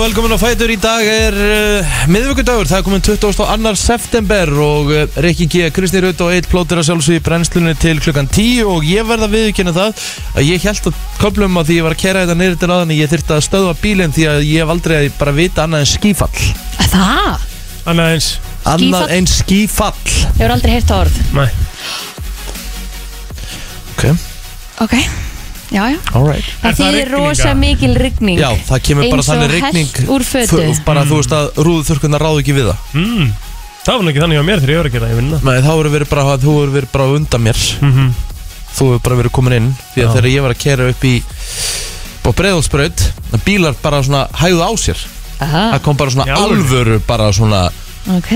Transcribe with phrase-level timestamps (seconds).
[0.00, 0.70] Og velkomin á Fætur.
[0.72, 3.72] Í dag er uh, miðvöggundagur, það er komin 22.
[3.76, 8.00] september og uh, Rikki G, Kristi Rutt og Eitt plótir að sjálfsögja í brennslunni til
[8.00, 10.00] klukkan 10 og ég verða að viðkynna það
[10.40, 12.96] að ég held að köplum að því ég var að kera þetta neyrir til aðan
[12.96, 16.48] ég þyrfti að stöðva bílinn því að ég hef aldrei bara vita annað en skífall.
[16.80, 17.48] Það?
[17.92, 18.32] Annað eins.
[18.72, 20.12] Annað en skífall.
[20.14, 21.24] Ég hefur aldrei heyrt það orð.
[21.36, 21.50] Nei.
[23.92, 24.08] Ok,
[24.80, 24.96] Ok,
[25.70, 25.98] já, já.
[26.14, 28.40] Alright Það Er þýðir rosa mikil rigning.
[28.40, 30.64] Já, það kemur bara Eins og þannig rigning hellt úr fötu.
[30.86, 32.82] Bara þú veist að rúðuþurkunna ráðu ekki við það.
[32.94, 33.30] Mm.
[33.80, 35.54] Það var ekki þannig á mér þegar ég var að gera það, ég vinna Nei,
[35.60, 37.62] þá hefur verið bara, þú hefur verið bara undan mér.
[37.80, 38.10] Mm -hmm.
[38.76, 40.12] þú hefur bara verið komin inn því að Já.
[40.14, 41.14] þegar ég var að kera upp í
[42.20, 43.00] á breiðalsbraut
[43.44, 44.98] bílar bara svona hægðu á sér.
[45.40, 47.00] Aha, það kom bara svona alvöru?
[47.06, 47.70] bara svona
[48.16, 48.32] ok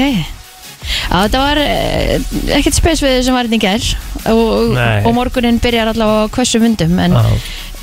[0.84, 2.16] Já, þetta var eh,
[2.58, 3.88] ekkert spes við sem var hérna í gær.
[4.32, 5.02] Og, Nei.
[5.04, 7.24] og morgunin byrjar allavega á hversu myndum en Já.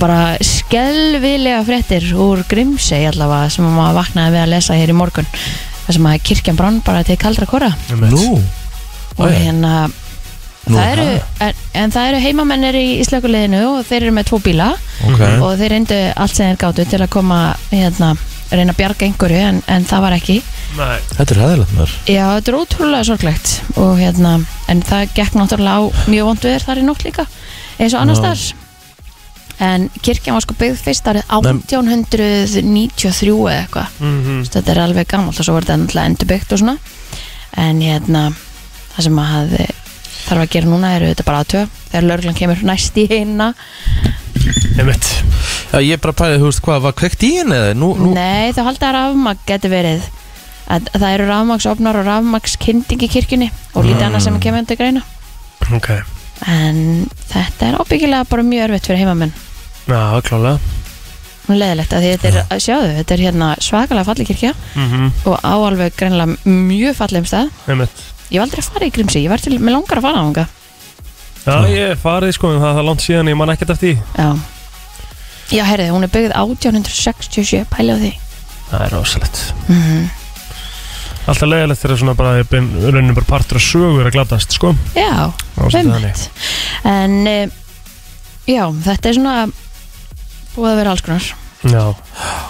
[0.01, 5.29] bara skelvilega fréttir úr Grimsey allavega sem maður vaknaði við að lesa hér í morgun.
[5.85, 7.73] Þar sem að kirkjan brann bara til kaldra kora.
[7.97, 8.39] Nú,
[9.17, 9.89] og hérna
[10.69, 11.05] Nú, það eru,
[11.41, 14.67] en, en það eru heimamennir í Íslakuleginu og þeir eru með tvo bíla.
[15.09, 15.23] Ok.
[15.41, 17.39] Og þeir reyndu allt sem þeir gátu til að koma
[17.71, 18.11] hérna,
[18.59, 20.37] reyna að bjarga einhverju en, en það var ekki.
[20.77, 20.97] Nei.
[21.17, 24.33] Þetta er hæðilegt mér já, þetta er ótrúlega sorglegt og hérna,
[24.71, 27.27] en það gekk náttúrulega á mjög vondu er þar í nótt líka
[27.81, 28.27] eins og annars Já.
[28.27, 28.61] þar
[29.61, 31.51] en kirkjan var sko byggð fyrst árið Nei.
[31.69, 33.99] 1893 eða eitthvað.
[33.99, 34.47] Mm -hmm.
[34.49, 36.77] Þetta er alveg gammalt og svo var þetta náttúrulega endurbyggt og svona.
[37.57, 38.33] En hérna
[38.95, 39.67] það sem maður hafði
[40.25, 43.53] þarf að gera núna eru þetta bara aðtöð þegar löglan kemur næst í eina
[45.71, 47.75] já, ég bara pæði, þú veist hvað, var kveikt í henni eða?
[47.77, 50.03] Nú, nú, Nei, þá halda að rafmagn geti verið
[50.71, 54.79] að, að það eru rafmagsofnar og rafmagskynding í kirkjunni og lítið annað sem kemur undir
[54.79, 55.03] greina.
[55.77, 55.89] Ok.
[56.49, 59.33] En þetta er ábyggilega bara mjög örfitt fyrir heimamenn.
[59.87, 60.77] Já, klálega.
[61.49, 65.11] Og leðilegt að því þetta er, sjáðu, þetta er hérna svakalega falli kirkja mm -hmm.
[65.27, 67.51] og áalveg greinlega mjög fallegum stað.
[67.67, 68.03] Einmitt.
[68.31, 70.23] Ég var aldrei að fara í Grimsi, ég var til, með langar að fara á
[70.23, 70.45] hanga
[71.41, 74.21] Já, ég farið sko, en það er langt síðan, ég man ekkert eftir því.
[74.21, 74.29] Já,
[75.57, 78.11] já herriði, hún er byggð 1867, pæli á því.
[78.71, 79.45] Það er rosalegt.
[79.67, 80.09] Mm
[81.29, 84.71] Alltaf leiðilegt þegar svona bara, raunin bara partur af sögur að glatast, sko.
[84.97, 85.29] Já,
[85.69, 86.23] einmitt.
[86.87, 87.43] En uh,
[88.49, 89.35] já, þetta er svona
[90.55, 91.29] búið að vera alls konar.
[91.61, 91.83] Já.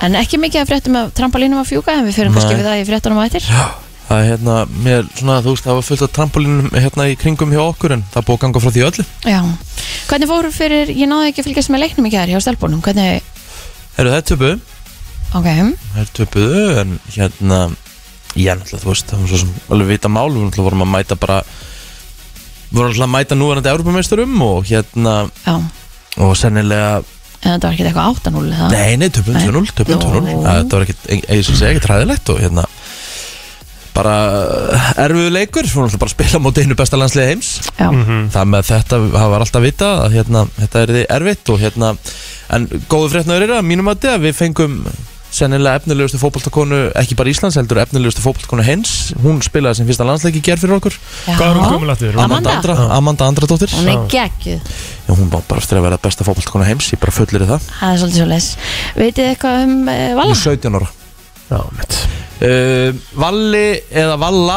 [0.07, 2.80] En ekki mikið að fréttum af trampolínum að fjúka en við fyrir kannski við það
[2.80, 3.50] í fréttunum á eftir.
[3.51, 3.81] Það
[4.19, 4.55] er hérna,
[4.85, 8.03] mér, svona, þú veist, það var fullt af trampolínum hérna í kringum hjá okkur en
[8.13, 9.39] það búið að ganga frá því öllu Já,
[10.09, 13.21] hvernig fóru fyrir, ég náði ekki að fylgjast með leiknum í gær hjá stelpunum, hvernig,
[13.97, 14.55] Heru, það er töpuð,
[15.39, 17.59] ok, það er töpuð en hérna,
[18.35, 20.91] ég náttúrulega, þú veist, það var svo sem alveg vita mál, við náttúrulega vorum að
[20.95, 21.41] mæta bara
[22.71, 25.55] vorum náttúrulega að mæta núverandi Europameisturum og hérna, já
[26.19, 27.01] og sennilega
[27.41, 28.66] En þetta var ekki eitthvað 8-0 eða?
[28.69, 29.45] Nei, nei, töpum Nei.
[29.47, 30.09] 2-0 Töpum Nú.
[30.21, 32.66] 2-0 Ja, Þetta var ekkert, ég skal segja, ekkert ræðilegt og hérna
[33.96, 34.16] bara
[35.02, 35.68] erfiðu leikur.
[35.68, 37.53] Við vorum alltaf bara að spila móti einu besta landsliði heims.
[37.78, 41.94] Mm það með þetta, var alltaf vita að hérna, þetta er því erfitt og hérna
[42.51, 44.78] en góðu fréttnaður er að mínum að að við fengum
[45.31, 50.41] sennilega efnilegustu fótboltakonu ekki bara Íslands heldur efnilegustu fótboltakonu hens hún spilaði sem fyrsta landsleiki
[50.44, 50.97] gerð fyrir okkur.
[50.97, 51.35] Já.
[51.40, 52.18] Hvað er hún gömul aftur?
[52.19, 52.56] Amanda.
[52.57, 53.72] Andra, Amanda Andradóttir.
[53.78, 54.74] Hún er geggjuð,
[55.07, 57.69] hún var bara eftir að vera besta fótboltakonu heims ég bara fullir það.
[57.78, 58.50] Það er svolítið svo les
[58.97, 60.35] Vitið þið eitthvað um uh, Vala?
[60.35, 60.91] er 17 ára.
[61.51, 61.62] Já,
[62.41, 62.90] Uh,
[63.22, 64.56] Valli eða Valla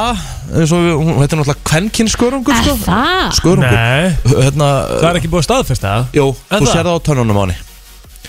[0.56, 2.76] eins og við, hún heitir náttúrulega Kvenkin skörungur Er sko.
[2.86, 3.26] það?
[3.36, 3.74] Skörungur.
[3.76, 4.68] Nei, hérna,
[5.02, 6.06] það er ekki búið að staðfesta það.
[6.16, 6.72] Jú, Er þú það?
[6.72, 7.56] sér það á tönnunum á henni.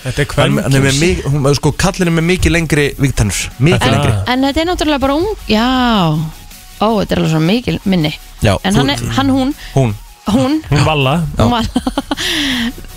[0.06, 3.94] Þetta er kvenkins mikið, hún er sko kallin er með mikið lengri vígtennur Mikið En-
[3.96, 4.12] lengri.
[4.34, 5.68] En þetta er náttúrulega bara ung Já.
[6.76, 8.12] Ó, þetta er alveg svo mikil minni.
[8.44, 9.94] Já, En þú- hann, er, hann hún, hún,
[10.34, 10.58] hún?
[10.70, 11.14] Hún valla.
[11.36, 11.44] Já.
[11.44, 11.66] Hún var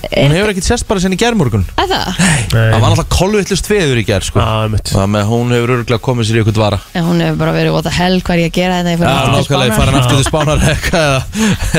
[0.10, 2.20] hún hefur ekkert sérst bara sinni í gerðmorgun Er það?
[2.50, 4.40] Það var náttúrulega kolvillust veður í gerð sko.
[4.42, 6.80] Já, mitt Það með hún hefur örgulega komið sér í eitthvað vara.
[6.96, 9.00] Já, hún hefur bara verið What the hell, hvað er ég að gera þetta Ég
[9.00, 9.78] Já, fyrir aftur til nákvæmlega, Spánar.
[9.78, 11.12] farin aftur til spánar eitthvað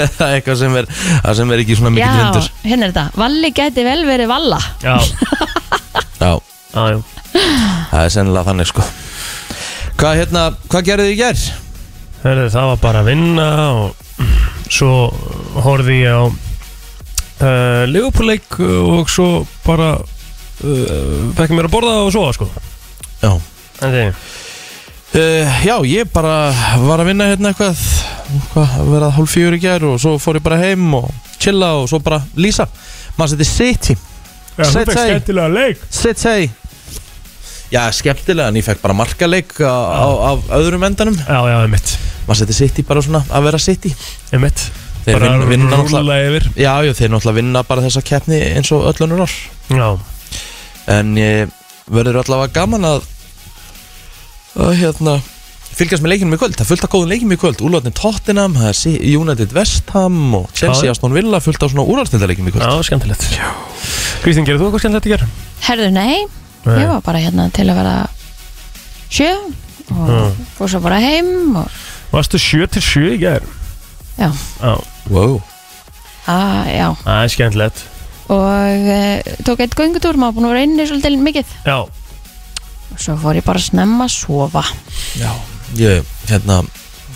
[0.04, 0.90] eða eitthvað sem er,
[1.24, 2.50] það sem er ekki svona mikið Já, vindur.
[2.68, 3.06] hérna er þetta.
[3.24, 4.60] Valli geti vel verið Valla.
[4.84, 4.94] Já,
[6.20, 6.30] Já,
[6.76, 7.00] já, já.
[7.90, 8.84] Það er sennilega þannig sko.
[10.00, 11.48] Hvað hérna, hvað gerðu þið í gerð?
[12.20, 13.48] Herri, það var bara að vinna
[13.80, 14.06] og
[14.70, 15.10] svo
[15.64, 22.36] horfði ég á uh, Leopoldleik og svo bara uh, fekk mér að borða og sofa
[22.38, 22.50] sko.
[23.20, 23.32] Já.
[23.80, 24.06] En því,
[25.10, 26.52] Uh, já, ég bara
[26.86, 27.80] var að vinna hérna eitthvað,
[28.30, 31.08] eitthvað að vera hálf fjör í gær og svo fór ég bara heim og
[31.42, 32.68] chilla og svo bara lýsa.
[33.18, 33.96] Maður seti City.
[34.54, 35.00] Já, þú Set fekk
[36.22, 36.44] say.
[37.70, 41.14] Já, skemmtilega en ég fekk bara markaleik á, á, á öðrum endanum.
[41.22, 41.92] Já, já, einmitt.
[42.26, 43.92] Maður seti City bara svona að vera City?
[44.34, 44.64] Einmitt.
[45.04, 46.48] Þeir Bara vinna, vinna náttúrulega rúlla yfir.
[46.60, 49.36] Já, já, þeir náttúrulega vinna bara þessa keppni eins og öll önnur ár.
[49.70, 49.88] Já,
[50.90, 51.50] En ég,
[51.86, 53.04] verður allavega gaman að
[54.60, 55.14] að hérna
[55.70, 57.60] fylgjast með leikinum í kvöld, það er fullt af góðum leikinum í kvöld.
[57.64, 60.94] Úrláttin Tottenham, það er Si- United West Ham og Chelsea Já.
[60.96, 62.66] Aston Villa fullt af svona úrláttindaleikinum í kvöld.
[62.66, 63.22] Já, skemmtilegt.
[64.24, 65.38] Kristín, gerir þú eitthvað skemmtilegt í gerð?
[65.68, 66.26] Herðu, nei,
[66.66, 67.96] ég var bara hérna til að vera
[69.10, 69.54] sjö og
[69.90, 70.34] Mm.
[70.58, 71.70] fór svo bara heim og
[72.12, 73.46] Varstu 7 til 7 í gerð?
[74.18, 74.30] já,
[74.60, 74.74] Já,
[75.10, 75.40] wow.
[76.26, 77.80] að, já það er skemmtilegt
[78.30, 83.16] og e, tók eitt göngutúr, maður búin að vera inni svolítið mikið Já, og svo
[83.18, 84.62] fór ég bara snemma að sofa
[85.18, 85.32] Já,
[85.74, 86.60] ég, hérna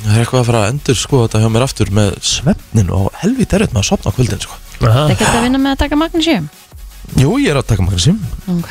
[0.03, 3.07] það er eitthvað að fara að endur sko þetta hjá mér aftur með svefnin og
[3.23, 4.59] helvít erut með að sopna á kvöldin sko.
[4.83, 4.91] Aha.
[5.07, 6.51] Það er ekki að vinna með að taka magnísjum
[7.21, 8.17] Jú, ég er að taka maður sim
[8.51, 8.71] Ok,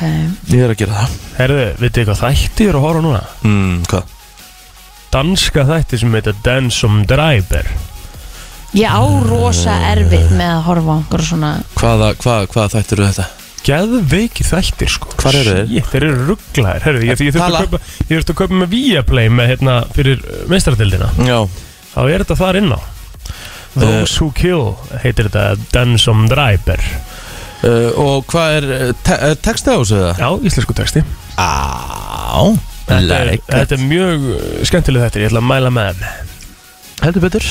[0.52, 1.14] Ég er að gera það.
[1.38, 3.22] Herðu, veitu hvað þætti eru að horfa núna?
[3.46, 4.10] mm, Hvað?
[5.14, 7.68] Danska þætti sem heitir Den som Driver.
[8.74, 13.08] Ég á rosa erfitt með að horfa á einhverju svona Hvaða, hvað, hvað þættir eru
[13.12, 13.26] þetta?
[13.64, 15.12] Geðveiki þættir sko.
[15.22, 15.68] Hvar eru þeir?
[15.70, 16.82] Shit, þeir eru rugglaðir.
[16.84, 17.60] Herðu, ég, ég, þurfti Tala.
[17.62, 21.38] að kaupa, ég þurfti að kaupa með Viaplay með hérna fyrir meistaradildina Já,
[21.94, 22.80] Þá er þetta þar inn á.
[23.78, 24.66] Those Who Kill
[25.02, 26.82] heitir þetta Den som Driver
[27.64, 30.22] uh, og hvað er uh, te uh, texti á þessu það?
[30.22, 31.04] Já, íslensku texti.
[31.40, 32.42] Á,
[32.84, 34.24] Þetta er, like þetta er mjög
[34.68, 36.34] skemmtileg þetta, ég ætla að mæla með þeim.
[37.04, 37.46] Heldur betur.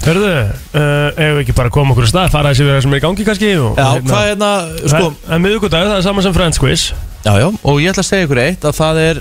[0.00, 0.80] Hörðu, uh,
[1.12, 3.04] ef við ekki bara koma okkur á stað fara þessi við það sem er í
[3.04, 4.50] gangi kannski og, Já, og hvað er hérna,
[4.80, 6.84] sko Það er miðugudag, það er saman sem Friends Quiz.
[7.20, 9.20] Já, já, og ég ætla að segja ykkur eitt að það er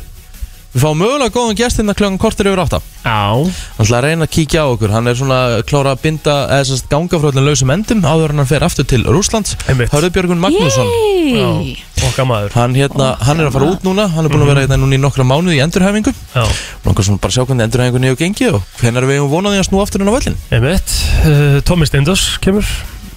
[0.70, 2.78] Við fáum mögulega góðan gestina kljóðan kortir yfir átta.
[3.02, 3.14] Já.
[3.42, 4.92] Hann ætla að reyna að kíkja á okkur.
[4.94, 8.44] Hann er svona klára að binda eða sérst ganga frá öllum lausum endum áður en
[8.44, 9.90] hann fer aftur til Rúslands Einmitt.
[9.90, 10.92] Hörðubjörgun Magnússon.
[10.94, 11.74] Yey
[12.06, 12.54] Okkar maður.
[12.56, 14.06] Hann, hérna, hann er að fara út núna.
[14.14, 16.14] Hann er búin að vera hérna núna í nokkra mánuði í endurhæfingu.
[16.36, 16.46] Já,
[16.86, 19.64] Langar svona bara að sjá hvernig endurhæfingunni hefur gengið og hvenær við hefum vonað því
[19.64, 20.96] að snú aftur inn á völlin einmitt.
[21.26, 22.70] Uh, Tommy Steindos kemur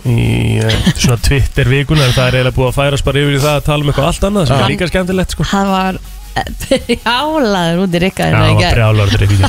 [0.09, 3.43] í uh, svona Twitter vikuna en það er eiginlega búið að færast bara yfir í
[3.45, 5.47] það að tala um eitthvað allt annað sem er líka skemmtilegt sko.
[5.53, 6.01] Hann var
[6.35, 8.75] brjálaður út í Já, rikkaðina það í var gær.
[8.79, 9.45] brjálorður ykkur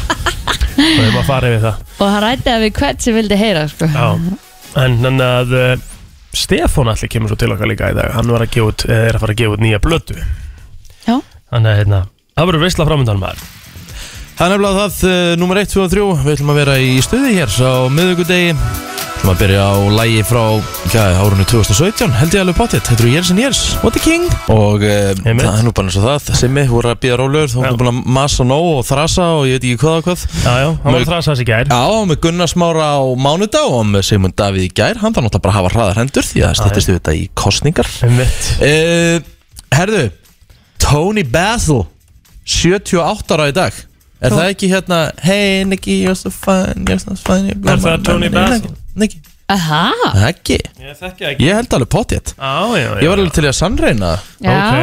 [0.74, 1.81] og við erum að fara yfir það.
[2.03, 3.89] Og hann rætti að við hvert sem vildi heyra sko.
[3.94, 4.07] Já,
[4.83, 5.74] en þannig að uh,
[6.33, 8.13] Stefán allir kemur svo til okkar líka í dag.
[8.18, 11.18] Hann var að gefa út, eða er að fara að gefa út nýja blötu Já.
[11.53, 12.00] Þannig að hérna,
[12.33, 13.44] það verður veistla framöndan maður.
[14.33, 16.95] Það er nefnilega það, uh, nummer 1, 2 og 3 Við ætlum að vera í
[17.06, 18.56] stuði hér á miðugudegi
[19.23, 20.41] Að byrja á lægi frá
[20.91, 24.25] ja, árunni 2017 Held ég alveg potið, þetta eru Years and Years What the King?
[24.51, 26.27] Og uh, það er nú bara eins og það.
[26.35, 27.69] Simmi, þú voru að rólegur Þú Já.
[27.69, 30.25] voru búin að massa nóg og þrasa Og ég veit ekki hvað og hvað.
[30.43, 31.71] Já, já, hann var að þrasa þessi gær.
[31.71, 34.99] Já, og með Gunnar Smára á mánudag Og með Simon Davíð í gær.
[34.99, 37.23] Hann þarf náttúrulega bara að hafa hraðar hendur Því að það stýttist við þetta í
[37.45, 39.17] kostningar uh,
[39.79, 40.05] Herðu
[40.83, 41.81] Tony Basil
[42.43, 43.83] 78 ára í dag.
[44.19, 48.03] Er Tó- það ekki hérna Hey Nicky, you're so fine, you're so fine Er það
[48.11, 48.73] Tony Basil?
[48.94, 49.22] Nicky,
[49.54, 49.92] Aha,
[50.30, 50.57] ekki.
[50.80, 51.45] Ég þekki ekki.
[51.48, 53.01] Ég held alveg pottétt Já, já, já.
[53.04, 54.54] Ég var alveg til í að sannreina já.
[54.54, 54.75] Ok,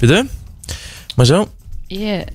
[0.00, 0.20] Býtu,
[1.16, 1.40] maður sjá?
[1.94, 2.28] Ég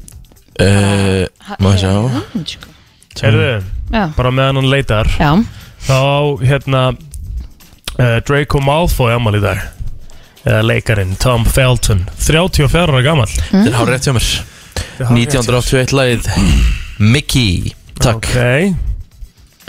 [0.60, 1.94] uh, Maður sjá?
[2.16, 2.74] Hann, sko.
[3.20, 3.52] Herðu,
[3.90, 5.10] Já, bara meðan hann leitar.
[5.20, 5.32] Já.
[5.88, 5.98] Þá,
[6.46, 9.64] hérna uh, Draco Malfoy amal í dag.
[10.46, 12.06] Eða leikarinn Tom Felton.
[12.22, 14.30] 34 ára gammal Þetta er hár rétt hjá mér
[15.10, 16.30] 1981 lagið
[17.00, 17.74] Mickey.
[18.00, 18.30] Takk.
[18.30, 18.76] Ok,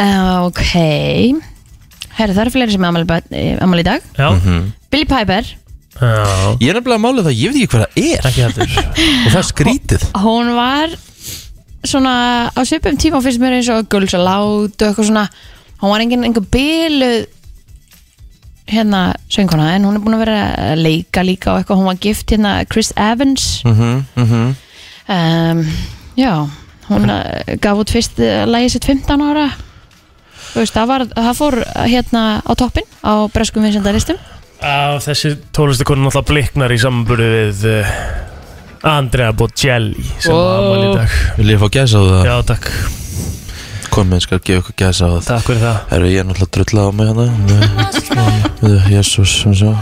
[0.00, 1.49] Ok
[2.20, 4.02] Herri, það eru fleiri sem er amal í dag.
[4.18, 4.72] Já, Mhm.
[4.92, 5.44] Billy Piper.
[6.00, 6.56] Já.
[6.60, 8.28] Ég er nefnilega að mála það, ég veit ekki hvað það er.
[8.30, 8.70] Ekki heldur.
[9.24, 10.04] Og það er skrítið.
[10.22, 10.94] Hún var
[11.84, 12.14] svona
[12.52, 15.26] á svipum tíma fyrst mér eins og Gulls og Lát og eitthvað svona.
[15.80, 17.26] Hún var engin einhver byluð
[18.70, 20.40] hérna sönguna en hún er búin að vera
[20.72, 21.80] að leika líka og eitthvað.
[21.80, 23.62] Hún var gift hérna Chris Evans.
[23.64, 24.56] Mhm, mhm.
[25.10, 25.64] Um,
[26.16, 26.34] já.
[26.88, 29.48] Hún uh, gaf út fyrst uh, lagið sitt 15 ára
[30.54, 34.18] veist það var það fór hérna á toppin á breskum vinsendalistum
[34.60, 37.92] Á, þessi tónlistakonu náttúrulega bliknar í samburði við uh,
[38.90, 40.40] Andrea Bocelli sem Wow.
[40.44, 41.14] var amal í dag.
[41.38, 42.26] Vil ég fá gæsa á það?
[42.28, 42.68] Já, takk,
[43.90, 45.24] Komið, skal gefa ykkur gæsa á það.
[45.30, 45.78] Takk fyrir það.
[45.90, 47.26] Herru, ég náttúrulega drullað á mig hérna.
[48.92, 49.72] Jésús, sem svo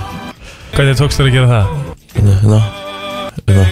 [0.76, 1.64] Hvernig tókst þér að gera það?
[2.14, 2.60] Hérna, hérna.
[3.48, 3.66] Hérna,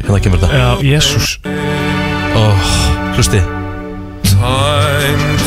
[0.00, 0.58] hérna kemur þetta.
[0.58, 1.28] Já, jésús
[2.38, 2.42] Ó,
[3.18, 3.40] hlusti.
[4.32, 5.37] Time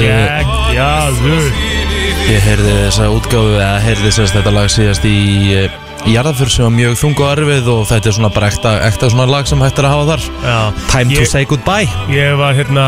[0.00, 0.10] te.
[0.10, 1.48] Herru, Geggjaður
[2.24, 5.16] ég heyrði þessa útgáfu eða heyrði þess þetta lag síðast í
[5.54, 5.74] eh,
[6.04, 9.10] í jarðaför sem var mjög þung og erfið og þetta er svona bara ekta, ekta
[9.12, 10.24] svona lag sem hægt er að hafa þar.
[10.44, 10.56] Já,
[10.92, 11.88] Time to Ég- say goodbye.
[12.12, 12.86] Ég var hérna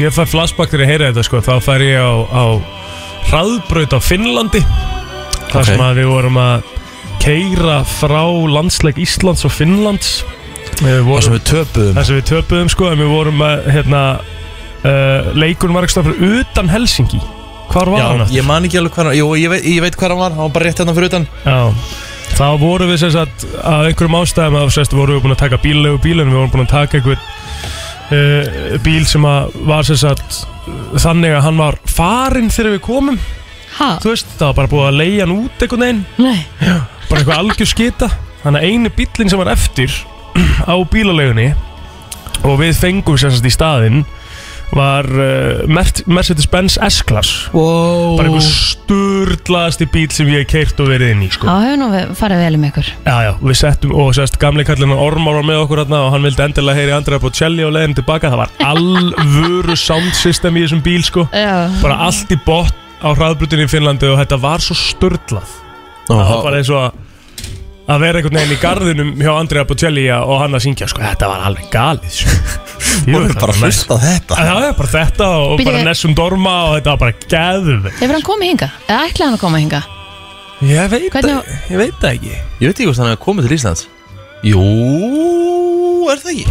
[0.00, 1.40] Ég fær flashback þegar ég heyra þetta sko.
[1.44, 2.44] Þá fær ég á, á
[3.28, 4.62] hraðbraut á Finnlandi
[5.52, 5.66] þar Ok.
[5.68, 6.62] sem að við vorum að
[7.20, 10.22] keira frá landsleik Íslands og Finnlands.
[10.80, 11.94] Við Það sem vorum, við töpuðum.
[11.98, 14.00] Þar sem við töpuðum sko en við vorum að hérna
[14.84, 17.20] uh, leikurinn var ekki stað fyrir utan Helsingi
[17.72, 18.24] Hvar var hann?
[18.28, 20.34] Já, ég man ekki alveg hvað hann Jú, ég veit, ég veit hvað hann var
[20.36, 21.26] Hann var bara rétt hérna fyrir utan.
[21.46, 21.60] Já,
[22.36, 25.60] þá vorum við sem sagt að einhverjum ástæðum að sérst vorum við búin að taka
[25.62, 27.20] bíllegu bíl en við vorum búin að taka einhver
[28.12, 30.42] uh, bíl sem að var sem sagt
[31.02, 33.20] þannig að hann var farinn þegar við komum.
[33.78, 33.94] Ha?
[34.04, 36.40] þú veist, það var bara búið að leigja hann út einhvern veginn, Nei.
[37.08, 38.08] Bara eitthvað algjör skita.
[38.42, 39.94] Þannig að einu bíllinn sem var eftir
[40.72, 41.52] á bílalegunni
[42.42, 44.02] og við fengum sem sagt í staðinn
[44.72, 47.30] var uh, Mer- Mercedes-Benz S-Class.
[47.52, 48.16] Wow.
[48.18, 51.46] Bara einhver sturlaðasti bíl sem ég hef keirt og verið inn í sko.
[51.48, 52.90] Já, hefur nú við- farið vel um ykkur.
[53.06, 56.26] Já, já, við settum og sérst gamli kallinn Ormar var með okkur hérna og hann
[56.26, 58.30] vildi endilega heyri Andrea Bocelli og leiðin tilbaka.
[58.32, 61.26] Það var alvöru sound system í þessum bíl sko.
[61.32, 61.68] Já.
[61.82, 65.58] Bara allt í botn á hraðbrutinni í Finnlandi og þetta var svo störtlað
[66.06, 67.00] það var eins og að
[67.90, 71.30] að vera einhvern veginn í garðinum hjá Andrea Bocelli og hann að syngja sko, þetta
[71.32, 72.36] var alveg galið sko.
[73.02, 76.14] Þú er bara að hlusta þetta Já, já, bara þetta og Býtu, bara við- Nessum
[76.18, 78.68] Dorma og þetta var bara geðvegt Hefur hann komið hinga?
[78.86, 79.80] Eða ætlaði hann að koma hinga?
[80.62, 83.48] Ég veit, Hvernig- það, ég veit það ekki Ég veit ekki hvort hann hefur komið
[83.48, 83.86] til Íslands
[84.46, 84.62] Jú,
[86.12, 86.46] er það ekki?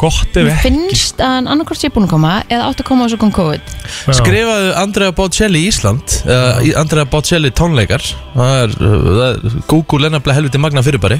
[0.00, 0.62] Gott ef Mér ekki.
[0.70, 3.32] finnst að hann annarkvort sé búin að koma eða átt að koma og svo kom
[3.36, 3.72] COVID.
[4.08, 4.12] Já.
[4.16, 8.04] Skrifaðu Andrea Bocelli í Ísland uh, Andrea Bocelli tónleikar.
[8.36, 11.18] Það er, uh, það er Google er nefnilega helviti magna fyrirbæri.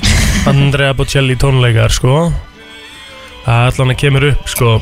[0.49, 2.14] Andrea Bocelli tónleikar sko.
[3.44, 4.72] Það allan að kemur upp sko.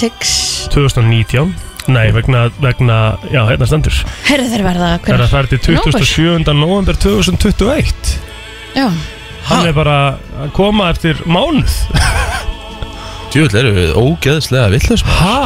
[0.00, 0.32] Tix.
[0.72, 1.52] 2019
[1.92, 2.96] Nei, vegna, vegna,
[3.34, 3.96] já, hérna stendur.
[4.28, 5.24] Herðu þeir verða Það er hver?
[5.24, 6.52] að færi til 27.
[6.54, 8.12] november 2021
[8.78, 8.86] Já.
[9.50, 9.96] Hann er bara
[10.44, 11.74] að koma eftir mánuð
[13.32, 15.36] Djúvill eru við ógeðslega villus Hæ?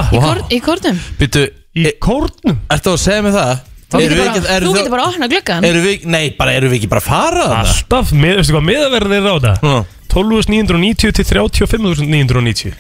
[0.50, 2.56] Í, kortum Býtu, Í kórnum?
[2.72, 3.52] ertu að segja mig það?
[3.86, 5.28] Þú Erum getur við bara, ekki- þú getur bara að opna
[5.86, 7.60] við, nei, bara erum við ekki bara að fara þarna?
[7.62, 9.54] Alltaf, með, veistu hvað miðaverðið er á?
[9.62, 9.74] Nú,
[10.10, 12.74] 12.990 til 35.990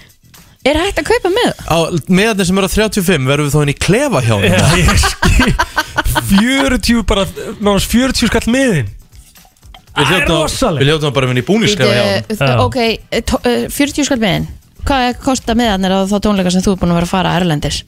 [0.66, 1.52] Er hægt að kaupa með?
[1.70, 1.78] Á
[2.10, 4.90] meðan sem eru á 35 verðum við þá inn í klefa hjá Já, hann ég
[5.06, 5.54] skil
[6.34, 8.88] 40 bara, náttúrulega 40 skall miðin
[9.96, 10.82] Við Það er rosalegt.
[10.82, 12.56] Við hljóttum bara að vinna í búnisklefa hjá Bíddu, Já.
[12.66, 14.48] Ok, eh, tó- eh, 40 skall meðin
[14.86, 17.40] Hvað kostar meðan er þá tónleika sem þú er búin að vera að fara að
[17.42, 17.80] Erlendis?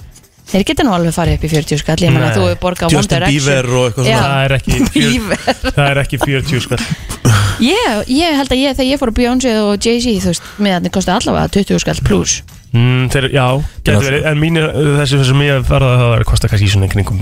[0.49, 2.97] Þeir geta nú alveg farið upp í 40 skall Ég menna þú er borgað á
[2.97, 4.19] One Direction Bieber og eitthvað Já.
[4.23, 6.87] Það er ekki Bieber Það er ekki 40 skall
[7.59, 10.89] Ég, ég held að ég, þegar ég fór á Beyoncé og Jay-Z Þú veist, meðan
[10.95, 12.39] kosti allavega 20 skall pluss
[12.73, 13.47] mm, þeir, Já,
[13.85, 14.65] getur verið En mínu,
[15.03, 17.21] þessi sem ég farið að það kostar kannski í svona kringum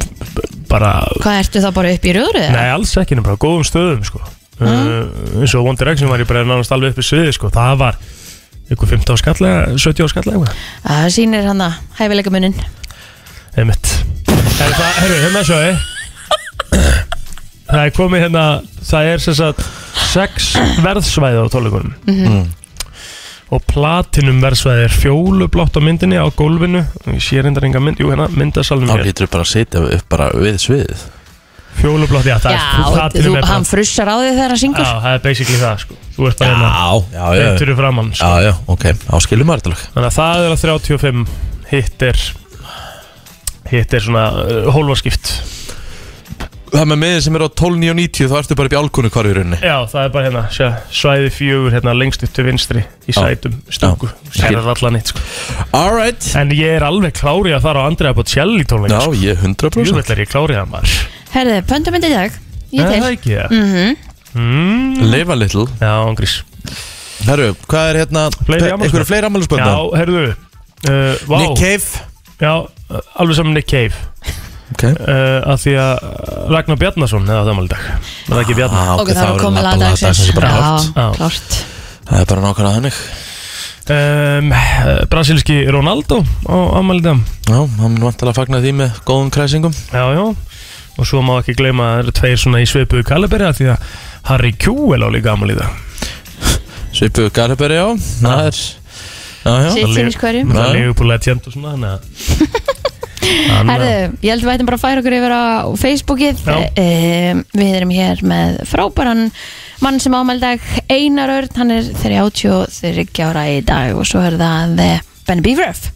[0.71, 2.45] bara Hvað ertu þá bara upp í röðru?
[2.53, 4.23] Nei, alls ekki, nema bara góðum stöðum sko.
[4.61, 7.51] uh, eins og One Direction var ég bara nánast alveg upp í sviði sko.
[7.55, 7.99] það var
[8.73, 10.65] ykkur 15 skallega 70 á skallega eitthvað.
[10.87, 12.57] Það sýnir hann að hæfileika munin
[13.57, 13.93] einmitt.
[14.27, 15.57] Er það, herru, hérna sjá
[17.71, 18.45] það er komið hérna
[18.87, 19.65] það er sem sagt
[20.13, 20.53] sex
[20.85, 22.45] verðsvæði á tónleikunum Mm.
[23.55, 26.83] og platinum verðsvæði er fjólublátt á myndinni á gólfinu.
[27.13, 29.05] Ég sé reyndar enga mynd, jú hérna, myndasalum Þá hér.
[29.11, 31.05] lítur bara að setja upp bara við sviðið
[31.81, 32.63] fjólublátt, já, það Já,
[33.07, 34.87] er þú, hann frussar á því þegar hann syngur?
[34.87, 35.99] Já, það er basically það sko.
[36.17, 38.31] þú ert bara hérna já, já beint fyrir framann sko.
[38.31, 41.27] Já, já, ok, áskilum maður þetta Þannig að það er að 35
[41.73, 42.25] hitt er
[43.71, 45.33] hitt er svona uh, hólfarskipt
[46.67, 49.35] Það með miðin sem er á 12.990 þá ertu bara upp í álkunni hvar í
[49.37, 49.59] rauninni.
[49.63, 50.67] Já, það er bara hérna sjá,
[50.99, 53.21] svæði fjögur hérna lengst upp til vinstri í Já.
[53.21, 55.23] sætum stúku sér er allan eitt sko.
[55.79, 59.21] Alright En ég er alveg klárið að fara á Andrea Bocelli tónleika Já, sko.
[59.23, 60.97] ég 100% Júvell er ég klárið að maður
[61.37, 62.37] Herði, pöntum myndi í dag
[62.73, 63.55] Ég Er til það ekki það?
[63.57, 63.97] Mhm.
[64.37, 65.05] Mm.
[65.13, 66.39] Leifa little Já, ángrís
[67.27, 68.85] Herru, hvað er hérna Fleiri afmælisbörn?
[68.87, 69.71] Einhverju fleiri Já, ammælisbönda?
[70.01, 72.05] herðu uh, Vá, Nick Cave
[72.41, 72.53] já,
[73.17, 73.97] alveg saman Nick Cave
[74.75, 76.09] Ok uh, að því að
[76.53, 78.83] Ragnar Bjarnason hefði á þammali dag Er það ekki Bjarnar?
[78.83, 80.91] ah, Ok, það var komið lag dagsins dagsins bara klárt.
[80.91, 81.09] Já, Já.
[81.21, 81.57] klárt
[82.07, 83.01] Það er bara nákvæmlega þannig
[83.97, 84.53] um,
[85.13, 89.75] Brasilíski Ronaldo á ammali dag Já, hann mun vantilega að fagna því með góðum kræsingum
[89.95, 90.25] Já, já
[90.97, 93.67] Og svo má ekki gleyma að það eru tveir svona í svipuðu kaliberi að því
[93.75, 93.91] að
[94.31, 95.71] Harry Kjúel á líka ammali dag
[96.97, 97.87] Svipu Gariberi, já.
[98.23, 98.61] Það er
[99.77, 102.01] Sitt sínis hverjum Það er líka legend og svona Þannig að
[103.27, 105.45] Hann- Herðu, ég held að við ættum bara að færa okkur yfir á
[105.83, 106.43] Facebookið.
[106.47, 109.25] Um, Við erum hér með frábæran
[109.83, 114.79] mann sem ámældag Einar Örn, hann er 33 ára í dag og svo er það
[114.85, 115.89] eh, Benny Bífröf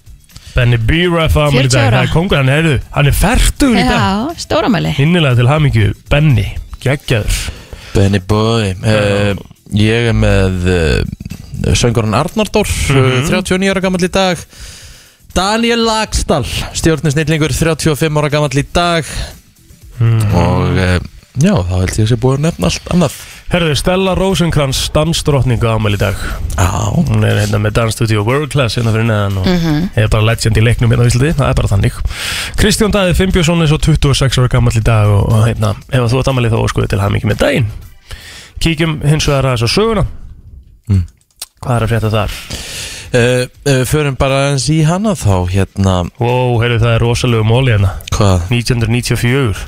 [0.55, 1.87] Benny B-Ruff á ammali 40 dag.
[1.87, 2.01] Ára.
[2.01, 4.01] Það er kongur, hann er, hann er færtur í dag.
[4.01, 6.47] Já, stóramæli Innilega til hamingju Benny,
[6.83, 7.39] geggjaður.
[7.95, 9.33] Benny Boy uh,
[9.79, 13.29] Ég er með uh, söngurinn Arnardór mm Mhm.
[13.31, 14.39] 39 ára gammal í dag.
[15.35, 19.07] Daniel Lagstall Stjórnisnýtlingur 35 ára gammal í dag.
[20.01, 20.23] Mm.
[20.35, 20.97] Og uh,
[21.41, 23.19] Já, þá held ég að sé búið að nefna allt annað
[23.51, 26.19] Herðu, Stella Rosenkrantz dansdrottningu ámæli í dag.
[26.55, 29.49] Já, Hún er hérna með dansstudio World Class hérna fyrir neðan og
[29.99, 31.97] er bara legend í leiknum hérna á Íslandi, það er bara þannig.
[32.61, 36.21] Kristján Daði Fimbjörnsson er svo 26 ára gammal í dag og, og hérna, ef þú
[36.23, 37.69] ert ámæli þá skoðu til hann mikið með daginn.
[38.63, 40.07] Kíkjum hins vegar aðeins á söguna.
[40.87, 41.03] Mm.
[41.59, 42.39] Hvað er að frétta þar?
[43.19, 45.99] uh, uh, förum bara eins í hana þá hérna.
[46.23, 47.97] Wow, heyrðu það er rosalegu móli hérna.
[48.15, 48.47] Hvað?
[48.55, 49.67] 1994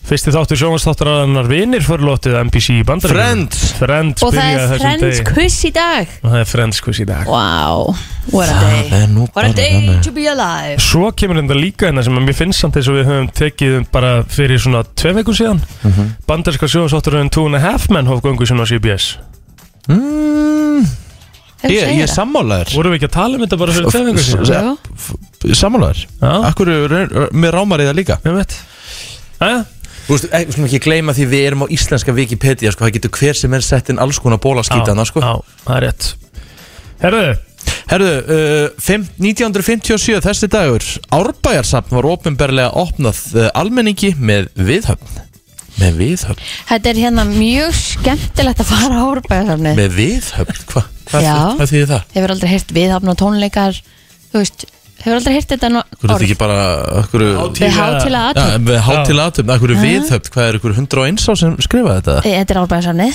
[0.00, 1.08] Fyrsti þáttur sjónvastáttur
[1.46, 3.44] vinnir förlótið NBC í bandaríkjunum.
[3.46, 3.66] Friends.
[3.78, 5.26] Friends Og það byrjaði er þessum Friends degi.
[5.36, 6.14] kuss í dag.
[6.24, 7.28] Og það er Friends quiz í dag.
[7.30, 7.92] Wow,
[8.32, 8.88] what a Það day.
[9.02, 10.00] er nú What a bara day þannig.
[10.02, 10.80] to be alive.
[10.82, 13.76] Svo kemur þetta líka hérna sem að mér finnst samt eins og við höfum tekið
[13.78, 15.60] um bara fyrir svona tvei vikur síðan.
[15.84, 16.10] Mm Mhm.
[16.26, 19.18] Bandaríska sjónvastátturinn Two and a Half Men hóf göngu sinna á CBS
[19.88, 20.82] mm,
[21.60, 22.14] Ef þú Ég, segir ég er það.
[22.16, 22.74] sammálaður.
[22.74, 24.78] Vorum við ekki að tala um þetta bara fyrir tvei vikur síðan?
[25.44, 25.54] Jú.
[25.54, 26.06] Sammálaður.
[26.20, 26.66] Já, Akkur,
[27.32, 28.18] mér rámar í það líka?
[28.24, 28.56] Ég veit
[29.40, 29.64] Æja,
[30.10, 32.96] Þú veist, eh, við skulum ekki gleyma því við erum á íslenska Wikipedia sko, það
[32.96, 35.22] getur hver sem er sett inn alls konar bólaskítana sko.
[35.22, 35.36] Já,
[35.68, 36.08] það er rétt
[37.00, 37.20] Herðu,
[37.92, 40.82] Herðu, uh, fimm- 1957 þessi dagur
[41.14, 45.22] Árbæjarsafn var ofinberlega opnað uh, almenningi með viðhöfn
[45.78, 51.28] Með viðhöfn Þetta er hérna mjög skemmtilegt að fara á árbæðasafni Með viðhöfn, hva, hvað,
[51.30, 51.38] Já.
[51.54, 52.04] hvað þýðir það?
[52.18, 53.80] Hefur aldrei heyrt viðhafn og tónleikar
[54.34, 54.66] Þú veist,
[55.00, 56.60] hefur aldrei heyrt þetta nú- Hvað er þetta ekki bara
[57.02, 60.30] okkur, Hátíð- Við hátilega ja, aðtönd Með hátil aðtöfn, okkur viðhöfn?
[60.34, 62.16] Hvað er okkur 101 á sem skrifaði þetta?
[62.28, 63.10] Þetta er árbæðasafni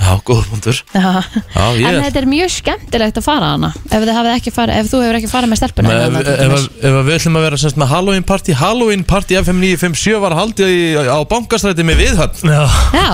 [0.00, 0.78] Já, góður punktur.
[0.96, 1.10] Já.
[1.52, 3.68] Já, ég En er þetta er mjög skemmtilegt að fara hana.
[3.84, 6.32] Ef, þið hafið ekki farið, ef þú hefur ekki farið með stelpuna Ef, hérna, til
[6.32, 6.64] ef, dæmis.
[6.64, 10.32] ef, ef við ætlum að vera semst með Halloween party Halloween party FM 957 var
[10.40, 12.48] haldið í, á bankastræti með viðhöfn.
[12.48, 12.64] Já,
[12.96, 13.10] Já,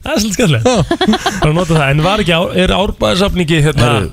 [0.00, 0.64] það er svolítið skemmtilegt.
[0.64, 4.10] Það er að nota það, en var ekki, á- er árbæðasafningi hérna Herru,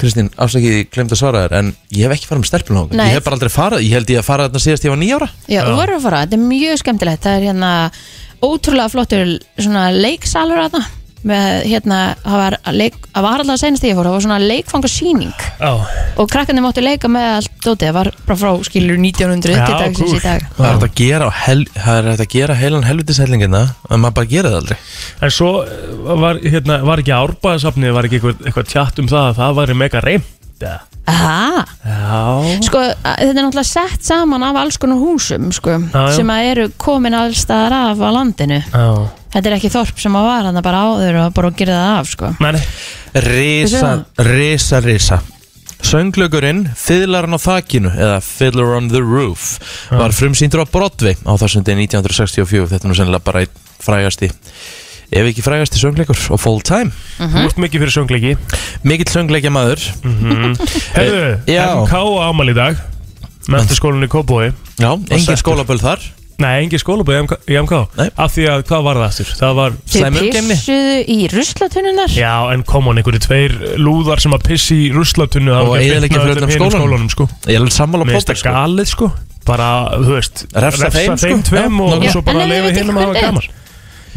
[0.00, 2.82] Kristín, afsakið, ég glemt að svara þér En ég hef ekki farið með stelpun á
[2.92, 3.06] Nei.
[3.10, 5.28] Ég hef bara aldrei farið, ég held ég að fara þarna síðast ég var nýjára
[5.48, 7.72] já, þú verður að fara Þetta er mjög skemmtilegt Það er hérna
[8.48, 10.88] ótrúlega flottur svona leiksalur að það
[11.26, 14.38] með hérna, það var, leik, það var alltaf senast því ég fór, það var svona
[14.44, 15.44] leikfangasýning.
[15.58, 15.72] Já,
[16.18, 19.80] og krakkandi máttu leika með allt dótið, það var bara frá skilur 1900 Já, til
[19.82, 20.18] dagsins cool.
[20.18, 20.46] í dag.
[20.54, 24.78] Það er hægt að gera, er heilan helvitishellingina En maður bara gera það aldrei.
[25.24, 29.30] En svo eh, var, hérna, var ekki árbæðasafni var ekki eitthvað, eitthvað tjátt um það
[29.30, 30.80] að það væri mega reynd eða?
[31.08, 32.60] Aha, Já.
[32.66, 36.16] Sko, þetta er náttúrulega sett saman af alls konar húsum sko, Já, já.
[36.18, 38.58] sem að eru komin alls staðar af á landinu.
[38.68, 38.86] Já,
[39.32, 41.96] þetta er ekki þorp sem að var hann bara áður og bara að gera það
[42.02, 42.30] af sko.
[42.44, 42.60] meni
[43.24, 43.92] Risa,
[44.28, 45.20] risa, risa.
[45.78, 49.58] Sönglögurinn Fiddlarinn á þakinu eða Fiddler on the Roof
[49.94, 54.28] var frumsýndur á Broadway á þessum degi 1964 þetta er nú sennilega bara einn frægasti
[55.08, 58.34] ef ekki frægasti söngleikur og full time Þú ert mikið fyrir söngleiki
[58.84, 59.80] mikill söngleikja maður
[60.94, 61.64] Herðu, Já.
[61.80, 61.94] MK
[62.28, 62.78] ámal í dag
[63.48, 65.40] Mentaskólinni í Kópói já, engin settur.
[65.40, 66.02] skólaböld þar
[66.38, 67.78] Nei, engin skólabói í MK, í.
[67.98, 68.10] Nei.
[68.20, 69.30] Af því að, hvað var það aftur?
[69.40, 70.54] Það var þau Slæmurgeymni.
[70.58, 75.56] pissuðu í ruslatunnunar Já, en kom on, einhverju tveir lúðar sem að pissi í ruslatunnu
[75.56, 76.76] Og eyðileggja fyrir öllum skólanum.
[76.84, 77.26] skólanum sko.
[77.48, 78.54] ég er alveg sammála Mér finnst plóter það sko.
[78.60, 79.10] galið sko
[79.48, 79.68] Bara,
[80.04, 81.40] þú veist Refsa þeim, sko.
[81.48, 82.12] tveim Já, og nákvæmlega.
[82.12, 83.48] svo bara En ef leifa þið hinum að hafa vitið gaman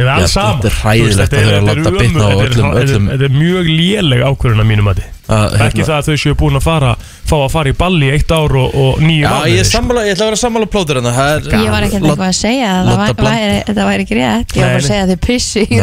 [0.01, 0.61] Mér er Já, alls saman.
[0.61, 3.25] þetta er hræðilegt að þau eru að láta bitna á öllum- þetta er- öllum- Þetta
[3.29, 6.63] er mjög léleg ákvörðun að mínum að Að, Ekki það að þau séu búin að
[6.65, 6.89] fara
[7.29, 9.77] Fá að fara í balli í eitt ár og, og nýju Já, ég, er sko.
[9.77, 10.67] sammála, ég ætla að vera sammála
[11.15, 13.85] það er ég var ekkert eitthvað að segja að láta það væri, bland- væri, þetta
[13.87, 14.51] væri ekki rétt.
[14.51, 15.77] Ég var bara að segja að þau pissu í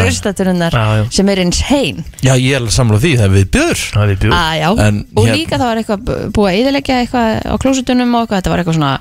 [0.98, 1.06] já.
[1.16, 3.84] sem er eins hein Já, ég er sammála því, það er við bjóð
[4.36, 4.52] ah,
[5.16, 8.50] og hér- líka það var eitthvað búið að eðilegja eitthvað á klósutunum og eitthvað, þetta
[8.52, 8.92] var eitthvað svona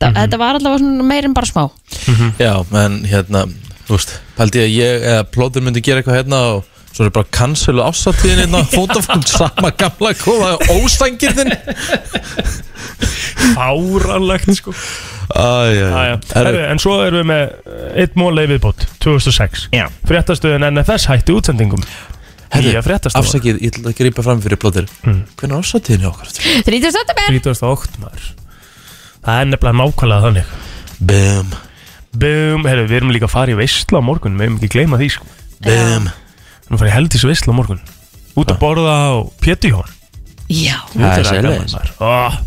[0.00, 1.64] það, þetta var allavega svona meir en bara smá.
[2.40, 2.54] Já,
[2.86, 3.44] en hérna,
[3.88, 7.12] þú veist, pældi ég að ég eða plóður myndi gera eitthvað hérna og svo er
[7.14, 11.54] bara cancelu ásattíðin hérna fótafón sama gamla koma ósangirðin
[13.52, 14.72] Fáralegt sko.
[15.34, 16.18] Æja, Æja.
[16.34, 19.86] Herri, En svo erum við með eitt móla í viðbót 2006 Já.
[20.08, 21.82] Fréttastöðin NFS hætti útsendingum.
[22.52, 23.22] Fréttastofa.
[23.24, 25.22] afsakið, ég ætla að grípa fram fyrir plóður Mm.
[25.40, 26.04] Hvernig er ásattíðin?
[26.68, 26.92] 30.
[26.92, 28.26] september 38 maður
[29.22, 30.52] Það er nefnilega nákvæmlega þannig.
[31.12, 31.54] Bum,
[32.12, 34.74] Bum, herru, við erum líka að fara í veistla á morgun Við erum ekki að
[34.76, 35.28] gleyma því sko.
[35.64, 36.10] Við bum.
[36.66, 37.82] Erum að fara í heldis veistla á morgun.
[38.36, 39.98] Út að borða á Pétihjón
[40.52, 42.38] já, Það er sérlega oh.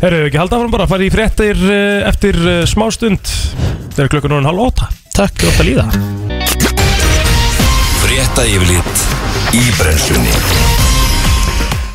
[0.00, 3.32] Herru, ekki halda áfram bara að fara í fréttir eh, eftir uh, smá stund.
[3.96, 5.46] Klukkan er halv óta Takk.
[5.56, 5.86] Að líða.
[8.04, 9.06] Frétta yfirlit
[9.56, 10.75] í brennslunni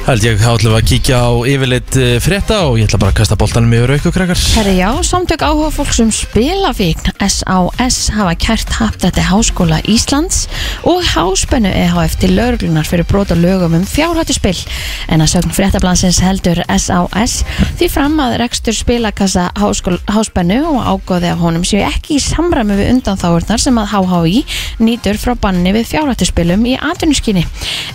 [0.01, 3.35] Held ég við að kíkja á yfirleitt eh, frétta og ég ætla bara að kasta
[3.37, 4.39] boltanum yfir auku krakkar.
[4.57, 10.47] Herri já, samtök áhuga fólks um spilafíkn SAS hafa kært haptætti Háskóla Íslands
[10.89, 14.57] og Háspennu EHF til lauruglunar fyrir brota lögum um fjárhættu spil
[15.05, 17.43] en að sögn fréttablansins heldur SAS
[17.77, 22.95] því fram að rekstur spilakassa Háspennu og ágóði af honum séu ekki í samræmi við
[22.95, 24.43] undanþáurnar sem að HHI
[24.81, 27.45] nýtur frá banni við fjárhættu spilum í atvinnuskinni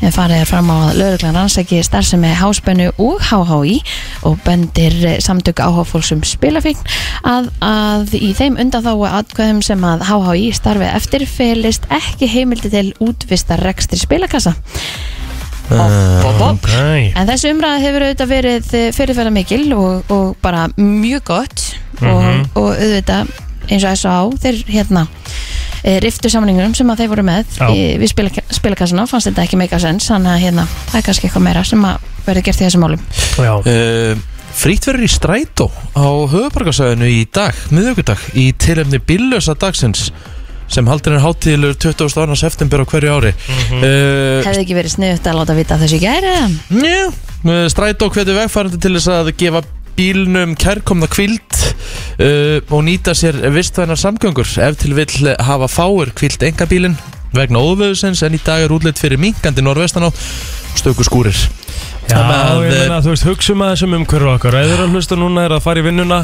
[0.06, 0.78] en farið er fram á
[1.96, 3.78] starfsemi Háspennu og HHI
[4.28, 6.84] og bendir eh, samtök áhugafólks um spilafíkn
[7.24, 12.90] að, að í þeim undanþáu atkvæðum sem að HHI starfi eftir felist ekki heimildi til
[13.00, 14.52] útvistar rekstri spilakassa
[15.66, 15.90] Bob,
[16.22, 16.60] bob, bob.
[16.62, 21.64] Ok En þessi umræða hefur auðvitað verið fyrirferða mikil og, og bara mjög gott
[22.02, 22.44] og, Mhm.
[22.54, 23.32] og auðvitað
[23.66, 24.18] eins og S.A.
[24.44, 25.06] þeir hérna
[26.04, 29.80] riftu samningunum sem að þeir voru með í, við spilaka, spilakassana, fannst þetta ekki meika
[29.82, 32.86] sens þannig að hérna, það er kannski eitthvað meira sem að verður gert í þessum
[32.86, 33.04] málum.
[33.36, 34.24] Já, uh,
[34.56, 40.08] Frýtt verður í strætó á höfubarkasæðinu í dag, miðjöggudag í tilefni billösa dagsins
[40.72, 42.38] sem haldin er hátíðilur 22.
[42.40, 43.32] september á hverju ári.
[43.36, 43.84] Mm
[44.46, 46.48] Hefði ekki verið sniðut að láta vita þessu gæri eða?
[46.72, 47.04] Já,
[47.52, 49.62] eh, strætó hvetur vegfærandi til þess að gefa
[49.96, 51.60] bílnum kærkomna kvild
[52.20, 54.48] uh, og nýta sér vistvænar samgöngur.
[54.62, 56.98] Ef til vill hafa fáur kvild engabílin
[57.36, 60.10] vegna óveðusins en í dag er útleitt fyrir minkandi norvestan á
[60.76, 61.36] stöku skúrir
[62.06, 64.56] Já, að, ég meina, þú veist, hugsum að þessum umhverju okkar.
[64.60, 66.20] Ef þið eru að hlusta núna er að fara í vinnuna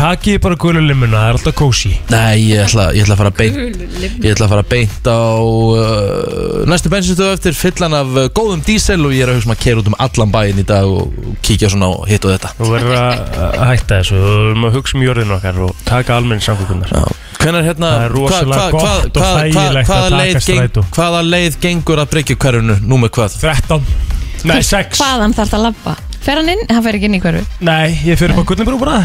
[0.00, 3.32] Takið bara gulu limmuna, það er alltaf kósi Nei, ég ætla, ég ætla að fara
[3.36, 3.80] beint
[4.24, 9.04] Ég ætla að fara beint á uh, næstu bensinstöðu eftir fyllan af uh, góðum dísel
[9.04, 11.34] og ég er að hugsa um að kera út um allan bæinn í dag og
[11.44, 12.52] kíkja svona á hitt og þetta.
[12.60, 14.20] Þú verður að að hætta þessu.
[14.20, 17.02] Þú verður að hugsa um jörðinu okkar og taka almenni samkvökunar Já.
[17.40, 20.86] Hvenær hérna Það er rosalega gott og þægilegt að taka strætó.
[20.96, 23.36] Hvaða leið gengur að bryggja hverjunu Nú með hvað?
[23.44, 25.96] 13 Nei, 6 Hvaðan þarf það að labba?
[26.20, 26.62] Fer hann inn?
[26.70, 27.42] Hann fer ekki inn í hverju?
[27.64, 29.00] Nei, ég fyrir bara gullin bara.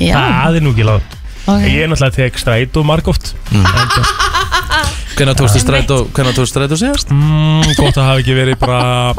[0.00, 1.66] Já, Það er nú ekki látt ok.
[1.66, 3.34] Ég er náttúrulega tek stræt og margóft
[5.16, 7.12] Hvenær tókstu strætó Hvenær tókstu strætó síðast?
[7.12, 9.14] mm, Gott að hafa ekki verið bara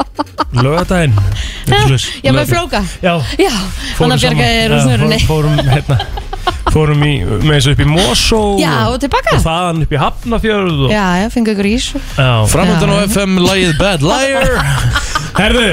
[0.54, 1.14] Lögadaginn
[2.24, 2.82] Já, með flóka.
[3.02, 3.50] Já, Já,
[3.98, 5.18] hann að bjarga þér úr snurunni.
[5.28, 5.98] Fórum, hérna
[6.74, 9.36] Fórum í, með þessu upp í Mosó Já, og tilbaka.
[9.36, 11.90] Og þaðan upp í Hafnafjörð og, Já, já, fengu ykkur ís.
[12.18, 12.30] Já.
[12.50, 12.96] Framöndan á.
[13.06, 14.50] FM Lagið Bad Liar.
[15.38, 15.66] Herðu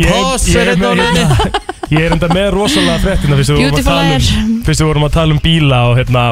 [0.00, 3.60] ég, er er á með, leiðinni hérna, ég er enda með rosalega fréttina Fyrst við
[3.60, 4.30] vorum að Beautiful tala liar.
[4.40, 6.24] um, fyrst við vorum að tala um bíla og hérna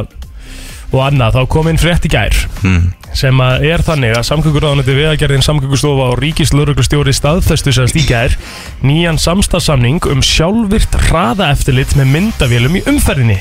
[0.92, 2.92] og annað, þá kom inn frétt í gær Mm.
[3.14, 8.34] sem að er þannig að samgönguráðanandi veðagerðin samgöngustofa og ríkislauruglustjóri staðfestu sérst í gær
[8.82, 13.38] nýjan samstagssamning um sjálfvirt hraðaeftirlit með myndavélum í umferðinni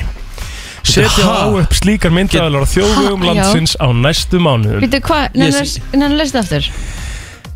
[0.88, 1.34] setja Ha?
[1.44, 2.68] á upp slíkar myndavélar á?
[2.68, 3.16] Já.
[3.26, 5.78] landsins á næstu mánuðum Býtu, hvað, Yes.
[5.92, 6.64] nennu lestu aftur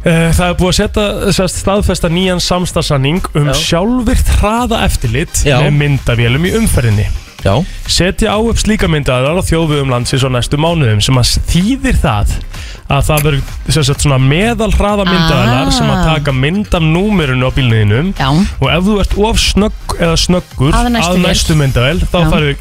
[0.05, 0.79] Eh, Það er búið að
[1.33, 3.53] setja staðfesta nýjan samstagssamning um Já.
[3.55, 5.61] sjálfvirt hraðaeftirlit Já.
[5.63, 7.07] með myndavélum í umferðinni
[7.43, 7.55] Já.
[7.91, 12.35] Setja á upp slíka myndaðar á þjóðvegum landsins á næstu mánuðum sem að þýðir það
[12.93, 15.71] að það verður meðal hraða myndaðalar Ah.
[15.75, 18.29] sem að taka mynd af númerinu á bílniðinum Já,
[18.61, 21.27] og ef þú ert of snögg eða snöggur Að næstu vél.
[21.27, 22.31] næstu myndavel þá Já.
[22.31, 22.55] færðu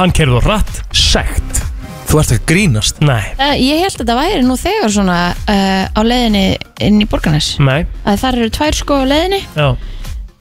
[0.00, 1.62] hann kerður rætt sekt.
[2.10, 3.00] Þú ert að grínast?
[3.00, 7.06] Nei, uh, ég held að þetta væri nú þegar svona uh, á leiðinni inn í
[7.06, 7.52] Borgarnes.
[7.62, 9.42] Nei, að þar eru tvær sko á leiðinni.
[9.54, 9.68] Já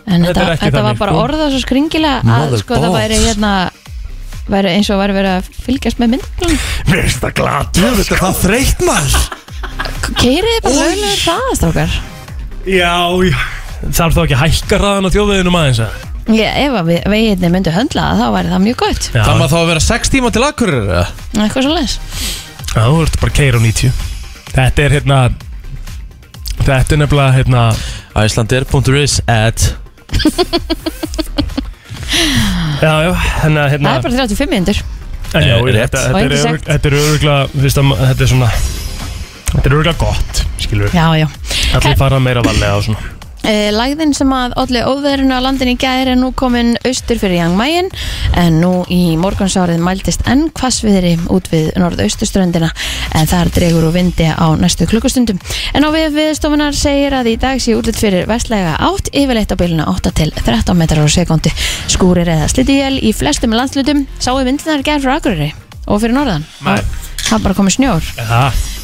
[0.10, 1.22] en Þetta þetta, þetta var bara sko.
[1.26, 2.98] orðað svo skringilega að Mother sko það balls.
[3.00, 3.52] væri hérna
[4.50, 6.56] væri eins og væri verið að fylgjast með myndplun
[6.90, 9.18] mér finnst það glat Þú veit að það þreytt maður.
[10.20, 11.98] Keiriði bara lögulega hraðast okkar
[12.66, 12.94] já,
[13.30, 13.42] já.
[13.96, 17.50] Þarf þá ekki að hækka hraðan á þjóðveginum aðeins að Já, ef að við veginni
[17.50, 19.06] myndu höndla það þá væri það mjög gott.
[19.16, 21.96] Já, Það maður þá að vera 6 tíma til akkurir eitthvað svo les
[22.70, 24.04] Já, þú ert bara að keira á 90
[24.54, 25.18] Þetta er hérna
[26.60, 27.64] Þetta er nefnilega hérna
[28.20, 29.66] Icelandair.is ad
[32.80, 33.12] Já, já,
[33.44, 34.78] hérna, það hérna er bara 35 minnur
[35.30, 35.92] en já, Eh, rétt.
[35.94, 36.66] þetta, Og þetta, er ekki örug, sagt.
[36.70, 38.50] þetta er öruglega Þetta er svona
[39.50, 41.28] Þetta er öruglega gott, skilur já, já
[41.78, 43.19] Allir fara meira valega og svona
[43.50, 47.40] Uh, Lægðin sem að olli óveðrinu á landin í gæri er nú komin austur fyrir
[47.40, 47.88] Jan Mayen
[48.38, 52.70] en nú í morgunsárið mæltist enn hvassviðri út við norðausturströndina
[53.18, 55.40] en þar dregur úr vindi á næstu klukkustundum.
[55.74, 59.58] En á við viðstofunar segir að í dag sé útlitt fyrir vestlega átt yfirleitt á
[59.58, 61.54] byluna 8 til 13 metrar á sekundi.
[61.90, 65.50] Skúrir eða slittivél í flestum landslutum sáu vindinar gerð frá Akureyri
[65.90, 66.46] og fyrir norðan.
[66.66, 66.80] Nei.
[67.30, 68.06] Það bara komið snjór.
[68.18, 68.40] Já,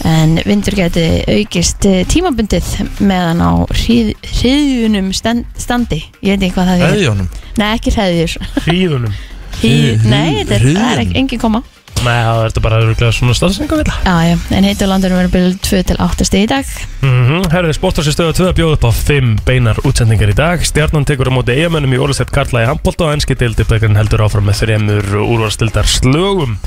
[0.06, 2.68] en vindur geti aukist eh, tímabundið
[3.02, 6.04] meðan á hriðjunum stand, standi.
[6.20, 7.00] Ég veit ekki hvað það er.
[7.00, 9.16] Eðjónum nei ekki hriðjur hríðunum?
[9.56, 11.62] Hríð, nei, þetta er, það er ekki, engin koma.
[12.04, 15.32] Nei, það er þetta bara örugglega svona staðsendinga vilja Já, já, en heitur landinu verður
[15.32, 16.74] byrjuð 2 til 8 stig í dag.
[17.06, 20.66] Mm Herðið, sportarsi stöða 2 að bjóða upp á 5 beinar útsendingar í dag.
[20.68, 24.46] Stjarnan tekur á móti eigamönnum í Ólistett Karla í handbólta og enski deildipleikarinn heldur áfram
[24.50, 26.60] með þremur úrvarstildar slögum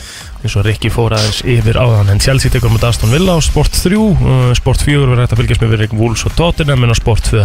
[0.43, 2.13] eins og Rikki fór aðeins yfir áðan.
[2.13, 5.43] En Chelsea tekur móti Aston Villa á Sport 3 uh, Sport 4 verður hægt að
[5.43, 7.45] fylgjast með Virik Wolves og Tottenham en á Sport 2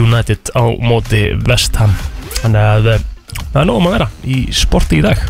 [0.00, 1.94] United á móti West Ham.
[2.40, 3.06] Þannig að eh,
[3.52, 5.20] það er nóg um að vera í sporti í dag.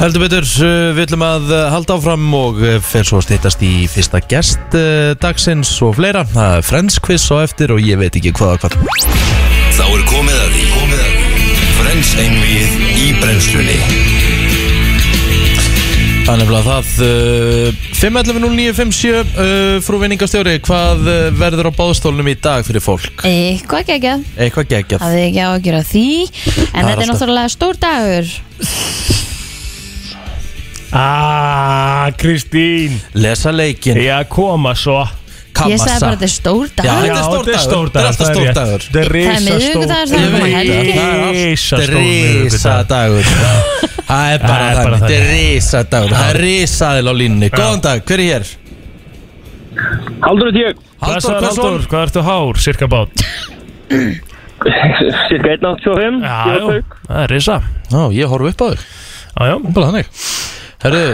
[0.00, 3.64] Heldur betur, uh, við ætlum að uh, halda áfram og uh, fer svo að stýttast
[3.66, 6.24] í fyrsta gest uh, dagsins og fleira.
[6.28, 8.78] Það er Friends quiz á eftir og ég veit ekki hvað og hvað.
[9.76, 10.66] Þá er komið að því.
[10.76, 11.20] Komið að því
[11.80, 14.29] Frens einvið í brennslunni
[16.30, 16.90] Það er nefnilega það.
[17.02, 23.24] Uh, 5.11.09.57, uh, frú vinningastjóri, hvað uh, verður á báðstólunum í dag fyrir fólk?
[23.26, 25.02] Eitthvað geggjað Eitthvað geggjað.
[25.02, 26.04] Það er ekki á að gera því
[26.70, 28.30] En þetta er náttúrulega stór dagur
[30.94, 33.98] Ah, Kristín Lesa leikin.
[33.98, 35.02] Já, koma svo
[35.60, 35.70] Kamassa.
[35.70, 37.90] Ég sagði bara þetta er stór Já, dagur þetta er stór þetta dagur.
[37.90, 38.80] Þetta er alltaf stór dagur.
[38.86, 40.64] Þetta er er miðvikudagur, stór er.
[41.30, 42.88] Risa stór Rísa miðvikudagur.
[42.90, 43.24] dagur
[44.10, 47.84] Það er bara Það er Þetta er rísa dagur Það er rísaðil á línni Góðan
[47.84, 48.44] dag, hver er hér?
[50.20, 53.22] Haldur þetta Blessaður, Halldór Halldór, Hversson hvað ertu hár, cirka bát?
[55.30, 56.98] cirka 1.85 Já, ég já, og þau.
[57.06, 57.56] það er risa
[57.90, 58.82] Já, ég horf upp á þig
[59.30, 60.06] Já, já, Bara þannig
[60.80, 61.06] Herru,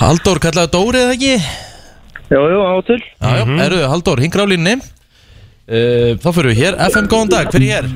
[0.00, 1.34] Halldór kallaði Dóri eða ekki?
[2.32, 3.00] Jú, jú, á til.
[3.20, 6.78] Já, já, herru, Halldór, hingra á línni uh, Þá fyrir við hér.
[6.88, 7.90] FM, góðan dag, hver er hér?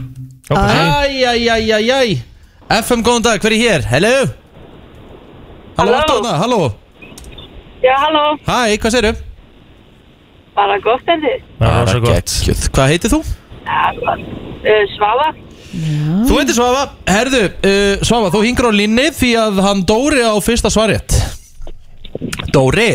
[0.52, 2.10] Æjæjæjæjæj
[2.82, 3.86] FM, góðan dag, hver er hér?
[3.90, 4.12] Hello?
[5.78, 6.02] Halló, Halló.
[6.02, 6.60] Halldór, halló.
[7.84, 9.14] Já, halló, Hæ, hvað segirðu?
[10.56, 11.42] bara gott en þið.
[11.90, 12.36] svo gott.
[12.72, 13.18] Hvað heitir þú?
[13.66, 15.26] Uh, Svafa,
[16.26, 20.32] Þú heitir Svafa Herðu, uh, Svafa, þú hingur á línni Því að hann Dóri á
[20.40, 21.12] fyrsta svarjett
[22.54, 22.88] Dóri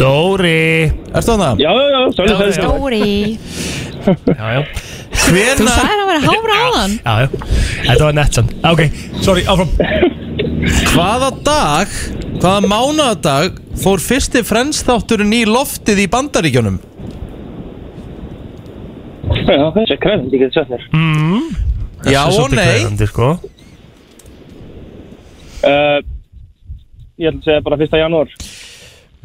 [0.00, 0.92] Dóri.
[1.16, 1.60] Ertu hann það?
[1.62, 2.52] Já, já, já, Já, já.
[2.52, 3.00] Stóri
[4.38, 4.60] Já, já,
[5.16, 6.92] Þú Hvenær sagði að vera hára áðan.
[7.00, 7.28] já, já
[7.86, 8.82] Þetta var nett sann Ok,
[9.24, 9.70] sorry, áfram.
[10.92, 11.94] Hvaða dag
[12.42, 16.76] Hvaða mánudadag Fór fyrsti frensþátturinn í loftið í bandaríkjunum?
[19.46, 20.84] Já, þessi er krefnd, ég geti sagt þér.
[20.86, 21.00] Já
[22.00, 22.68] Þessi er og svolítið nei.
[22.70, 23.26] krefjandi, sko.
[25.66, 25.98] uh,
[27.20, 27.98] Ég ætla að segja bara 1.
[28.00, 28.32] janúar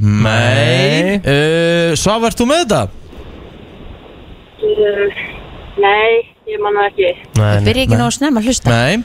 [0.02, 2.82] Nei uh, Svafa, ert þú með þetta?
[4.66, 5.20] uh,
[5.82, 6.10] nei,
[6.50, 7.12] ég manna ekki.
[7.38, 7.60] Nei.
[7.68, 8.98] Byrja ekki að snemma að hlusta Nei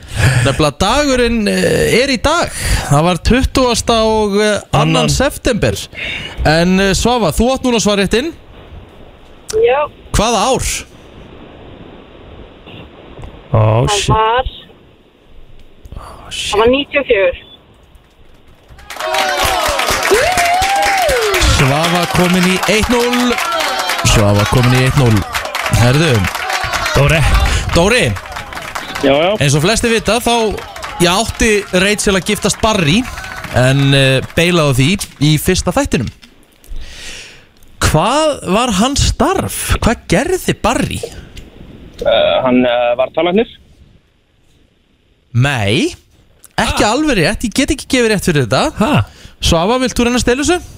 [0.47, 2.49] Nefnilega dagurinn uh, er í dag
[2.89, 3.61] Það var 20.
[3.97, 5.13] og uh, annan Annan.
[5.13, 5.77] september
[6.49, 8.33] En uh, Svafa, þú átt núna svaréttin
[9.63, 9.79] Já,
[10.17, 10.65] Hvaða ár?
[13.47, 14.49] Ó, það shit var,
[16.35, 17.47] það var 94.
[21.57, 23.33] Svafa komin í 1-0
[24.11, 25.21] Svafa komin í 1-0
[25.81, 26.11] Herðu.
[26.95, 27.19] Dóri.
[27.75, 28.03] Dóri,
[29.05, 30.33] Já, já, eins og flesti vita þá
[31.03, 31.49] Ég átti
[31.83, 32.99] Rachel að giftast Barry
[33.57, 34.87] En uh, beilaði því
[35.23, 36.09] í fyrsta þættinum.
[37.87, 39.59] Hvað var hans starf?
[39.81, 40.97] Hvað gerði Barry?
[42.03, 43.47] uh, hann uh, var talarnir.
[45.31, 45.87] Nei.
[46.59, 48.65] Ekki alveg rétt, ég get ekki gefið rétt fyrir þetta.
[48.77, 48.91] Hæ?
[49.47, 50.76] Svafa, vilt þú reyna að stela þessu?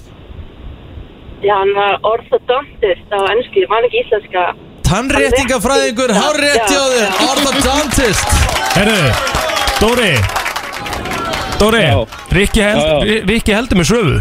[1.40, 4.42] Já, hann var orthodontist á ennsku, ég man ekki íslenska.
[4.90, 7.28] Tannréttingafræðingur, Já, hár rétt hjá já, þér já.
[7.30, 8.34] Orthodontist.
[8.74, 8.98] Herru,
[9.80, 10.12] Dóri.
[11.60, 11.84] Dóri.
[12.36, 14.20] Rikki, held, heldur með sögu.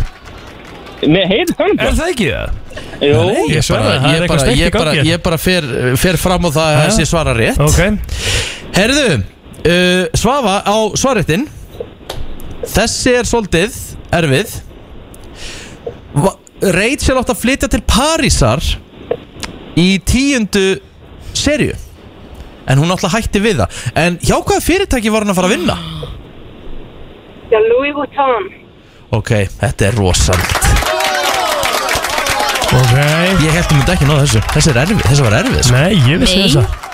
[1.07, 2.29] Nei, heyrðu það Er það ekki?
[2.29, 2.57] Það?
[2.99, 5.09] Jú, Nei, ég bara, það er ég eitthvað bara, ég bara, gangi.
[5.13, 5.67] ég bara fer,
[6.01, 7.61] fer fram á það að þessi svara rétt.
[7.63, 7.79] Ok,
[8.75, 11.47] Herðu, uh, Svafa á svarréttin.
[12.67, 13.77] Þessi er svolítið
[14.19, 14.57] erfið.
[16.19, 16.35] Va-
[16.75, 18.63] Rachel átt að flytja til Parísar
[19.79, 20.79] í tíundu
[21.37, 21.75] serju
[22.69, 25.55] En hún alltaf hætti við það En hjá hvaða fyrirtæki var hún að fara að
[25.57, 25.77] vinna?
[27.49, 28.49] Já, Louis Vuitton.
[29.17, 30.57] Ok, þetta er rosalt
[32.69, 32.93] ok
[33.41, 35.79] Ég held að myndi ekki náða þessu Þessi, er erfið, þessi var erfið sko.
[35.79, 36.45] Nei, ég vissi Nei.
[36.45, 36.88] þessa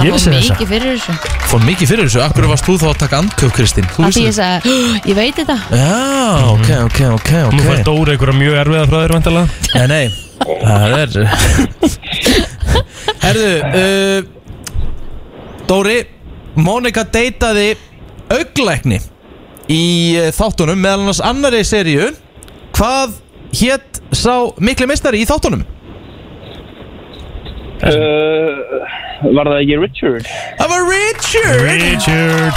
[0.00, 0.54] Ég Það vissi þessa.
[0.54, 1.14] mikið fyrir þessu.
[1.50, 2.20] Fór mikið fyrir þessu.
[2.24, 3.88] Akkur varst þú þá að taka andköp, Kristín?
[3.92, 5.56] Þú Það því ég sagði, "Oh, ég veit þetta.
[5.76, 5.90] Já,
[6.54, 10.06] ok, ok, ok, ok Nú fær Dóri einhverja mjög erfiða frá þér vantilega Nei, nei,
[10.64, 11.10] það er
[13.24, 14.20] Herðu uh,
[15.68, 15.98] Dóri
[16.56, 17.76] Mónika deytaði
[18.30, 18.98] auglækni
[19.70, 19.82] í
[20.18, 22.08] uh, þáttunum meðal annars annari seríu.
[22.74, 23.12] Hvað
[23.60, 25.62] hétt sá mikli meistari í þáttunum?
[27.88, 30.30] Uh, Var það ekki Richard?
[30.60, 32.54] Það var Richard Richard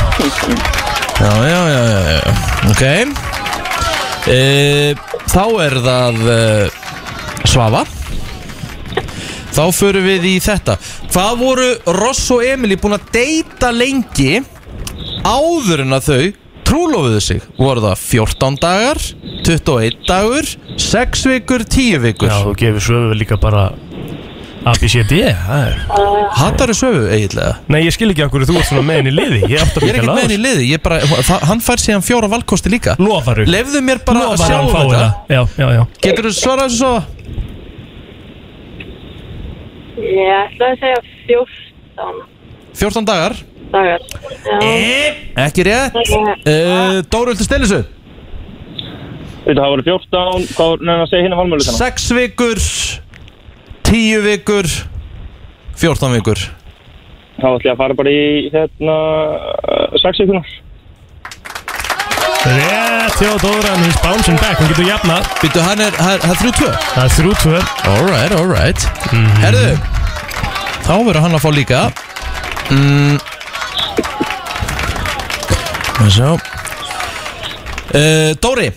[1.24, 2.22] Já, já, já, já, já.
[2.72, 2.84] Ok
[4.34, 4.40] e,
[5.34, 6.80] Þá er það uh,
[7.48, 7.84] Svafa
[9.54, 10.78] Þá förum við í þetta
[11.14, 14.42] Hvað voru Ross og Emily búin að deyta lengi
[15.24, 16.24] áður en að þau
[16.68, 17.42] trúlofuðu sig?
[17.60, 19.00] Voru það 14 dagar,
[19.46, 22.32] 21 dagur, 6 vikur, 10 vikur?
[22.32, 23.68] Já, þú gefur sögu líka bara
[24.64, 25.80] ABCD, það er
[26.38, 27.56] Hattar þau sögu eiginlega?
[27.74, 29.40] Nei, ég skil ekki okkur þú ert svona með henni í liði.
[29.52, 31.80] Ég, átti að Ég er ekkert með henni í liði, ég bara, það, hann fær
[31.84, 32.96] síðan fjóra valkosti líka.
[33.02, 33.44] Lofaru.
[33.50, 35.10] Lefðu mér bara að Lofaru sjá hann fái þetta.
[35.28, 35.84] það Já, já, já.
[36.08, 36.94] Getur þú svarað þessu svo?
[40.04, 42.24] Ég ætla að segja 14
[42.80, 43.36] 14 dagar.
[43.74, 44.08] Dagar.
[44.48, 44.58] Já.
[45.46, 46.00] Ekki rétt.
[46.00, 47.84] Uh, Dóru, viltu stela þessu?
[49.44, 52.62] Veitu, það voru 14, hvað voru nefnir að segja hérna valmölu 6 vikur
[53.94, 54.66] 10 vikur
[55.78, 56.40] 14 vikur.
[57.38, 58.96] Þá ætla ég að fara bara í hérna
[60.02, 60.52] 6 vikunar
[62.44, 65.30] Rétt hjá Dóran, he's bouncing back Hún getur jafnað.
[65.42, 67.62] Býttu, hann er, hann er, hann er þrjú tvö Það er þrjú tvö
[67.94, 68.88] Alright, alright
[69.42, 69.78] Herðu
[70.84, 71.82] Þá verður hann að fá líka.
[72.74, 73.16] Mm.
[77.94, 78.68] Uh, Dóri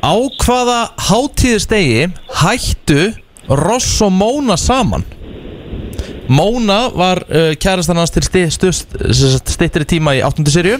[0.00, 0.78] Á hvaða
[1.10, 2.08] hátíðistegi
[2.40, 3.12] hættu
[3.48, 5.04] Ross og Móna saman?
[6.28, 10.44] Móna var uh, kærastan hans til stittri tíma í 8.
[10.48, 10.78] serju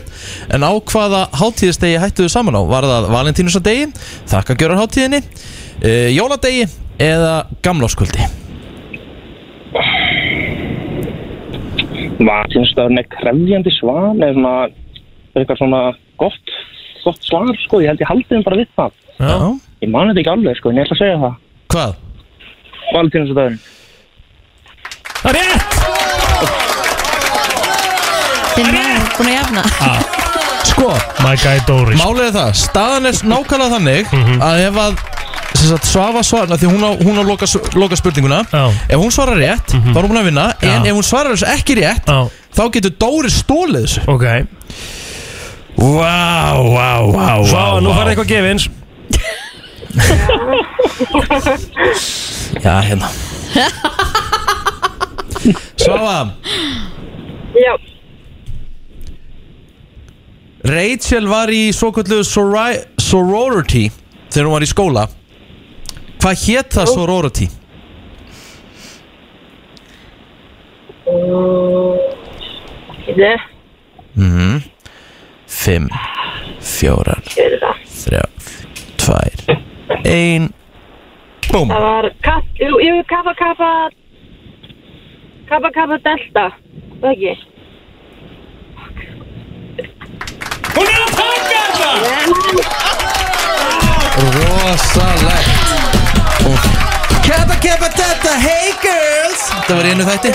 [0.54, 2.62] En á hvaða hátíðistegi hættu þau saman á?
[2.64, 3.90] Var það Valentínusardegi,
[4.32, 6.64] þakkagjörur hátíðinni uh, Jóladegi
[7.02, 8.24] eða gamláskvöldi?
[12.24, 14.54] Vatinstafn er krefjandi svan eða
[15.34, 15.82] eitthvað svona
[16.20, 16.56] gott,
[17.02, 19.36] gott svar sko, ég held ég haldið þeim bara við það Já
[19.84, 21.40] Ég mani þetta ekki alveg sko, en ég ætla að segja það
[21.74, 21.96] Hvað?
[22.92, 23.60] Valentínsdagurinn
[25.24, 26.74] Það er rétt.
[28.54, 29.62] Þinn maður er búin að jafna.
[30.68, 30.90] Sko,
[31.24, 31.98] My guy Doris.
[32.00, 34.40] málið er það Staðan er nákvæmlega þannig Mhm.
[34.42, 34.98] að ef að
[35.54, 37.46] sem sagt, Svafa svarna, því hún á, hún á loka,
[37.78, 38.42] loka spurninguna.
[38.52, 38.70] Já.
[38.90, 40.52] Ef hún svarar rétt, þá er hún búin að vinna.
[40.60, 40.90] En Já.
[40.90, 44.00] ef hún svarar þessu ekki rétt Já, Þá getur Dóri stólið þessu.
[44.08, 44.24] Ok.
[45.76, 48.68] Vá, vá, vá, Svo, nú farið eitthvað gefins
[52.64, 53.08] Já, hérna
[55.76, 56.30] Svafa
[57.54, 57.74] Já.
[60.64, 63.90] Rachel var í svokvöldu sorri- sorority
[64.32, 65.06] Þegar hún var í skóla
[66.18, 67.48] Hvað hétt það sorority?
[74.16, 74.62] Mhm.
[75.46, 75.88] Fimm
[76.60, 77.22] Fjórar?
[77.24, 78.30] Þrjár
[78.96, 79.63] Tvær
[80.04, 80.48] Ein
[81.50, 83.90] Búm Það var kappa, kappa,
[85.48, 86.46] kappa, kappa, delta,
[87.02, 87.34] það ekki?
[90.74, 92.84] Hún er að taka þetta
[94.34, 95.50] Rosalegt.
[97.24, 99.42] Keppa, keppa, þetta, hey girls.
[99.66, 100.32] Það var í einu þætti.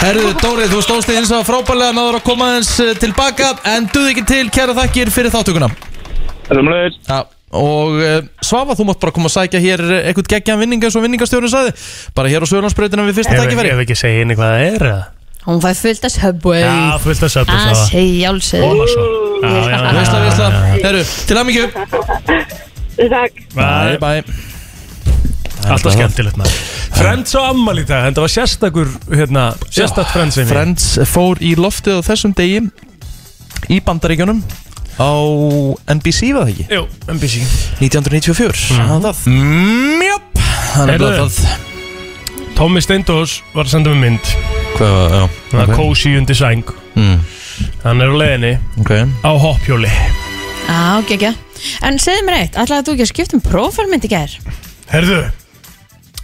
[0.00, 3.52] Herðu, Dóri, þú stóðst eins og frábælega náður að koma aðeins eh, tilbaka.
[3.68, 5.68] En duð ekki til, kæra þakkir fyrir þáttökuna
[6.48, 7.18] Þessumlega ja,
[7.50, 10.94] Og uh, Svafa, þú mátt bara koma að sækja hér eh, eitthvað geggjan vinning eins
[10.94, 11.72] og vinningastjórun sagði.
[12.14, 14.84] Bara hér á Söðlandsbreytina við fyrsta tækifæri ef ekki segja henni hvað það er?
[15.48, 16.60] Hún fæði fullt að Subway.
[16.62, 19.06] Já, fullt að söpja að segja Koma álsöðu svo.
[19.40, 20.84] Já, já, já, Veistla, já, veistla já, já.
[20.84, 21.66] Herru, til aðmyggju
[23.00, 23.42] Takk.
[23.56, 24.22] Bye, Bye.
[25.70, 26.60] Alltaf skemmtilegt maður.
[27.00, 30.40] Friends á ammal í dag, þetta var sérstakur hérna, sérstakt Friends.
[30.50, 32.62] Friends fór í loftið á þessum degi
[33.70, 34.42] Í bandaríkjunum
[34.98, 35.12] Á
[35.94, 36.66] NBC var það ekki?
[36.74, 36.82] Jú,
[37.14, 37.34] NBC
[37.80, 39.04] 1994 mm.
[39.06, 39.20] það
[40.00, 41.10] Mjöp Þannig Heyrðu.
[41.10, 41.68] að það.
[42.60, 44.32] Tommy Steindós var að senda mig mynd.
[44.76, 46.74] Hvað var, já Það er kósi undir sæng.
[46.94, 47.22] Mm.
[47.84, 48.92] Hann er á leiðinni Ok.
[49.24, 49.90] á hoppjóli.
[50.68, 51.32] Já, geggja
[51.84, 54.36] En segðu mér eitt, ætlaði þú ekki að skipta um prófálmynd í gær?
[54.90, 55.18] Herðu,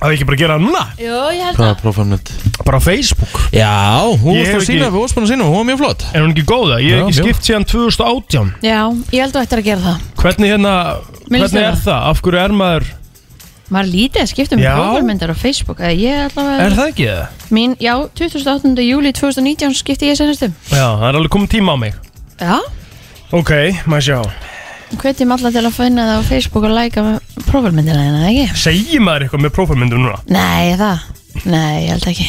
[0.03, 2.33] að ekki bara gera það núna Jú, ég held Hvað það er prófamnett?
[2.67, 3.73] Bara á Facebook Já,
[4.21, 5.79] hún Ég varst hef að sína ekki- Við varst búin að sína, hún var mjög
[5.83, 6.77] flott Er hún ekki góða?
[6.83, 7.25] Ég Já, hef ekki já.
[7.25, 8.81] skipt síðan 2018 Já,
[9.17, 10.75] ég held þú ættir að gera það Hvernig hérna,
[11.31, 11.73] Mér líst hvernig vel á.
[11.73, 12.01] er það?
[12.11, 12.85] Af hverju er maður,
[13.67, 14.75] Maður lítið að skipta um Já.
[14.77, 17.27] prófálmyndar á Facebook eða Ég allavega er það ekki það?
[17.57, 18.83] Mín, já, 28.
[18.87, 21.95] júli 2019 skipti ég senastum Já, það er alveg komið tíma á mig
[22.39, 22.59] Já,
[23.33, 23.51] Ok,
[23.89, 24.21] maður sjá
[25.03, 27.03] hvetjum alla til að finna það á Facebook og læka
[27.51, 28.59] prófálmyndina þína, eða ekki?
[28.63, 30.19] Segir maður eitthvað með prófamyndur núna?
[30.33, 30.99] Nei, það
[31.47, 32.29] Nei, ég held ekki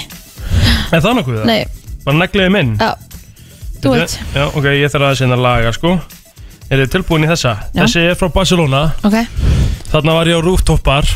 [0.97, 1.45] Er það nokkuð það?
[1.51, 1.61] Nei,
[2.07, 2.73] Bara negliði minn?
[2.79, 2.91] já,
[3.83, 5.93] þú veit Já, ok, ég þarf aðeins hérna að laga sko
[6.67, 7.53] Er þið tilbúin í þessa?
[7.71, 7.81] Já.
[7.85, 9.17] Þessi er frá Barcelona Ok,
[9.93, 11.07] Þarna var ég á rooftop bar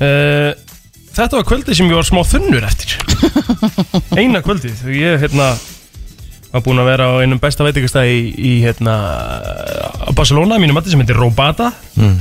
[0.00, 0.50] uh,
[1.14, 2.96] Þetta var kvöldið sem ég var smá þunnur eftir
[4.18, 5.52] Eina kvöldið og Ég hérna
[6.54, 8.92] var búinn að vera á einum besta veitingastæði í, í hérna,
[10.06, 12.16] á Barcelona, mínum mati sem heitir Robata Mm.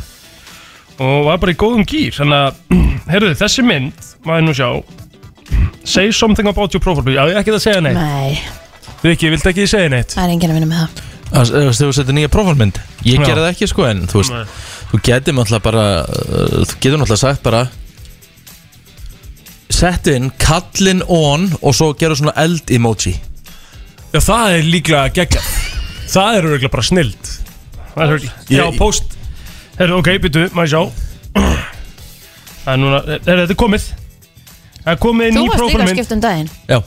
[1.02, 2.60] Og var bara í góðum gýr þannig að,
[3.14, 4.68] heyrðu, þessi mynd maður nú sjá
[5.84, 7.98] say something about your profile já, ég er ekki að segja neitt.
[7.98, 8.38] Nei,
[9.04, 10.14] Rikki, viltu ekki segja neitt?
[10.16, 11.10] það er enginn að vinna með það.
[11.34, 12.76] Að- Þú veist, þú setur nýja prófálmynd
[13.10, 13.24] Ég Já.
[13.26, 14.44] gerði það ekki sko en þú veist Nei.
[14.92, 17.62] Þú getur náttúrulega bara uh, Þú getur náttúrulega sagt bara
[19.74, 23.16] Settu inn kallin on Og svo gerðu svona eld emoji.
[24.14, 25.48] Já, það er líklega geggjað.
[26.14, 27.32] Það er örgulega bara snild.
[27.96, 29.18] Það er örgulega Já, Ég- post
[29.80, 30.82] Herru, ok, byttu, maður sjá?
[32.64, 33.88] Það er núna, er þetta er komið.
[34.84, 36.50] Það er komið Þú ný varst líka að prófálmynd skipta um daginn.
[36.70, 36.78] Já.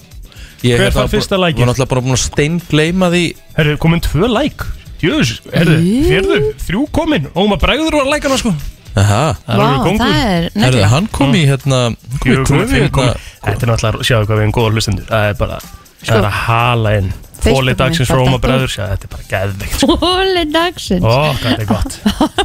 [0.67, 1.59] Ég Hver hérna fær var fyrsta búin- likeið?
[1.61, 3.23] Var náttúrulega bara búin að stein gleyma því
[3.59, 4.65] Herru, komin tvö like
[5.03, 5.75] Jöðs, herru,
[6.09, 7.27] fjörðu, þrjú komin.
[7.37, 8.55] Og maður bregður var lækana sko.
[8.97, 9.37] Aha.
[9.45, 10.07] Það er Vá, alveg kongur.
[10.07, 12.95] það er Herðu, nefnilega hann kom í hérna kom í Fjögur komin, gröfi fimm hérna
[12.97, 13.15] komin
[13.47, 15.07] Þetta er náttúrulega, sjáðu hvað við erum góða hlustendur.
[15.13, 15.59] Það er bara,
[16.01, 17.13] það er að hala inn.
[17.37, 18.47] Fóli Facebook-inn, dagsins hvað Róma þetta?
[18.49, 21.05] bregður Sjáðu, þetta er bara geðvikt Hóli dagsins.
[21.05, 21.07] Ó,
[21.37, 21.93] hvað þetta er gott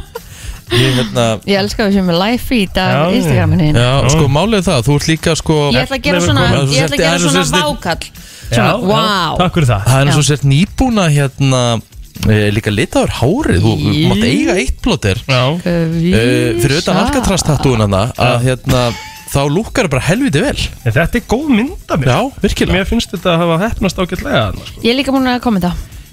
[0.72, 3.84] Ég hérna Ég elska við sem er live feed af Instagraminu þínu.
[3.84, 6.48] Já, sko málið er það Þú ert líka sko Ég ætla að gera svona.
[6.48, 8.10] Ég ætla að gera Það er svo svona vákall.
[8.12, 9.86] Já, Svona, wow Takk fyrir það.
[9.88, 11.62] Það er eins og sért nýbúna hérna
[12.26, 13.62] e, Líka litaður hárið.
[13.64, 14.90] Þú mátt eiga eitt
[15.28, 15.96] Já, uh,
[16.64, 18.84] Fyrir utan alcatraz-tattúin Að hérna
[19.32, 20.58] Þá lúkkar bara helviti vel.
[20.84, 22.10] En þetta er góð mynd af mér.
[22.10, 22.76] Já, virkilega.
[22.76, 24.82] Mér finnst þetta að hafa hefnast ágætlega þarna, sko.
[24.84, 25.70] Ég er líka búin að kommenta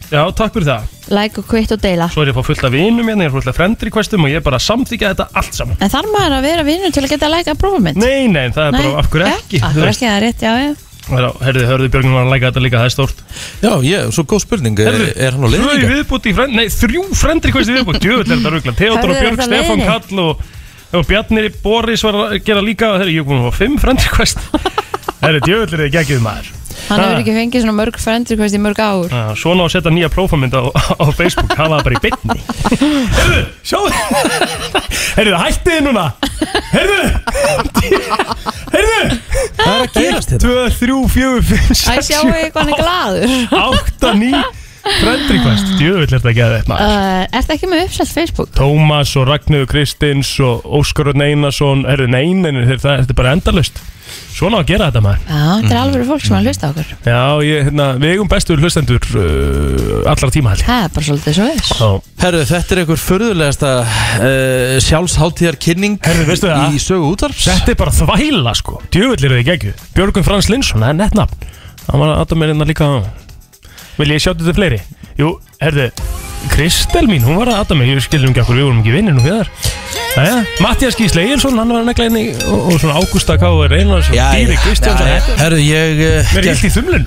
[0.10, 0.86] Já, takk fyrir það.
[1.14, 2.08] Like og quit og deila.
[2.10, 4.26] Svo er ég að fá fullt af vinum hérna, ég er fullt af friend requestum
[4.26, 5.78] og ég er bara að samþykja þetta allt saman.
[5.86, 8.28] En þarf maður að vera vinnur til að geta að læka að prófa mynd Nei,
[8.34, 10.72] nei, það er bara af hverju ekki Af hverju ekki, það er rétt, já, já.
[11.10, 13.22] Herðu, hörðu Björgum var að læka þetta líka, það er stórt.
[13.64, 15.90] Já, ég, svo góð spurning Er, Heyrðu, er hann á Tvö í leiðinga?
[15.96, 19.10] viðbúti í friend, nei, þrjú friend requesti í viðbúti Djöfull er þetta rugla, Theodor og
[19.10, 19.90] Hörðu, er Björg, það Stefán leiðinni?
[19.90, 20.46] Kall og,
[21.00, 24.06] og Bjarnir Boris var að gera líka Herru, ég er búin að fá fimm friend
[24.06, 24.46] request.
[25.24, 26.54] Herru, djöfull er þetta geggið maður
[26.90, 29.10] Hann hefur ekki fengið svona mörg friend request í mörg ár.
[29.14, 31.52] Já, Svona á að setja nýja prófamynd á, á Facebook.
[31.58, 32.40] Hafa það bara í bytni
[33.20, 33.90] Herðu, sjáðu
[35.20, 36.06] Herðu, hættið þið núna.
[36.74, 37.02] Herðu
[38.74, 39.02] Herðu
[39.60, 40.42] Hvað er að gerast hérna?
[40.46, 43.24] 2, 3, 4, 5, Æ, 6, sjáu ég hvað hann er glaður.
[43.60, 44.44] 8, 9
[44.98, 46.96] Friend request, djöfull er þetta geðið maður.
[46.98, 48.52] Uh, Ertu ekki með uppsett Facebook?
[48.58, 53.38] Tómas og Ragnhjóður Kristins og Óskar Örn Einarsson Herðu, nein, nein, þetta þetta er bara
[53.38, 53.82] endalust
[54.34, 55.26] Svona á að gera þetta maður.
[55.28, 56.94] Já, þetta er alveg fólk sem er að hlusta á okkur.
[57.06, 60.70] Já, ég, hérna, við eigum bestu hlustendur uh, allra tíma held ég.
[60.70, 61.74] Það er bara svolítið svo þess.
[61.76, 61.90] Já.
[62.24, 66.74] Herru, þetta er einhver förðulegasta uh, sjálfsháttíðar kynning Herru, veistu það?
[66.74, 67.46] Í sögu útvarps.
[67.52, 68.82] Þetta er bara þvæla sko.
[68.90, 71.50] Djöfull eru þið geggju Björgun Frans Linsson, það er nett nafn
[71.90, 72.90] Hann var að mér hérna líka
[74.00, 74.80] Vil ég sjá þetta fleiri?
[75.20, 75.90] Jú, herðu
[76.54, 79.16] Kristel mín, hún var að aðta mér Ég skilur ekki okkur, við vorum ekki vinnir
[79.18, 79.50] nú fyrir
[80.16, 83.50] Jæja, Mattias Gísle Egilson, hann var negla henni og, og svona Ágústa K.
[83.70, 85.36] Reynars og Dýri Kristjánsson.
[85.40, 87.06] Herru, ég uh, Mér er illt í þumlun.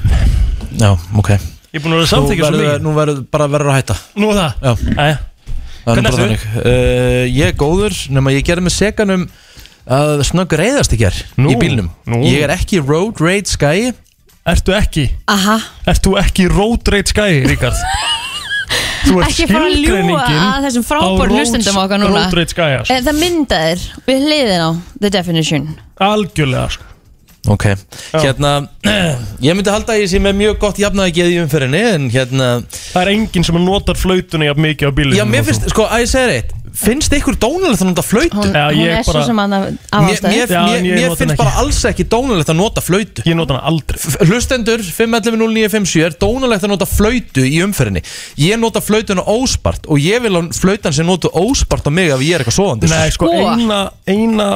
[0.81, 1.31] Já, ok.
[1.35, 2.85] Ég er búin að vera Nú samþykja svo verður mikið.
[2.87, 3.97] nú verður bara verður að hætta.
[4.23, 4.55] Nú er það?
[4.63, 5.19] Já, Jæja,
[5.83, 6.23] það er nú Hvernig bara ertu?
[6.23, 6.47] þannig.
[6.63, 9.27] Uh, Ég er góður, nema ég gerði með seganum
[9.99, 11.91] að snögg reyðast í ger Nú, í bílnum.
[12.07, 12.23] nú.
[12.31, 13.91] Ég er ekki road rage skæi
[14.43, 15.05] Ertu ekki?
[15.31, 17.77] Aha, Ertu ekki road rage guy, Ríkard?
[19.07, 22.15] Þú ert ekki fara að ljúa skilgreiningin að þessum road- hlustendum okkar núna.
[22.25, 22.95] Road rage guy, sko.
[22.97, 24.71] Eh, Það myndaðir við hliðin á
[25.03, 25.69] The Definition.
[26.03, 26.89] Algjörlega, sko.
[27.51, 27.65] Ok,
[28.23, 28.51] hérna
[29.43, 32.51] Ég myndi halda að ég sé með mjög gott jafnaði geði í umferðinni En hérna
[32.71, 36.05] Það er enginn sem notar flautuna jafn mikið á bílinu Já, mér finnst, sko, að
[36.05, 38.37] ég segir eitt Finnst ykkur dónalegt að nota flöytu?
[38.39, 40.95] Hún, Já, hún ég er svo bara- sem að Mér, mér, Já, en mér, ég
[40.97, 43.99] mér nota finnst hana bara alls ekki dónalegt að nota flöytu Ég nota hana aldrei.
[44.01, 48.03] F- Hlustendur 511-0957 er dónalegt að nota flöytu í umferðinni.
[48.41, 52.21] Ég nota flöytuna óspart Og ég vil að flöytan sem notu óspart á mig ef
[52.25, 53.53] ég er eitthvað svoðandi Nei, sko, Sko.
[53.53, 54.49] eina, eina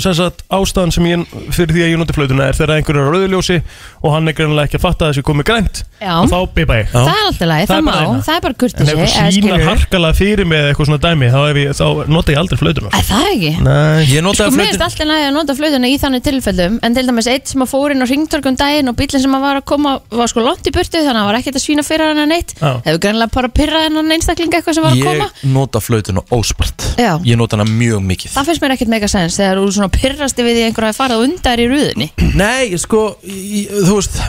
[0.00, 3.10] sem sagt, ástæðan sem ég fyrir því að ég noti flautuna er þegar einhver er
[3.12, 3.58] rauðljósi
[4.02, 6.14] og hann er greinlega ekki að fatta að þessu komið grænt Já.
[6.16, 6.96] og þá bipa ég Já.
[6.96, 8.22] Það er alltaf læg, Það það er má, bara eina.
[8.26, 11.28] það er bara En kurtið ef einhver sínar harkalega fyrir mig eða eitthvað svona dæmi
[11.28, 11.86] þá, hef ég, þá
[12.16, 14.88] nota ég aldrei flautuna Æ, það er ekki Nei, Ég Sko, notaði mér finnst flöytuna
[14.88, 17.94] alltaf lægi að nota flöðuna í þannig tilfellum en til dæmis eitt sem að fór
[17.94, 20.74] inn á ringtorkum daginn og bílinn sem að var að koma var sko langt í
[20.74, 22.72] burtu þannig að hann var ekkert að svína fyrir hann neitt Já.
[22.88, 26.88] hefur greinlega bara pyrrað hennan einstakling eitthvað sem var að koma Ég nota flöytuna óspart
[26.98, 27.12] Já.
[27.26, 30.46] Ég nota hana mjög mikið Það finnst mér ekkert mega sens þegar þú svona pyrrasti
[30.46, 32.08] við því einhver hafi farið á undar í rúðinni
[32.38, 34.20] Nei, sko, í, þú veist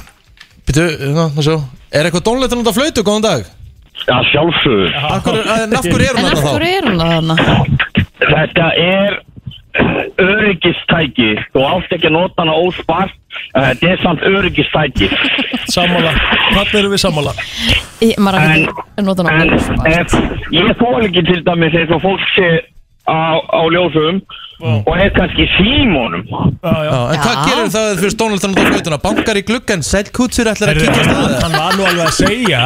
[0.68, 1.58] Býtu, ná, ná sjá
[1.94, 3.44] Er eitthvað dónalegt að nota flöytu, góðan dag?
[4.08, 4.90] Já, sjálfsögur.
[4.98, 6.74] Af hverju- En af hverju er En hún af þarna hverju þá?
[6.74, 7.36] er hún þarna?
[8.24, 9.20] Þetta er
[10.24, 11.28] öryggistæki.
[11.54, 13.14] Þú átt ekki að nota hana óspart.
[13.54, 15.08] Eh, Þetta er samt öryggistæki.
[15.74, 16.12] sammála
[16.54, 17.32] Þannig erum við sammála
[18.02, 19.56] Ég- Maður En, ekki að nota en hana
[19.94, 20.14] ef,
[20.54, 22.50] ég þól ekki til dæmis eins og fólk sé
[23.10, 24.22] á, á ljósum
[24.64, 26.92] og er kannski símónum Já, já.
[26.92, 29.00] Já, en hvað gerir það fyrir Donald Trump á flautuna?
[29.04, 32.62] Bankar í gluggan, sællkútsir ætlar að kíkja staðið Hann var nú alveg að segja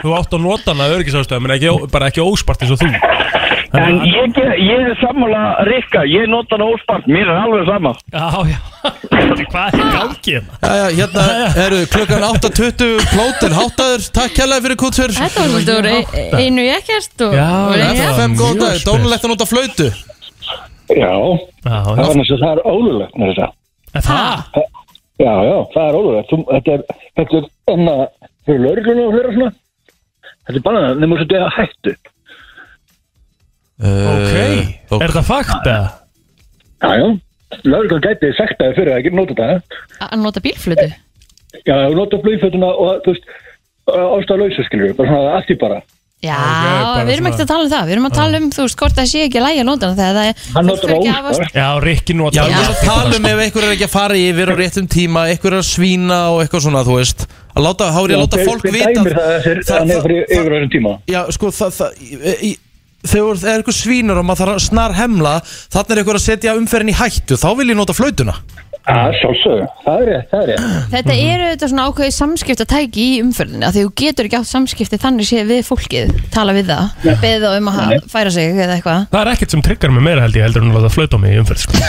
[0.00, 3.41] Þú átt að nota hana örgisástöðum En ekki, bara ekki óspart eins og þú
[3.72, 8.26] En ég, ég er sammála Rikka, ég nota hann óspart, mér er alveg sama Já,
[8.50, 8.58] já
[9.52, 10.58] Hvað er í gangi hérna?
[10.60, 11.24] Já, já, hérna
[11.64, 15.88] eru klukkan 8.20 plóter háttaður, takk kærlega fyrir kútsur Þetta var svolítið úr
[16.42, 17.38] einu ekkert og.
[17.38, 19.88] FM góð dag, Mjög dónulegt að nota flautu
[20.92, 21.14] Já,
[21.64, 23.50] Já, það já er næst að það er ólulegt með þetta.
[23.96, 24.70] En það
[25.22, 26.30] Já, já, það er ólulegt.
[26.32, 26.82] Þú- Þetta er,
[27.20, 27.92] þetta er enna
[28.48, 29.50] fyrir lauruglunum og fyrir svona.
[30.42, 31.92] Þetta er bara nefnum að þetta hættu.
[33.82, 35.88] Ok Er það fakt eða?
[36.82, 37.06] Já, já,
[37.68, 39.80] lauruglun gæti sagt það fyrir að ekki nota þetta.
[40.08, 40.88] að nota bílflutu
[41.66, 43.26] Já, nota blöðfötuna og þú veist,
[43.92, 45.80] ástæðalausa skilur við, bara svona að því bara.
[46.22, 48.62] Já, bara við erum ekkert að tala um það Við erum að tala um, þú
[48.64, 50.82] veist, hvort það sé ekki að nota hana þegar það er Hann það að
[51.18, 51.40] efast.
[51.42, 51.56] óspart.
[51.58, 52.54] Já, Rikki nota Já, hana.
[52.54, 55.24] ég er að tala um ef einhver er ekki að fara yfir á réttum tíma,
[55.32, 58.62] einhver er að svína og eitthvað svona, þú veist að láta, ég að láta fólk
[58.70, 60.92] vita dæmir það það- er það- fyrir yfir á þessum tíma.
[61.10, 62.58] Já, sko, það, það í- í-
[63.02, 66.26] þegar það er eitthvað svínur og maður þarf að snar hemla þannig er eitthvað að
[66.26, 68.36] setja umferðin í hættu þá vil ég nota flautuna
[68.82, 70.88] Já, sjálfsögðu, það er rétt, það er rétt.
[70.90, 74.98] Þetta eru þetta svona ákveðið samskiptatæki í umferðinu að því þú getur ekki átt samskipti
[75.04, 78.80] þannig sé við fólkið, tala við það beðið þá um að ha- færa sig eða
[78.80, 79.06] eitthvað.
[79.14, 81.40] Það er ekkert sem tryggar mig meira held ég heldur en að flöta mig í
[81.44, 81.86] umferð sko.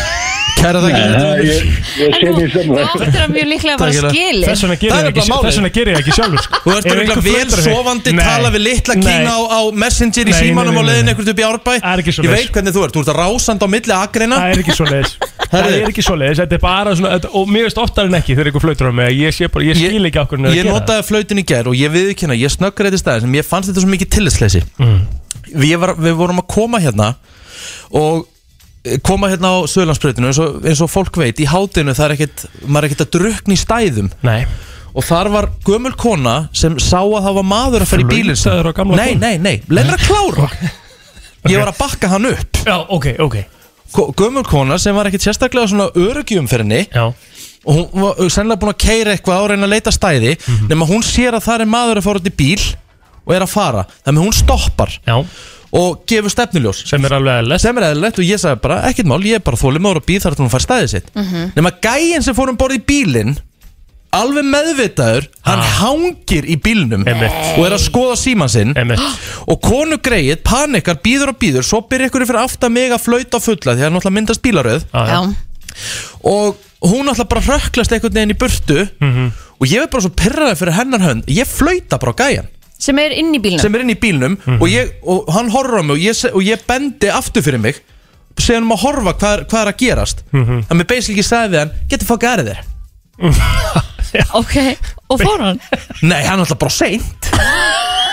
[0.64, 3.94] Kæra það Nei, ekki Ég ég sé En mér þú, áttir að mjög líklega Takk
[3.94, 4.14] fyrir.
[4.14, 5.08] skili Þess vegna gerir er
[5.94, 6.60] ég ekki, sjálfur sko.
[6.64, 7.34] Þú ert einhver vel
[8.14, 8.26] Nei.
[8.28, 9.04] tala við litla Nei.
[9.08, 11.14] kína á, á Messenger í Nei, símanum nei, og nei, leiðin nei.
[11.14, 11.74] ekkert upp í árbæ.
[12.24, 14.40] Ég veit hvernig þú ert, þú ert að rásand á milli akreina.
[14.40, 16.42] Það er ekki svo leiðis
[16.92, 19.20] Ekki bara svona Og mér veist oftar en ekki þegar einhver flautur á mig að
[19.22, 22.36] Ég, sé bara, ég skil ekki okkur Ég notaði flautin í gær og ég viðkynna,
[22.38, 25.02] ég snöggur eitthvað staðar sem ég fannst þetta svo mikið tillisleysi Mm.
[25.54, 27.14] við, var, við vorum að koma hérna
[27.94, 28.24] og
[28.86, 32.46] eh, koma hérna á Söðlandsbreytinu eins, eins og fólk veit, í hátinu það er ekkert
[32.66, 34.10] maður er ekkert að drukna í stæðum.
[34.26, 34.46] Nei.
[34.94, 38.98] Og þar var gömul kona sem sá að það var maður að fara í gamla
[39.00, 40.50] Nei, nei, nei, leið mér að klára.
[41.52, 42.64] Ég var að bakka hann upp.
[42.64, 43.38] Já, ok, ok
[43.94, 47.14] Gömul kona sem var ekkert sérstaklega svona örugjumferðinni Já.
[47.64, 50.68] Og hún var sennilega búin að keira eitthvað á að reyna að leita stæði Mhm.
[50.72, 52.64] nema hún sér að það er maður að fara út í bíl
[53.26, 55.16] og er að fara, þannig að hún stoppar Já.
[55.72, 56.82] og gefur stefnuljós.
[56.90, 57.62] Sem er alveg eðlilegt.
[57.62, 60.22] Sem er eðlilegt og ég sagði bara, ekkert mál, ég er bara þólimaður og býð
[60.26, 61.08] þar til hún fær stæðið sitt.
[61.56, 63.38] Nema gæinn sem fór um borð í bílinn
[64.14, 67.32] alveg meðvitaður hann hangir í bílnum Einmitt.
[67.58, 69.02] og er að skoða síman sinn Einmitt.
[69.48, 73.38] og konu greið, panikar, býður og býður svo byrja ykkur fyrir aftan mig að flauta
[73.38, 75.14] á fulla því að náttúrulega myndast bílaröð Já, já.
[75.14, 75.36] Já,
[76.24, 79.32] og hún náttúrulega bara rökklast einhvern veginn í burtu Mhm.
[79.60, 82.48] og ég er bara svo pyrraði fyrir hennar hönd ég flauta bara á gæjan
[82.80, 84.62] sem er inn í bílnum sem er inn í bílnum Mhm.
[84.62, 87.60] og, ég, og hann horfir á mig og ég, se- og ég bendi aftur fyrir
[87.60, 87.76] mig
[88.38, 90.64] segja hann um að horfa hvað er, hvað er að gerast Mhm.
[90.68, 92.60] þannig að mér basically sagði við hann get the fuck out of there
[94.40, 94.56] Ok,
[95.10, 95.60] og fór hann?
[96.06, 97.30] Nei, hann er alltaf bara seint.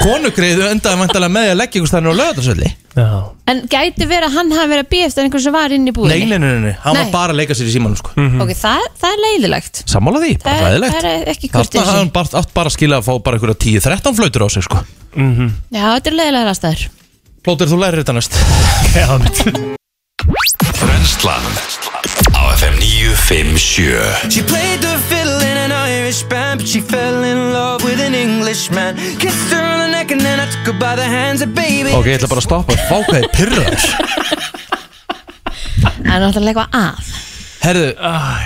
[0.01, 3.09] Konugriðu endaði mæntalega með því að leggja ykkur stannir á lögatarsvelli Já.
[3.53, 5.91] En gæti verið að hann hafi verið að býja eftir einhvern sem var inn í
[5.91, 7.03] nei, búðinni nei, nei, nei, hann Nei.
[7.05, 8.15] var bara að leika sér í símanum sko.
[8.17, 8.41] Mhm.
[8.47, 9.83] Ok, það, það er leiðilegt.
[9.93, 12.73] Sammála því, bara Það, ræðilegt það er ekki Þarna kurtið hafði hann bara, átt bara
[12.73, 14.81] að skila að fá bara einhverja 10-13 flautur á sig sko.
[15.21, 16.89] Já, þetta er leiðilega rastæður
[17.45, 18.41] Plóter, þú lærir þetta næst.
[18.97, 19.77] Já,
[21.01, 21.41] Brennslan
[22.37, 27.57] á FM 957 She played the fiddle in an Irish band, but she fell in
[27.57, 29.01] love with an Englishman.
[29.17, 31.89] Kissed her on the neck and then I took her by the hands and baby.
[31.97, 33.81] Ok, ég ætla bara að stoppa Fákaði pyrraður
[35.81, 36.95] Það er náttúrulega eitthvað að
[37.65, 37.89] Herðu,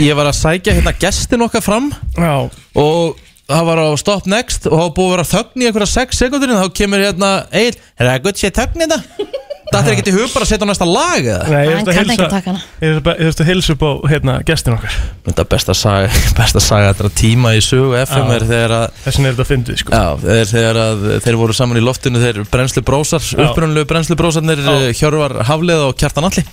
[0.07, 2.34] ég var að sækja hérna gestin okkar fram já
[2.78, 3.18] Og
[3.50, 6.22] það var á stop next Og það var búið að vera þögn í einhverja 6
[6.22, 9.24] sekundur Þá kemur hérna Egil, er það gutt sér þögn þetta?
[9.73, 11.45] Það er ekki í hug bara að setja á næsta lag eða?
[11.51, 12.61] Nei, ég Hann kann ekki taka hana.
[12.81, 17.11] Þurfti að- hilsa upp á hérna gestin okkar Þetta er besta saga, besta saga Þetta
[17.19, 18.35] tíma í sögu FM Já.
[18.37, 21.57] er þegar að Þessin er þetta að fyndið sko Já, þeir, þegar að þeir voru
[21.59, 23.41] saman í loftinu Þeir brennslu brósar, Já.
[23.49, 24.77] upprunalegu brennslu brósarnir Já.
[25.01, 26.45] Hjörvar Hafleð og Kjartan Alli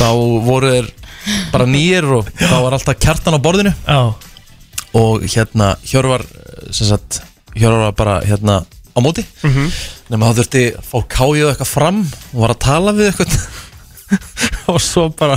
[0.00, 0.08] Þá
[0.48, 0.90] voru þeir
[1.52, 4.00] bara nýjir Og þá var alltaf Kjartan á borðinu Já
[4.90, 6.24] og hérna Hjörvar
[6.74, 7.20] sem sagt,
[7.54, 8.56] Hjörvar var bara hérna
[9.00, 9.72] á móti Mhm.
[10.12, 12.00] nema þá þurfti fá káið eitthvað fram
[12.34, 13.34] og var að tala við eitthvað
[14.70, 15.36] og svo bara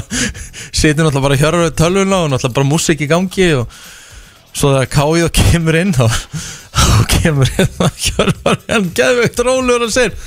[0.74, 3.68] situr náttúrulega bara Hjörvar við tölvuna og náttúrulega bara músík í gangi og
[4.53, 6.05] svo þegar káið kemur inn þá,
[6.74, 10.18] þá kemur hérna Hjörvar hann geðveikt rólegur og segir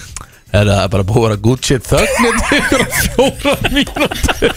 [0.55, 4.53] Er það bara búið að vera good shit þögnir til ykkur á fjóra mínútur?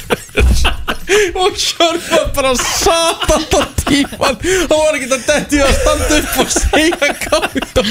[1.41, 6.51] Og Hjörvar bara sat alltaf tíman og var ekki að detti að standa upp og
[6.53, 7.81] segja kátt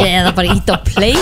[0.00, 1.16] Eða bara ít á play.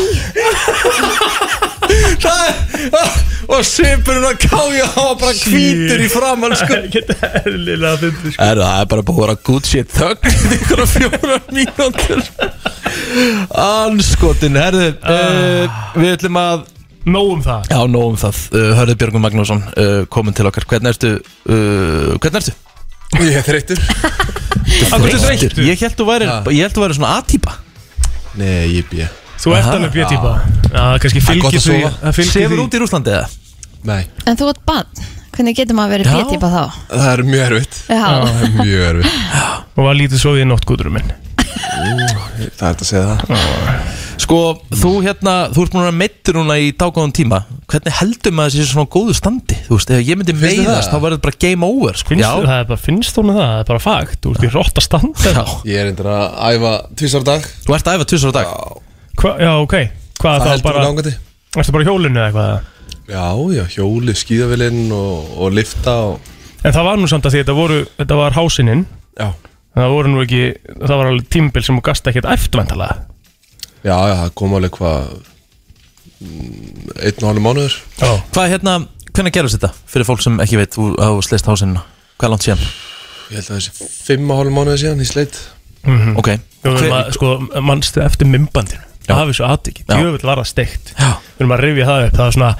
[2.23, 6.79] Það er og svipurinn að kája hann var bara hvítur í framann sko.
[6.91, 8.39] Sko.
[8.39, 12.23] Það er bara búið að vera good shit þögn í ykkur á fjóra mínútur.
[13.65, 16.71] Anskotin, herðu uh, Við ætlum að
[17.05, 17.67] Nóum það.
[17.69, 18.37] Já, nóum það.
[18.49, 20.65] Uh, Hörðu Björgum Magnússon uh, komin til okkar.
[20.71, 21.11] Hvernig ertu?
[21.45, 22.55] Uh, hvernig ertu?
[23.21, 23.83] Ég er þreyttur.
[24.89, 25.61] Akkur er þreyttur?
[25.69, 27.59] Ég held þú væri, ég held þú væri svona A-típa.
[28.41, 29.11] Nei, ég býja
[29.43, 29.99] Þú ert alveg
[30.75, 31.91] Já, kannski Það gott fylgir að því sofa.
[32.05, 33.27] það fylgir Sefur út í Rúslandi eða?
[33.85, 35.03] Nei, En þú ert bann,
[35.35, 36.17] hvernig getur maður verið Já.
[36.21, 36.63] B-típa þá?
[36.95, 37.77] það er mjög erfitt.
[37.89, 39.21] Já, Það er mjög erfitt.
[39.75, 41.13] Og var lítið svo í nótt gúturum minn
[41.55, 44.01] Það er þetta að segja það.
[44.25, 44.39] Sko,
[44.73, 47.41] þú hérna, þú ert búin að meittur núna í dágóðan tíma.
[47.71, 49.59] Hvernig heldur maður þessi svona góðu standi?
[49.67, 52.13] Þú veist, ef ég myndi meiðast þá verður þetta bara game over sko.
[52.13, 54.19] Finnst Já, það er bara, finnst þú það, það er bara fakt.
[54.25, 57.49] Þú ert í rótt að standa já, Ég er endur að æfa tvisar dag.
[57.67, 58.57] Þú ert að æfa tvisar á dag
[59.21, 59.75] Hva, Já, ok.
[60.21, 61.15] Hvað Það þá heldur bara, langandi
[61.55, 62.71] ertu bara hjólinu eða eitthvað
[63.05, 66.31] Já, já, hjóli, skíðavilinn og, og lifta og
[66.65, 68.87] En það var nú samt að því þetta voru, þetta var hásininn
[69.21, 69.29] Já,
[69.75, 70.43] Það voru nú ekki,
[70.81, 72.97] það var alveg tímbil sem þú gasta ekkert eftirvæntalega
[73.85, 75.09] já, já, það kom alveg hvað
[76.25, 77.75] mm, Einn og hálf mánuður.
[78.01, 78.11] Já.
[78.33, 78.75] Hvað hérna,
[79.11, 79.73] hvernig gerðist þetta?
[79.93, 81.75] Fyrir fólk sem ekki veit, þú hafa sleist hásinn
[82.15, 82.65] Hvað er langt síðan?
[83.29, 85.37] Ég held að þessi fimm og hálf mánuður síðan í sleit.
[85.85, 86.15] Mhm.
[86.23, 86.31] Ok,
[86.65, 87.33] Við Hver- að, sko,
[87.67, 89.13] mannstu eftir mymbandinu Já.
[89.13, 89.97] Það hafið svo aðtikið, Já.
[90.01, 90.93] jöfull var það steikt.
[90.97, 92.55] Við erum að rifja það upp, það er svona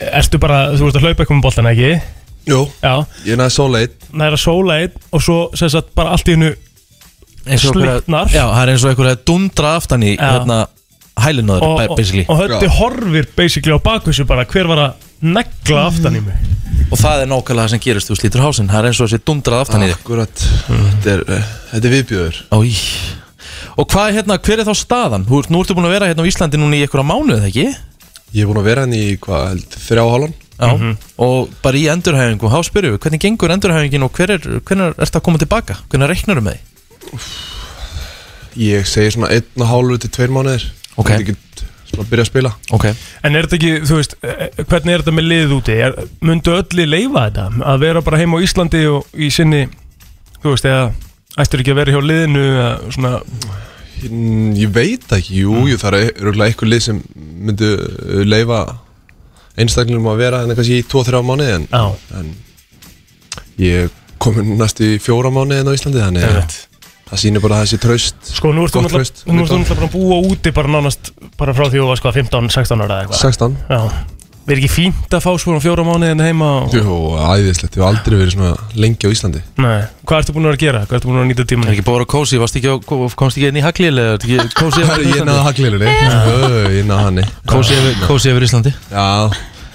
[0.00, 1.88] Ertu bara, þú ert að hlaupa eitthvað með boltan ekki?
[2.48, 2.92] Jú, Já,
[3.26, 3.88] ég næði
[4.24, 6.54] er að sóla einn Og svo, sem sagt, bara allt í hennu
[7.46, 8.30] eins og einhverja- Slitnar.
[8.32, 10.58] Já, það er eins og einhverja dundra aftan í hérna,
[11.20, 12.24] hælinaður, og, og, basically.
[12.28, 12.74] og höndi Já.
[12.78, 16.34] horfir basically á bakvísu bara hver var að negla aftan í mig?
[16.90, 18.68] Og það er nákvæmlega það sem gerist, þú slítur hásinn.
[18.70, 19.98] Það er eins og þessi dundrað aftan í þig.
[20.00, 22.72] Akkurat, þetta er, eh, þetta er viðbjöður Ói
[23.80, 25.22] Og hvað er hérna, hver er þá staðan?
[25.28, 27.66] Þú, ert- nú ertu búin að vera hérna á Íslandi núna í einhverja mánuð, ekki?
[28.36, 30.74] Ég er búin að vera hann í, hvað, held, þrjá hálfan Já,
[31.24, 34.98] og bara í endurhæfingu, þá spyrjum við, hvernig gengur endurhæfingin og hver er, hvernig er
[35.00, 35.76] þetta að koma tilbaka?
[35.88, 37.20] Hvernig reiknar með því?
[38.60, 40.66] Ég segi svona einn og hálfu til tveir mánuðir
[41.00, 41.10] Ok.
[41.14, 42.86] Ég get svona að byrja að spila Ok,
[43.24, 45.76] En er þetta ekki, þú veist, eh, hvernig er þetta með liðið úti?
[45.86, 45.96] Er,
[46.28, 47.46] myndu öllu leifa þetta?
[47.72, 49.62] Að vera bara heim á Íslandi og í sinni,
[50.42, 50.90] þú veist, eða
[51.38, 52.46] ættir ekki að vera hjá liðinu
[52.96, 53.18] svona,
[54.00, 57.00] Mm, Ég veit ekki, jú, jú, það er örgulega eitthvað lið sem
[57.44, 58.60] myndu uh, leifa
[59.60, 61.66] einstaklingum að vera en kannski í 2-3 mánuði en,
[62.16, 62.30] en
[63.60, 63.90] ég
[64.24, 66.56] komin næst í fjóra mánuði en á Íslandi þannig að Einmitt.
[67.10, 68.16] það sýnir bara þessi traust.
[68.38, 69.20] Sko, nú ertu náttúrulega traust.
[69.28, 72.18] nú ertu náttúrulega bara að búa úti bara nánast, bara frá því þú varst hvað,
[72.22, 73.20] 15-16 ára eða eitthvað?
[73.20, 73.80] 16 Já,
[74.46, 77.86] verður ekki fínt að fá svona fjóra mánuði en heima og, Jú, æðislegt, ég hef
[77.90, 79.42] aldrei verið svona lengi á Íslandi.
[79.60, 79.76] Nei,
[80.08, 80.82] hvað ertu búin að vera að gera?
[80.86, 82.76] Hvað ertu búin að vera að nýta er ekki að kósi, varst ekki á,
[83.20, 85.94] komst ekki inn í haglil eða ertu ekki kósi Ég náði haglilinni,
[86.80, 88.74] ég náði hanni Kósi yfir, kósi yfir Íslandi?
[88.90, 89.06] Já,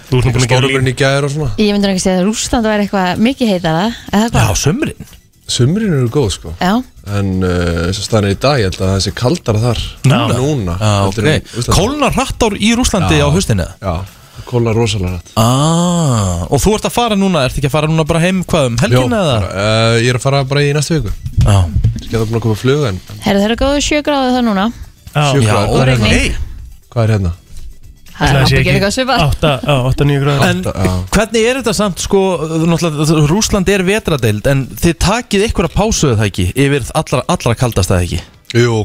[0.06, 1.52] Þú ert nú búin að gera svona.
[1.58, 5.14] Ég myndur ekki segja að Rúsland var eitthvað mikið heitara eða Já, sömurinn
[5.46, 6.52] Sumrin eru góð sko.
[6.58, 9.60] Já, En uh, eins og staðan er í dag, ég held að það sé kaldara
[9.62, 10.38] þar Núna?
[10.40, 11.52] Núna Já, heldur en ok.
[11.62, 11.76] Íslandi.
[11.78, 13.94] Kólnar hratt í Rúslandi á haustinu Já,
[14.36, 17.90] það kólar rosalega rætt Ah, og þú ert að fara núna, ert ekki að fara
[17.92, 19.38] núna bara heim hvað um helgina eða?
[19.46, 21.14] uh, Ég er að fara bara í næstu viku
[21.46, 21.58] Já,
[22.06, 24.46] Ég að búin að koma að fluga en herru þeir eru góðu sjö gráðu það
[24.50, 24.68] núna
[25.16, 25.74] Já, Sjö já, gráður.
[25.80, 26.30] og rigning.
[26.36, 27.32] ok Hvað er hérna?
[28.16, 29.24] Það er ábyggjum eitthvað svipað
[29.68, 30.92] 8-9 gráður En Já.
[31.18, 32.22] hvernig er þetta samt sko,
[32.64, 37.56] náttúrulega, Rúsland er vetradeild en þið takið ykkur að pásuðu það ekki yfir allra, allra
[37.60, 38.22] kaldast það ekki
[38.62, 38.78] Jú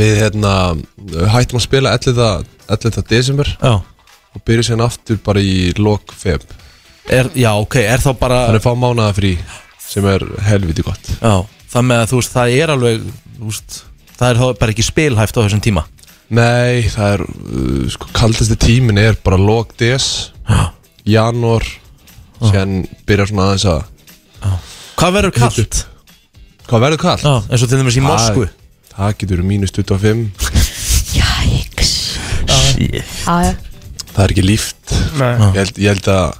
[0.00, 0.54] Við hérna
[1.34, 2.48] hættum að spila 11.
[2.72, 3.04] 11.
[3.12, 3.74] desember Já,
[4.36, 6.44] og byrjum síðan aftur bara í lok feb.
[7.08, 9.32] Er, já ok, er þá bara Þannig að fá mánaða frí
[9.86, 11.10] sem er helviti gott.
[11.22, 11.34] Já,
[11.72, 13.04] það með að þú veist, það er alveg
[13.36, 13.76] þú veist,
[14.18, 15.84] það er þá bara ekki spilhæft á þessum tíma.
[16.34, 20.06] Nei, það er uh, sko kaldasti tímin er bara lok des
[20.50, 20.72] Já.
[21.06, 21.62] janúar
[22.40, 23.84] síðan byrjar svona aðeins að
[24.96, 25.78] Hvað verður kallt?
[26.66, 27.22] Hvað verður kallt?
[27.22, 28.48] Já, eins og til dæmis í Það- Moskvu.
[28.96, 30.26] Það getur verið mínus 25
[31.14, 31.94] Jæks
[32.66, 33.04] Shit.
[33.26, 33.54] Já, já
[34.16, 34.94] Það er ekki líft.
[35.20, 36.38] Nei, ég held, ég held að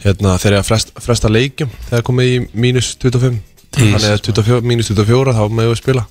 [0.00, 3.38] hérna, þegar ég að frest, fresta leikjum þegar komið í mínus 25
[3.76, 6.06] þannig að 24, mínus 24 þá við spila.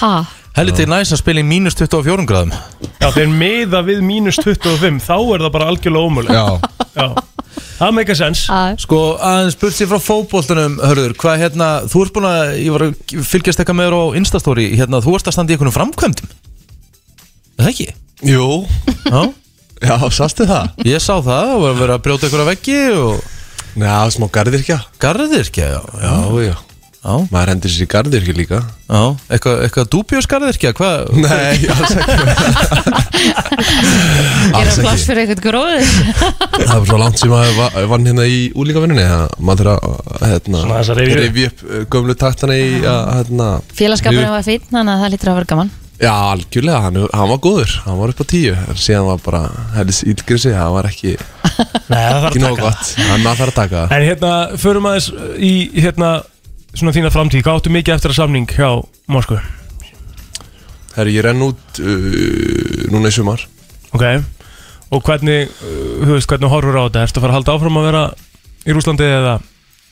[0.00, 0.12] Ha,
[0.56, 2.52] Helviti næs að spila í mínus 24 gráðum
[2.96, 6.46] já, þeir miða við mínus 25 Þá er það bara algjörlega ómögulega Já,
[6.96, 7.06] Já,
[7.76, 12.16] það meika sens að Sko, aðeins spurt sér frá fótboltunum Hörður, hvað hérna, þú ert
[12.16, 15.36] búin að ég var að fylgjast eitthvað með þér á Instastory hérna, þú ert að
[15.36, 16.32] standa í einhvern framkvæmdum.
[17.56, 17.88] Er það ekki?
[18.32, 18.48] jú,
[19.12, 19.20] Já,
[19.86, 20.70] já, sástu það?
[20.90, 23.32] ég sá það, það var að vera að brjóta einhverja veggi og
[23.76, 26.14] Já, smá garðirkja garðirkja, já, já,
[26.50, 26.56] já.
[27.06, 28.58] Já, Maður hendur sér í gardirki líka.
[28.90, 31.04] Já, eitthvað, eitthvað dúbjósgarðirkja, hvað?
[31.22, 33.36] Nei, alls ekki.
[34.56, 35.92] Gera plass fyrir eitthvað gróður.
[36.56, 39.06] Það var svo langt sem maður va- vann hérna í úlíkavinnunni
[39.38, 41.62] Maður þurfa að hérna, að rifja upp.
[41.70, 45.52] uh, gömlu taktana í að hérna, Félagskapurinn var fín, þannig að það lítur að vera
[45.54, 49.20] gaman Já, algjörlega, hann, hann var góður Hann var upp á tíu En síðan var
[49.24, 49.38] bara
[49.78, 51.14] hellis ílgrisi Það var ekki,
[51.88, 55.08] ekki að nóg gott Hann að fara að taka það En hérna, förum aðeins
[55.40, 56.10] í hérna
[56.76, 58.68] Svona þína framtíð, hvað áttu mikið eftir að samning hjá
[59.08, 59.38] Moskvu?
[60.98, 63.46] Herri, ég renn út uh, núna í sumar
[63.96, 64.04] Ok
[64.92, 67.06] Og hvernig, uh, þú veist, hvernig horfur á þetta?
[67.08, 68.04] Ertu að fara að halda áfram að vera
[68.68, 69.34] í Rúslandi eða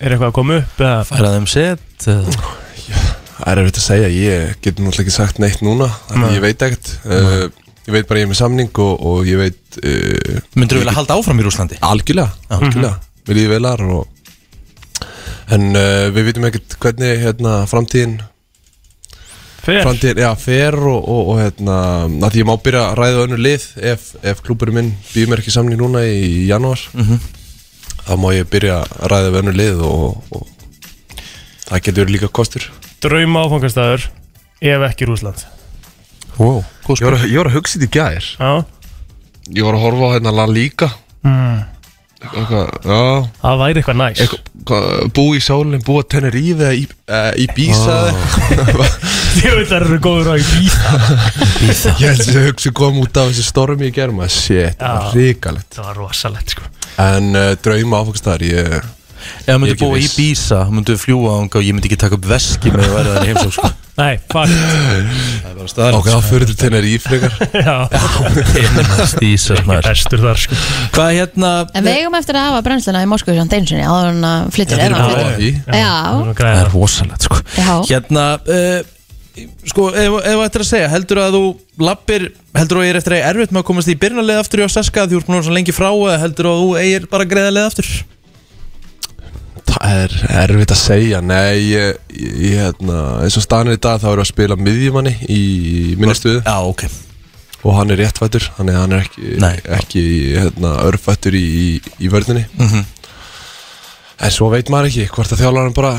[0.04, 3.13] er eitthvað að koma upp eða Færa þeim set eða-
[3.44, 6.34] Það er erfitt að segja, ég get náttúrulega ekki sagt neitt núna Þannig Nei.
[6.38, 6.92] ég veit ekkert.
[7.04, 7.44] Uh,
[7.84, 10.94] Ég veit bara ég er með samning og, og ég veit uh, Myndur þú vilja
[10.96, 11.76] halda áfram í Rúslandi?
[11.84, 12.94] Algjörlega, algjörlega.
[13.28, 14.06] Við líði velar og
[15.52, 18.14] En uh, við vitum ekkert hvernig hérna, framtíðin
[19.64, 19.82] fer?
[19.84, 21.76] Framtíðin, já, fer og, og, og hérna
[22.08, 25.44] að Því ég má byrja að ræða önnu lið Ef, ef klúburinn minn býður mér
[25.44, 26.80] ekki samning núna í janúar.
[28.04, 30.48] Þá má ég byrja að ræða önnu lið og, og
[31.68, 32.66] það getur verið líka kostur
[33.04, 34.08] Drauma áfangastæður
[34.64, 35.44] ef ekki Rúsland
[36.38, 36.62] wow.
[36.88, 38.32] ég, var að, ég var að hugsa þetta í gær.
[38.38, 38.52] Já.
[39.54, 40.88] Ég var að horfa á hérna La Liga.
[41.24, 41.62] Mm.
[42.24, 43.00] eitthvað, Já.
[43.42, 44.22] Það væri eitthvað næs.
[44.24, 47.98] Eitthvað, hvað, Bú í sólinn, bú að Tenerife eða í, uh, í Bísa
[49.44, 51.04] Ég veit það eru góður á í bíða
[52.00, 55.14] Ég held að hugsi kom út af þessi stormi í germa Shit, það var Já.
[55.20, 56.68] ríkalegt Það var rosalegt sko.
[57.04, 58.92] En uh, drauma áfengstæðar Ég,
[59.44, 60.08] Ef er ekki búa í.
[60.14, 63.24] Bísa, myndu fljúa ánga og ég myndi ekki taka upp veski með að verða það
[63.24, 63.70] í heimsók sko.
[63.94, 64.50] Nei, fuck.
[64.50, 67.36] Það er bara staðar ok, þá fyrir til Tenerife frekar.
[67.68, 67.76] Já.
[69.06, 69.86] Stísar maður.
[69.86, 70.58] Restur þar sko.
[70.96, 74.10] Hvað hérna En við eigum eftir að hafa brennsluna í Moskvu samt einu sinni áður
[74.10, 75.30] en að er bara flyttur.
[75.38, 75.94] því Já,
[76.40, 77.40] Það er rosalegt sko.
[77.86, 78.90] Hérna uh,
[79.66, 81.42] Sko, ef, ef þetta er að segja Heldur að þú
[81.82, 84.66] lappir Heldur að þú er eftir að erfitt með að komast í byrjunarleið aftur í
[84.68, 87.08] Osaska Því þú ert búin að vera svo lengi frá Eða heldur að þú eigir
[87.10, 87.88] bara greiðarleið aftur
[89.74, 90.14] Það er
[90.44, 94.30] erfitt að segja Nei, ég, ég, hérna eins og stanir í dag þá við að
[94.30, 95.40] spila miðjumanni í
[95.98, 96.84] minni stuðu Já, ok
[97.64, 99.54] og hann er réttfættur þannig að hann er ekki, Nei.
[99.78, 100.00] ekki
[100.36, 101.68] hérna, örfættur í, í,
[102.04, 102.82] í vörðinni Mhm.
[104.20, 105.94] en svo veit maður ekki hvort að þjálfarinn bara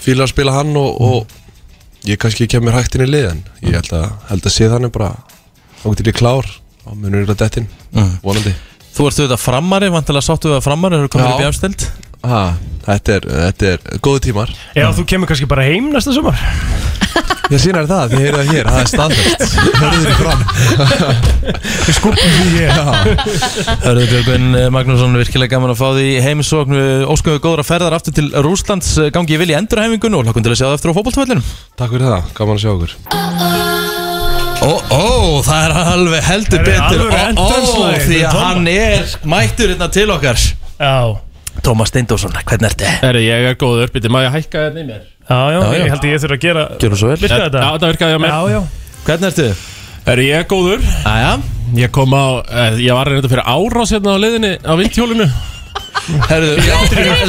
[0.00, 3.90] fílar að spila hann og, og ég kannski kemur hægt inn í liðan ég held
[3.98, 5.10] að, held að sé þannig bara
[5.82, 6.46] þá getur ég klár
[6.86, 8.14] og munur þetta dettin Mhm.
[8.22, 8.54] vonandi
[8.90, 11.34] Þú ert auðvitað frammari, vantilega sáttu við að frammari Eru komin Já.
[11.34, 11.84] upp í afstild
[12.26, 12.42] ha,
[12.84, 14.52] þetta, er, þetta er góðu tímar.
[14.76, 16.38] Já, þú kemur kannski bara heim næsta sumar.
[17.50, 19.54] Ég sínar það, þið heyrðu það hér, það er staðfest.
[19.80, 20.42] Hörðu þið fram.
[21.86, 22.68] Við skupum því ég
[23.82, 26.76] Hörðu Björgvin eh, Magnússon, virkilega gaman að fá því í heimsókn.
[26.78, 30.46] Við óskum við góðra ferðar aftur til Rúslands Gangi ég vil í endurhæfingun og hlakkum
[30.46, 31.48] til að sjá það eftir á fótboltavöllunum.
[31.80, 32.92] Takk fyrir það, gaman að sjá okkur
[34.60, 37.06] Ó, ó, það er alveg heldur er betur.
[37.08, 40.46] Ó, ó, því að hann er mættur hérna til okkar.
[40.76, 41.29] Já
[41.64, 42.86] Tómas Steindósson, hvernig ertu?
[43.02, 45.02] Herri, ég er góður, byrju, má ég hækka þetta í mér?
[45.30, 45.80] Já, já, Já, já.
[45.84, 47.60] ég held að ég þurfa að gera Gjörðu svo vel Virka þetta?
[47.62, 48.60] Já, þetta virkaði á mér Já, já
[49.06, 49.48] Hvernig ertu?
[50.08, 51.32] Herri, ég er góður Æja,
[51.78, 55.26] Ég kom á, eh, ég var reynda fyrir árás hérna á leiðinni á vindhjólinu
[56.30, 56.50] herðu,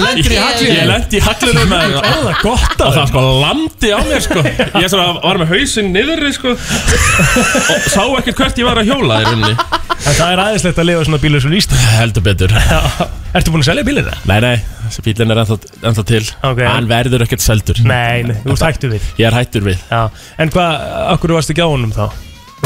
[0.02, 3.24] lendur í Ég hallinu lendi í haglinu með Er það gott Og að það sko
[3.42, 4.44] landi á mér sko.
[4.82, 6.54] Ég svona var með hausinn niðurri sko.
[6.56, 9.54] Og sá ekkert hvert ég var að hjóla í rauninni.
[10.02, 11.76] En það er aðeinslegt að lifa svona bílur svo líst.
[11.98, 12.56] Heldur betur.
[13.38, 14.26] Ertu búin að selja bílir það?
[14.32, 14.56] Nei, nei,
[14.88, 15.60] þessi bílinn er ennþá,
[15.92, 16.24] ennþá til.
[16.50, 16.64] Ok.
[16.66, 17.80] Hann verður ekkert seldur.
[17.86, 19.08] Nei, nei, þú ert hættu við.
[19.22, 19.86] Ég er hættur við.
[19.92, 20.02] Já,
[20.42, 22.10] en hvað, akkur varstu ekki á honum þá?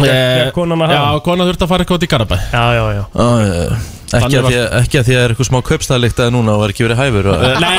[0.03, 1.19] Eh, konan að Já, hafa?
[1.23, 2.37] kona þurfti að fara eitthvað út í Garabæ.
[2.51, 3.03] Já, já, já.
[3.15, 3.77] Já.
[4.15, 6.55] Ekki að, því að, ekki að því að það er eitthvað smá kaupstæðlikt að núna
[6.55, 7.35] og var ekki verið hæfur og...
[7.45, 7.77] Eh, Nei,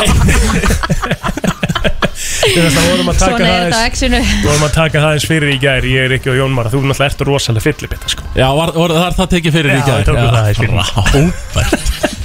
[2.47, 5.51] Þú veist að vorum að taka það er Við vorum að taka það eins fyrir
[5.53, 8.23] í gær Ég er ekki á Jón Mara Þú náttúrulega ert rosalega fyllibitta sko.
[8.39, 9.97] Já, var, var, það er það tekið fyrir í Já, gær?
[9.97, 10.71] við tókum það fyrir.
[10.73, 12.16] Við tókum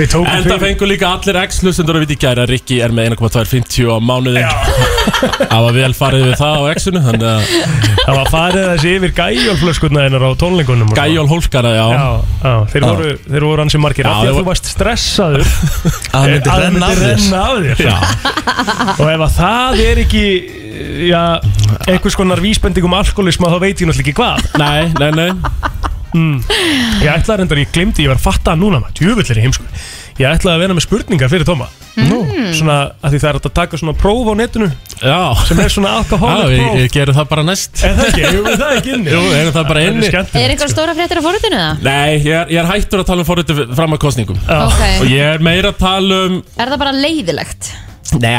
[0.00, 3.90] En það fengur líka allir X-hlustendur að vita í gæri að Rikki er með 1,250
[3.92, 4.44] á mánuði.
[4.44, 4.52] Já,
[5.50, 7.02] Það var vel farið við það á X-unu
[8.00, 10.30] það var farið þessi yfir gæjólflöskutna hennar á
[11.00, 11.86] gæjól hólkara, já.
[11.90, 12.08] Já,
[12.44, 14.08] já, þeir voru, þeir voru ansi margir.
[14.10, 15.44] Af því að þú varst stressaður
[16.14, 16.64] Að hann myndi að
[17.04, 17.84] renna af þér.
[18.96, 20.24] og ef að það er ekki
[21.10, 21.22] já,
[21.90, 24.48] einhvers konar vísbending um alkoholisma þá veit ég náttúrulega ekki hvað.
[24.60, 25.79] Nei, nei, nei
[26.14, 28.96] ég ætlaði reyndar, ég glemdi, ég var fatta núna maður,
[29.34, 29.66] er ég heimsku
[30.20, 31.68] ég ætlaði að vera með spurningar fyrir Tóma
[32.00, 32.52] Mm.
[32.54, 34.68] svona að því það er hægt að taka svona próf á netinu
[35.02, 38.06] Já, sem er svona já alkohólik við, próf við gerum það bara næst er það
[38.06, 40.38] ekki, hefur við það ekki inni Jú, erum það bara inni skemmtilegt.
[40.44, 41.82] Er einhver stóra fréttir á fórhundinu það?
[41.82, 44.58] Nei, ég er, ég er hættur að tala um forriti fram að kostningum Já.
[44.70, 47.72] Ok, Og ég er meira að tala um er það bara leiðilegt?
[48.18, 48.32] Nei,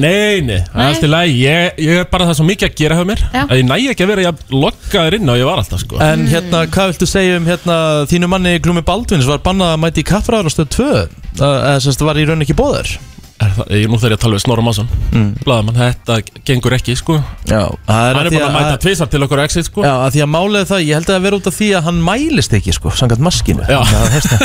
[0.00, 1.34] nei, nei, það er allt í lagi.
[1.42, 3.24] Ég, ég er bara það svo mikið að gera hjá mér.
[3.34, 3.42] Já.
[3.44, 6.00] að ég næ ekki að vera ég lokkaður inn og ég var alltaf sko.
[6.04, 7.76] En hérna, hvað viltu segja um hérna
[8.08, 9.28] þínu manni Glúmi Baldvins?
[9.28, 10.90] Var bannað að mæti í kaffræður á stöð 2
[11.38, 12.96] eða sérst var í raun ekki bóður
[13.38, 14.88] er það, ég, Nú þegar ég að tala við Snorra Másson.
[15.12, 15.28] Mm.
[15.44, 17.18] Blaðamann, þetta gengur ekki sko.
[17.48, 19.84] Já, það Hann er búin að mæta tvisar til okkur exit sko.
[19.86, 21.68] Já, að því að málið er það, ég held að það vera út af því
[21.78, 23.66] að hann mælist ekki sko, sangat maskinu.
[23.68, 23.78] Já.
[23.92, 24.42] Það, heyrst það.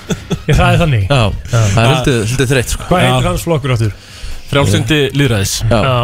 [0.50, 1.02] Ég, það er þannig.
[1.04, 1.20] Já,
[1.52, 2.86] það er hildið, þreytt sko.
[2.88, 3.92] Hvað heitir hans flokkur áttur?
[4.50, 5.80] Frjálsundi líðræðis Já.
[5.80, 5.96] Já,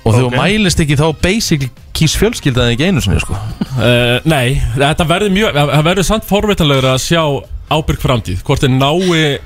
[0.00, 0.32] Og þegar Ok.
[0.32, 5.34] þú mælist ekki þá basically kýs fjölskyldaði ekki einu sinni sko uh, Nei, þetta verður
[5.34, 7.22] mjög Það verður samt forvitalegur að sjá
[7.70, 9.38] ábyrg framtíð Hvort þeir nái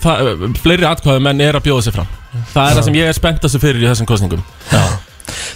[0.00, 2.08] það, Fleiri atkvæðum en er að bjóða sig fram
[2.54, 4.42] Það er það sem ég er spenntastu fyrir í þessum kostningum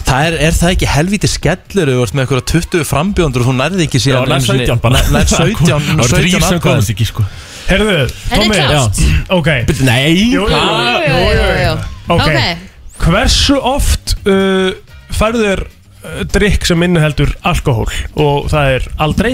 [0.03, 3.53] Það er, er það ekki helvíti skellur þú ert með eitthvað 20 frambjóndur og þú
[3.57, 6.29] nærði ekki Já, síðan nær einu sinni- 17 bara Nær 17, Það var 17 þrýr
[6.29, 6.61] sem atkvæðum.
[6.67, 7.25] komast ekki sko
[7.63, 7.95] Herðu,
[8.29, 9.01] Tommi klárt?
[9.33, 9.49] Ok,
[9.87, 11.07] Nei, Jú, jú, hvað?
[11.07, 11.73] Jú, jú, jú, jú.
[12.07, 12.67] Ok.
[13.03, 14.73] Hversu oft uh,
[15.13, 17.89] færðu þér uh, drikk sem inniheldur alkohól?
[18.19, 19.33] Og það er aldrei.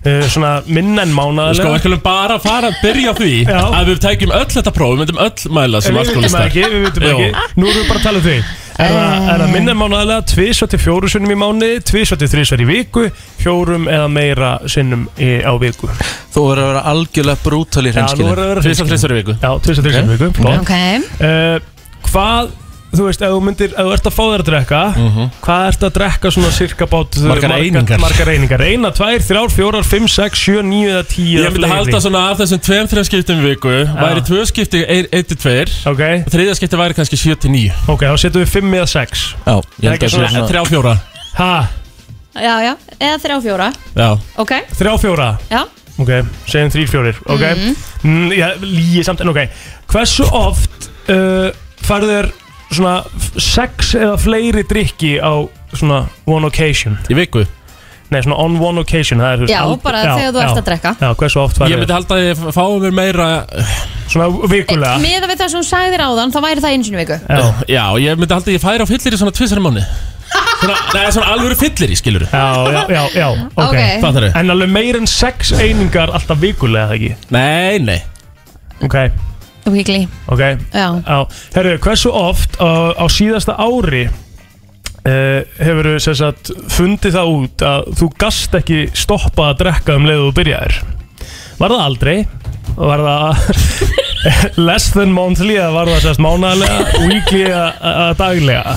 [0.00, 1.74] Uh, svona minna en Sko, mánaðarlega.
[1.74, 3.60] Við skulum bara fara að byrja á því Já.
[3.60, 6.46] að við tækjum öll þetta próf, við myndum öll mæla sem við vitum það alkoholistar
[6.48, 7.26] ekki, við vitum það Jú.
[7.26, 7.60] ekki.
[7.60, 8.36] Nú erum við bara að tala um því.
[8.80, 12.28] Er það, er það minna en mánaðarlega, tvisvar til fjóru sinnum í mánuði, tvisvar til
[12.32, 13.02] þrísvar í viku,
[13.42, 15.90] fjórum eða meira sinnum í, á viku?
[16.32, 19.12] Þú verður að vera algjörlega brútal í Já, nú hreinskilin verður að vera Tvisvar, þrisvar
[19.12, 19.36] í viku.
[19.36, 20.64] Já, tvisvar til þrísvar í viku, flott.
[20.64, 20.72] Ok.
[21.20, 21.79] Uh,
[22.10, 22.50] Hvað,
[22.90, 24.78] þú veist, ef þú myndir, ef þú ert að fá þér að drekka
[25.44, 27.28] Hvað ert að drekka svona cirka bát Mhm.
[27.30, 28.00] Margar einingar.
[28.02, 32.00] Margar einingar, eina, tvær, þrjár, fjórar, fimm, sex, sjö, níu eða tíu Ég myndi halda
[32.02, 33.74] svona af þessum tveim, þreim skiptum í viku.
[33.94, 38.48] Væri tvö skipti 1-2 Ok, Og þriðja skipti væri kannski 7-9 ok, þá setjum við
[38.56, 39.34] fimm eða sex.
[39.46, 41.00] Já, ég held Ekki að svona- sé svona 3-4
[41.38, 41.68] Ha,
[42.34, 43.72] Já, já, eða þrjá fjóra.
[43.96, 44.10] Já.
[44.38, 45.38] Ok, þrjá, fjóra?
[45.50, 45.64] Já.
[45.98, 46.10] Ok,
[46.46, 47.42] segjum þrýr, fjórir, ok.
[48.04, 48.30] Mm.
[48.32, 49.48] Já, líi samt, en ok.
[49.90, 51.50] Hversu oft uh,
[51.86, 52.28] færðu þér
[52.70, 52.94] svona
[53.40, 55.32] sex eða fleiri drikki á
[55.74, 56.98] svona one occasion?
[57.10, 57.46] Í viku?
[58.10, 60.56] Nei, svona on one occasion það er, þú veist, Já, ald- bara þegar þú ert
[60.58, 60.92] að drekka.
[60.98, 63.26] Já, hversu oft Ég færðu myndi halda að ég fáum mér meira
[64.10, 64.96] Svona vikulega.
[64.98, 67.18] Með við það sem þú sagðir áðan, þá væri það einu sinni í viku.
[67.30, 69.84] Já, Já, ég myndi halda að ég færi á fyllir í svona tvisar mánu
[70.60, 73.62] Svona, nei, svona alvöru fyllir í, skilur já, já, já, já ok.
[73.64, 73.78] Ok.
[74.02, 74.34] Fattar þau?
[74.42, 77.14] En alveg meir en sex einingar alltaf vikulega, eða ekki?
[77.34, 77.98] Nei, nei.
[78.86, 78.98] Ok,
[79.68, 80.40] Weekly, ok.
[80.72, 80.86] Já.
[81.04, 81.18] Já,
[81.54, 87.90] herru, hversu oft á, á síðasta ári uh, hefur þú sagt, fundið það út að
[88.00, 90.78] þú gast ekki stoppa að drekka um leiðu þú byrjaðir?
[91.60, 92.16] Var það aldrei?
[92.80, 93.44] Var það
[94.68, 98.76] less than monthly eða var það sérst mánaðlega, weekly eða eða daglega?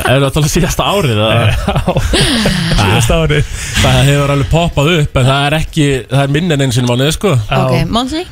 [0.00, 1.74] Er það að tala síðasta árið eða?
[2.80, 6.64] síðasta ári Það hefur alveg poppað upp En það er ekki, það er minna en
[6.64, 7.34] einu sinni mánuði, sko.
[7.58, 8.24] Ok, monthly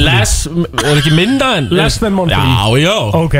[0.00, 0.44] Less,
[0.84, 2.36] er ekki minna en Less than monthly.
[2.36, 2.96] Já, já.
[3.16, 3.36] Ok.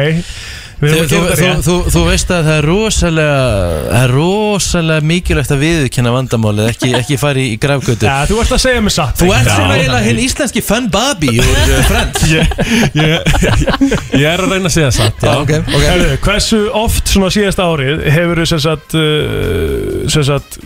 [0.81, 3.41] Við Þú, þú, þú, þú, þú veist að það er rosalega
[3.91, 8.55] það er rosalega mikilvægt að viðurkenna vandamálið, ekki, ekki fara í, grafgötu Já, þú ert
[8.57, 9.21] að segja mér satt.
[9.21, 12.01] Þú ert svona eiginlega hinn íslenski fun úr uh,
[12.33, 12.57] ég,
[12.97, 13.29] ég,
[14.17, 15.85] ég er að reyna að segja satt Já, ok, ok.
[15.85, 20.61] Herðu, hversu oft svona síðasta árið hefur þú sem sagt, uh, sem sagt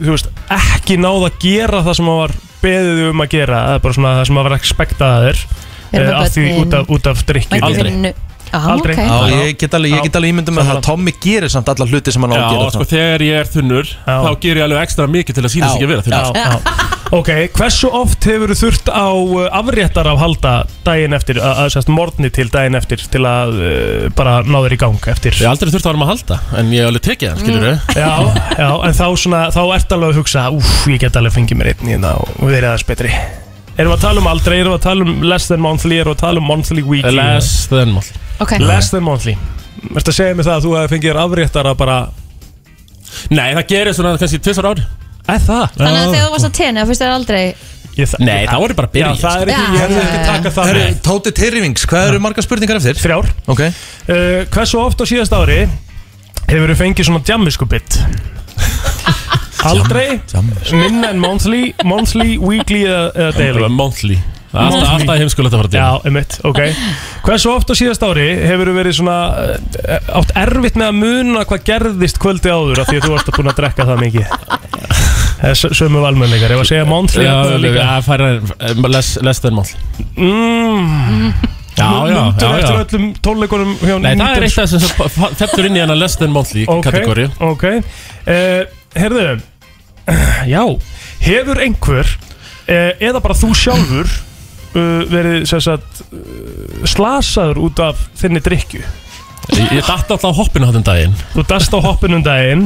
[0.00, 3.76] þú veist, ekki náð að gera það sem að var beðið um að gera það
[3.78, 5.44] er bara svona það sem að var ekspektaðir
[5.88, 8.14] Vera með af því út af, út af drikkjum Mætti Aldrei.
[8.48, 8.94] Já, Aldrei.
[8.96, 9.00] ok.
[9.04, 11.86] Já, ég get alveg, ég get alveg ímyndum með það að Tommy gerir samt alla
[11.88, 13.90] hluti sem hann á að gera sko, þegar ég er þunnur.
[14.08, 16.96] Þá ger ég alveg ekstra mikið til að sína sig ekki að vera þunnur.
[17.08, 20.50] Ok, hversu oft hefur þú þurft á uh, afréttar af halda
[20.84, 24.74] daginn eftir, að, að sérst morgni til daginn eftir til að uh, bara ná þér
[24.76, 25.32] í gang eftir?
[25.38, 27.40] Ég hef aldrei þurft að vera með að halda En ég hef alveg tekið það,
[27.44, 27.80] skilur Mm.
[27.88, 28.12] þau Já,
[28.60, 31.70] já, en þá svona, þá ert alveg að hugsa Úf, ég get alveg fengið mér
[31.72, 33.14] einn í hérna og verið aðeins betri.
[33.78, 36.12] Erum við að tala um aldrei, erum við að tala um less than monthly, erum
[36.12, 37.14] við að tala um monthly weekly?
[37.16, 38.04] Less than mál
[38.44, 39.36] Ok, Less than monthly.
[39.88, 41.98] Verður að segja mig það að þú hefði fengið þér afréttar að bara
[43.32, 44.82] Nei, það gerir svona kannski tvisar ár
[45.28, 45.74] Eð það?
[45.78, 47.42] þannig að þegar þú varst að tenni, það fyrst þér aldrei
[47.98, 50.18] Ég, það Nei, þá er ég bara að Já, það er ekki, ég hefði ekki
[50.18, 50.26] já.
[50.28, 50.68] taka það.
[50.76, 53.00] Með Tóti Tyrfings, hvað eru margar spurningar eftir?
[53.02, 53.30] Þrjár.
[53.50, 53.62] Ok.
[53.64, 55.58] Uh, Hversu oft á síðast ári
[56.46, 57.98] hefur þú fengið svona djammiskubitt?
[59.68, 60.20] Aldrei,
[60.70, 63.66] minna en monthly, monthly, weekly eða, daily?
[63.74, 64.20] Monthly.
[64.48, 66.60] Það alltaf, alltaf heimskulegt að fara til Já, emitt, ok.
[67.26, 71.42] Hversu oft á síðast ári hefur þú verið svona uh, átt erfitt með að muna
[71.50, 74.36] hvað gerðist kvöldi áður af því að þú varst að búin að drekka það mikið?
[74.38, 75.17] Það
[75.78, 77.86] sömu valmöðleikar Ef að segja monthly Já, hérna líka.
[77.86, 78.82] það færa eh,
[79.22, 79.70] less, than mall
[80.16, 81.32] mm,
[81.78, 82.80] Já, já, já, eftir já.
[82.82, 86.18] öllum tónleikunum hjá Nei, það er eitt af þessum sem fettur inn í hana less
[86.18, 87.66] than monthly Ok, kategóri ok.
[88.26, 88.64] Uh,
[88.98, 89.26] Herðu
[90.54, 90.62] Já
[91.22, 98.08] Hefur einhver uh, eða bara þú sjálfur uh, verið sem sagt, uh, slasaður út af
[98.18, 98.82] þinni drikju
[99.56, 101.14] Ég, ég datt alltaf á hoppinu þáttum daginn.
[101.32, 102.64] Þú dast á hoppinu um daginn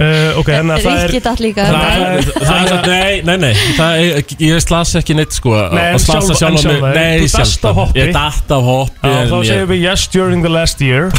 [0.00, 3.36] uh, Ok, þannig að það er Rikki datt líka Það er, það er, nei, nei,
[3.44, 6.62] nei það er, Ég slas ekki neitt sko Nei, slasa sjálf- en sjálfan mig.
[6.64, 7.00] sjálfan þig.
[7.00, 7.74] Nei, Þú á sjálfan.
[7.80, 8.00] hoppi.
[8.00, 11.10] Ég datt af hoppi Já, þá segjum við yes during the last year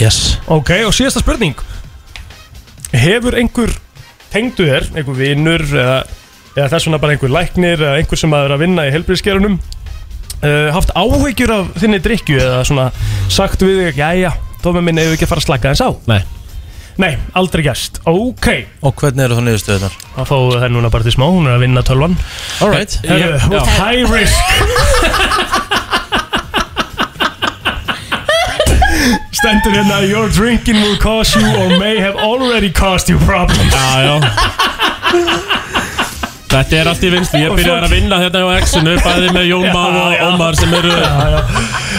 [0.00, 0.20] Yes
[0.52, 1.56] Ok, og síðasta spurning
[2.96, 3.72] Hefur einhver
[4.32, 5.96] tengdu þér, einhver vinnur eða,
[6.56, 9.56] eða þess vegna bara einhver læknir eða einhver sem að er að vinna í helbriðskerunum
[9.56, 12.86] uh, haft áhyggjur af þinni drikju eða svona
[13.32, 14.32] sagt við þig, jæja,
[14.64, 16.20] tómi minn ef við ekki að fara að slaka þess á Nei
[16.96, 18.46] Nei, aldrei gæst, ok.
[18.88, 19.96] Og hvernig eru það niðurstöðunar?
[20.14, 22.14] Það fáum við það núna bara til smá, hún er að vinna tölvan.
[22.64, 23.48] Alright Herru, Já.
[23.52, 24.40] with high risk?
[29.36, 33.72] Stendur hérna Your drinking will cause you or may have already caused you problems.
[33.74, 34.20] Já, já
[36.46, 39.64] Þetta er allt í vinstu, ég byrjaði að vinna hérna á X-inu Bæði með Jón
[39.74, 40.02] Má Já, já.
[40.06, 41.40] og Ómar sem eru Já, já.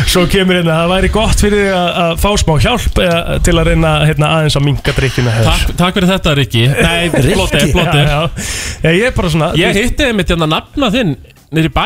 [0.08, 3.56] Svo kemur hérna, það væri gott fyrir þig að, að fá smá hjálp eða, til
[3.60, 7.68] að reyna hérna, aðeins að minka drikkina hefur Takk, takk fyrir þetta, Rikki Nei, flottir,
[7.76, 8.46] flottir Já, já.
[8.86, 11.16] já, ég er bara svona Ég hitti einmitt hérna nafna þinn
[11.58, 11.86] Nýri bæ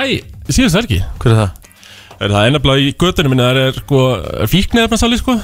[0.54, 1.58] síðust verki Hver er það?
[2.22, 4.06] Er það einabla í göttunum minni Það er sko
[4.54, 5.40] fíknefnarsali sko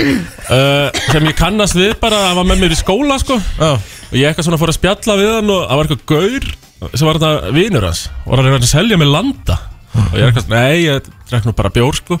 [0.00, 3.36] uh, Sem ég kannast við bara Hann var með mér í skóla sko.
[3.36, 6.48] Og ég eitthvað svona fór að spjalla við hann Og það var eitthvað gaur
[6.96, 8.02] Sem var þetta vinur hans.
[8.26, 9.58] Og hann er að selja með landa?
[9.94, 12.20] Og ég er eitthvað Nei, ég drekk nú bara bjór sko.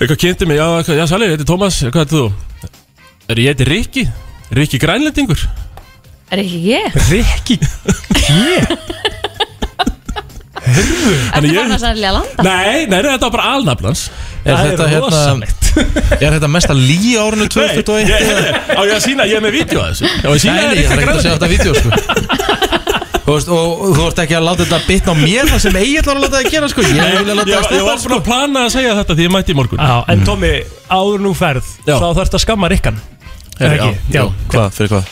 [0.00, 2.72] Eitthvað kynnti mig Já, já Sali, ég heiti Tómas Hvað heitir þú?
[3.32, 4.06] Er ég heiti Rikki?
[4.54, 5.40] Rikki Grænlendingur.
[6.30, 6.98] Er ekki ég?
[7.10, 7.58] Rikki
[8.26, 8.76] Ég?
[10.66, 12.42] Ertu ég- farin að selja landa?
[12.46, 14.06] Nei, nei, nei, þetta var bara alnaflans
[14.46, 15.62] Er Það er þetta hérna rosalegt.
[16.26, 18.10] Er þetta mesta lí árinu 2021?
[18.16, 18.52] eða?
[18.78, 20.76] Á ég að sína, ég er með vídeo að þessu Já, ég sína Nei, nei,
[20.82, 21.90] ég þarf ekki að sjá þetta vídeo sko
[23.26, 26.02] Þú veist, og þú ert ekki að láta þetta bitna á mér það sem Egil
[26.06, 28.20] var að láta það gera sko Ég vilja láta Ég, það ég var sko búin
[28.20, 30.52] að plana að segja þetta því ég mætti í morgun Já, en Tómi,
[30.94, 31.96] áður nú ferð Já.
[31.98, 33.00] þá þarfst að skamma Rikkan
[33.58, 33.90] Er ekki?
[34.14, 35.10] já, Já, Hvað, fyrir hvað?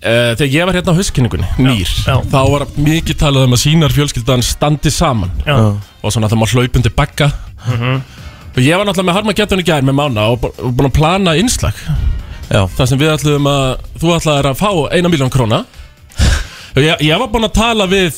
[0.00, 2.14] Uh, þegar ég var hérna á hauskinningunni, nýr já.
[2.32, 5.28] þá var mikið talað um að sínar fjölskyldan standi saman.
[5.44, 5.76] Já.
[5.76, 7.28] og svona það má hlaupundi bagga.
[7.66, 7.98] Mhm.
[8.54, 11.76] og ég var náttúrulega með Harmageddon í gær með Mána og búin að plana innslag.
[12.48, 12.64] Já.
[12.78, 13.66] Þar sem við ætluðum að
[14.00, 15.64] þú ætlaðir að fá eina miljón króna.
[16.70, 18.16] Og ég, ég var búin að tala við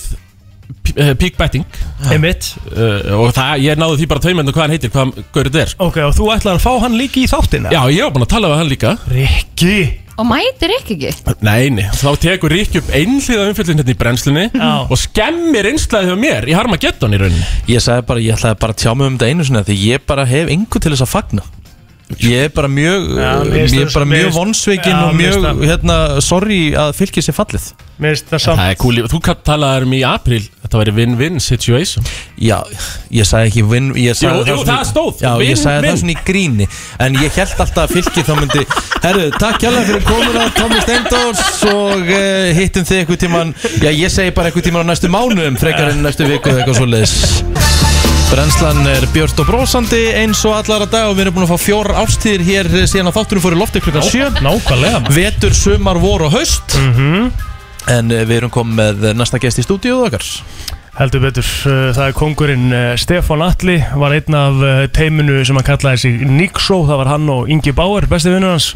[0.95, 1.66] eh, Peak Betting.
[2.12, 5.74] Uh, og það, ég náði því bara tveimöndu hvað hann heitir, hvað hann gaurið er
[5.83, 7.72] Ok, og þú ætlar að fá hann líka í þáttina?
[7.74, 8.95] Já, ég var búin að tala við hann líka.
[9.11, 9.76] Rikki
[10.21, 11.35] Og mætir ekki ekki?
[11.47, 14.71] Nei, nei, þá tekur Ríkki upp einhliða umfjöldin hérna í brennslunni Já.
[14.85, 18.77] og skemmir einslaðið hjá mér í Harmageddon í rauninni Ég sagði bara, ég ætlaði bara
[18.77, 21.13] að tjá mig um þetta einu sinni Því ég bara hef engu til þess að
[21.15, 21.47] fagna
[22.21, 23.09] Ég er bara mjög
[23.95, 27.73] bara mér mjög finnst- vonsveikin Já, og mjög, hérna, sorry að fylgið sér fallið.
[28.03, 32.05] Það samt Það er cool, þú talaðir um í april Þetta væri win-win situation.
[32.41, 32.57] Já,
[33.13, 33.63] ég sagði ekki
[34.17, 35.91] sagði Jú, jú, svona- það stóð, Já, win, ég sagði win.
[35.93, 36.69] það svona í gríni.
[36.99, 38.65] En ég held alltaf að fylgið þá myndi
[39.03, 44.11] Herru, takk hjálpa fyrir komuna Tommy Steindors og uh, hittum þið eitthvað tíman Já, ég
[44.11, 48.87] segi bara eitthvað tíman á næstu mánuðum Frekar en næstu viku eða eitthvað svoleiðis Brennslan
[48.89, 51.99] er björt og brósandi eins og allara dag og við erum búin að fá fjórar
[52.01, 55.01] ástíðir hér síðan að þáttunum fór í lofti klukkan 7 Nákvæmlega.
[55.12, 56.78] Vetur, sumar, vor og haust.
[56.80, 57.26] Mhm.
[57.93, 60.24] En uh, við erum komið með næsta gest í stúdíu okkar.
[60.97, 64.64] Heldur betur, uh, það er kongurinn Stefán Atli var einn af
[64.97, 68.72] teiminu sem hann kallaði sig Nixo, það var hann og Ingi Bauer, besti vinnur hans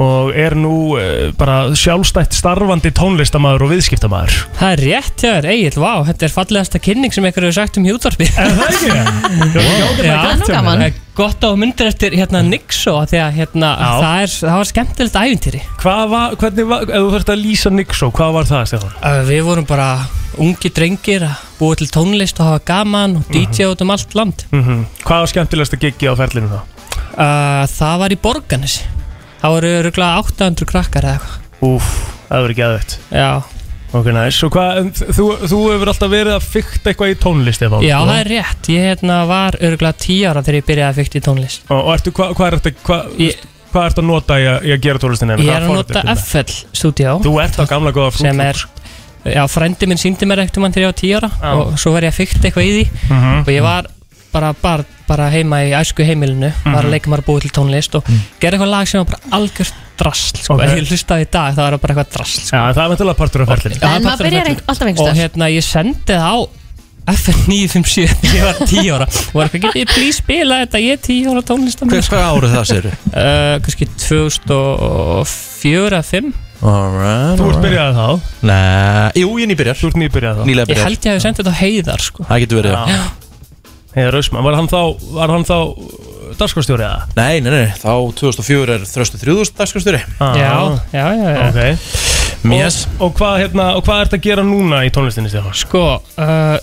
[0.00, 5.46] og er nú uh, bara sjálfstætt starfandi tónlistamæður og viðskiptamæður Það er rétt hjá þér,
[5.52, 8.90] Egil, vá, þetta er fallegasta kynning sem einhver hefur sagt um hjútvarpi Er það ekki?
[9.54, 10.82] Já, Það er nú gaman.
[10.82, 14.56] það er gott á myndir eftir hérna Nixo af því að hérna, það, er, það
[14.58, 15.60] var skemmtilegt ævintýri.
[15.84, 18.96] Hvað var, hvernig var, ef þú þurft að lýsa Nixo, hvað var það Stefán?
[18.98, 19.86] Uh, Við vorum bara
[20.42, 24.42] ungi drengir að búa til tónlist og hafa gaman og DJ út um allt land.
[24.50, 26.58] Mm Hvað var skemmtilegast að giggi á ferlinu þá?
[27.14, 28.80] uh, Það var í Borganes
[29.44, 31.40] Það voru röglega 800 krakkar eða eitthvað.
[31.68, 31.88] Úf,
[32.30, 33.28] það verið geðveitt Já,
[33.94, 34.78] Ok, næs, og hvað,
[35.14, 37.84] þú, þú hefur alltaf verið að fykta eitthvað í tónlist, Stefán?
[37.86, 41.20] Já það er rétt, ég hérna, var örgulega 10 ára þegar ég byrjaði að fykta
[41.20, 41.68] í tónlist.
[41.68, 44.58] Og, og ertu, hvað, hvað er þetta, hvað, Ég- hvað ertu að nota í að,
[44.66, 45.36] í að gera tónlistina?
[45.38, 47.14] Ég er að nota FL Studio.
[47.28, 48.64] Þú ert á gamla góða sem er
[49.24, 51.52] Já, frændi minn síndi mér ekkert um hann þegar ég var 10 ára Já.
[51.54, 52.84] og svo var ég að fykta eitthvað í því.
[53.14, 53.38] Mhm.
[53.46, 53.86] og ég var
[54.34, 57.96] bara, bara, bara heima í æsku heimilinu var að leika maður að búa til tónlist
[57.98, 58.08] og
[58.42, 60.56] gerði eitthvað lag sem var bara algjört drasl sko.
[60.56, 60.64] Ok.
[60.66, 62.50] ef ég hlustaði í dag það var bara eitthvað drasl sko.
[62.50, 66.22] Já, það er vantilega partur af ferlinu Já, En partur og hérna ég sendi það
[66.24, 66.36] á
[67.04, 69.06] FN 957 þegar ég var 10 ára.
[69.12, 70.80] Og var eitthvað, getið þið please spila þetta?
[70.80, 72.92] Ég er 10 ára tónlistamæður Hvað hvað árið það séru?
[73.12, 76.32] uh, kannski 2004 eða 5
[76.64, 78.06] Alright, Þú ert byrjað þá?
[78.48, 79.76] Nei, jú, ég nýbyrjar.
[79.76, 80.44] Þú ert nýbyrjað þá?
[80.48, 82.24] Nýlega Ég held ég hefði sendið þetta á heiðar sko.
[82.30, 83.02] Það getur verið, já
[83.94, 84.80] Heiðar Ausmann, var hann þá,
[85.14, 85.56] var hann þá
[86.40, 87.04] dagskostjóri eða?
[87.14, 90.52] Nei, nei, nei, þá 2004 er þröstu 3000 dagskastjóri Ah, Já,
[90.90, 91.48] já, já, já.
[91.48, 95.54] Ok Yes Og, og hvað hérna, og hvað ert að gera núna í tónlistinni Stefán?
[95.56, 95.84] Sko,
[96.20, 96.56] uh,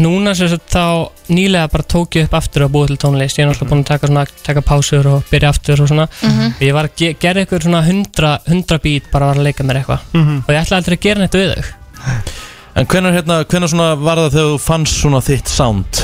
[0.00, 3.44] núna sem sagt þá nýlega bara tók ég upp aftur að búa til tónlist Ég
[3.44, 6.54] er náttúrulega búin að taka, svona, taka pásur og byrja aftur og svona Mhm.
[6.64, 9.82] Ég var að ge gera eitthvað svona hundra, hundra bít bara var að leika mér
[9.82, 10.38] eitthvað Mhm.
[10.48, 11.64] Og ég ætla aldrei að gera neitt við þau
[12.78, 16.02] En hvenær, hérna, hvenær svona var það þegar þú fannst svona þitt sound?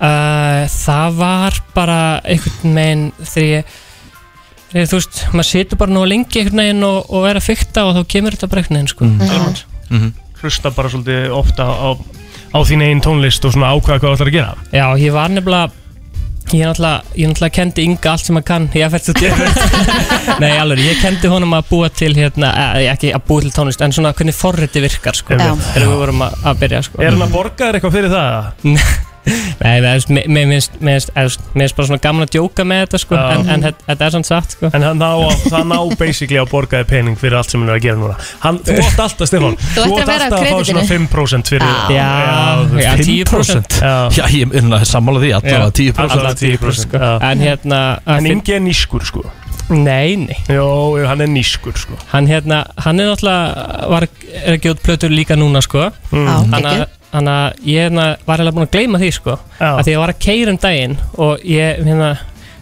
[0.00, 3.74] Uh, það var bara einhvern veginn þegar ég
[4.70, 7.84] þegar þú veist, maður situr bara nú lengi einhvern veginn og, og er að fykta
[7.88, 9.10] og þá kemur þetta bara einhvern veginn sko.
[9.10, 9.60] Mhm.
[9.90, 10.14] Mhm.
[10.40, 11.88] Hlusta bara svolítið ofta á,
[12.54, 15.28] á þín einn tónlist og svona ákvæða hvað þú ætlar að gera Já, ég var
[15.28, 15.70] nefnilega
[16.54, 20.80] ég náttúrulega, ég náttúrulega kendi Inga allt sem maður kann ég fært svo Nei, alveg,
[20.86, 24.14] ég kendi honum að búa til hérna, eh, ekki að búa til tónlist en svona
[24.16, 25.52] hvernig forriti virkar sko, Já.
[25.74, 27.02] þegar við vorum að, að byrja sko.
[27.04, 29.04] Er hann að borga þér eitthvað fyrir það?
[29.60, 33.24] Nei, það er- mér finnst bara svona gaman að djóka með þetta sko, Já.
[33.34, 34.70] en, en þetta- þetta er svona satt sko.
[34.72, 35.10] En hann ná,
[35.50, 38.16] það ná basically að borga þér pening fyrir allt sem hann er að gera núna
[38.40, 40.70] hann, Þú átt alltaf, Stefán Þú ættir að vera átt alltaf að fá kreditinu.
[40.70, 42.08] svona 5% fyrir Já,
[42.70, 43.78] þú já, 10%.
[43.80, 46.96] Já, Já, ég er sammála því, allavega 10% Allavega 10% sko.
[46.98, 47.12] já.
[47.30, 49.24] En hérna En að finn- Ingi er nýskur sko
[49.70, 54.08] Nei, nei Jó, jú, hann er nýskur sko Hann hérna, hann er náttúrulega var,
[54.44, 56.26] er ekki út plötur líka núna sko Mm.
[56.26, 56.88] Já, Þannig að- geggjað.
[57.10, 59.36] Þannig að ég hérna, var eiginlega búin að gleyma því sko.
[59.58, 62.10] Að því ég var að keira um daginn og ég hérna,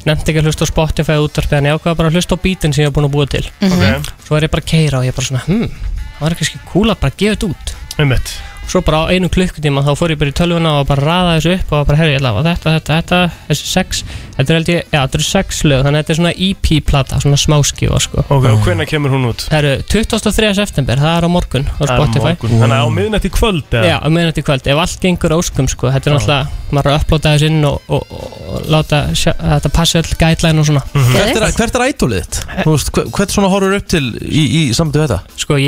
[0.09, 2.45] nefndi ekki að hlusta á Spotify eða útvarpið en ég ákvaða bara að hlusta á
[2.45, 3.45] beatin sem ég var búin að búa til.
[3.69, 5.75] Ok, svo er ég bara að keira og ég bara svona hmm,
[6.19, 7.75] það var kannski cool að bara gefa þetta út.
[7.99, 8.39] Um mitt
[8.69, 11.55] svo bara á einu klukkutíma þá fór ég bara í tölvuna og bara raða þessu
[11.59, 14.03] upp og bara herri, ég hafa þetta, þetta, þetta, þessi sex
[14.39, 17.21] þetta er held ég, já, þetta eru sex lög þannig að þetta er svona EP-plata,
[17.25, 18.25] svona smáskífa sko.
[18.29, 19.47] Ok, og hvenær kemur hún út?
[19.49, 20.53] það eru 23.
[20.61, 22.55] september, það er á morgun á Spotify morgun.
[22.63, 23.89] Þannig að á miðnætt í kvöld eða?
[23.89, 27.03] Já, á miðnætti kvöld, ef allt gengur óskum sko, þetta er náttúrulega, maður er að
[27.03, 28.15] upplóta þess inn og, og,
[28.53, 32.41] og láta sjá, þetta passi öll guideline og svona Hvert er, hvert er ædolið þitt?
[32.69, 35.19] Hver- Hvert svona horfur upp til í, í samtöðu þetta?
[35.41, 35.59] Sko,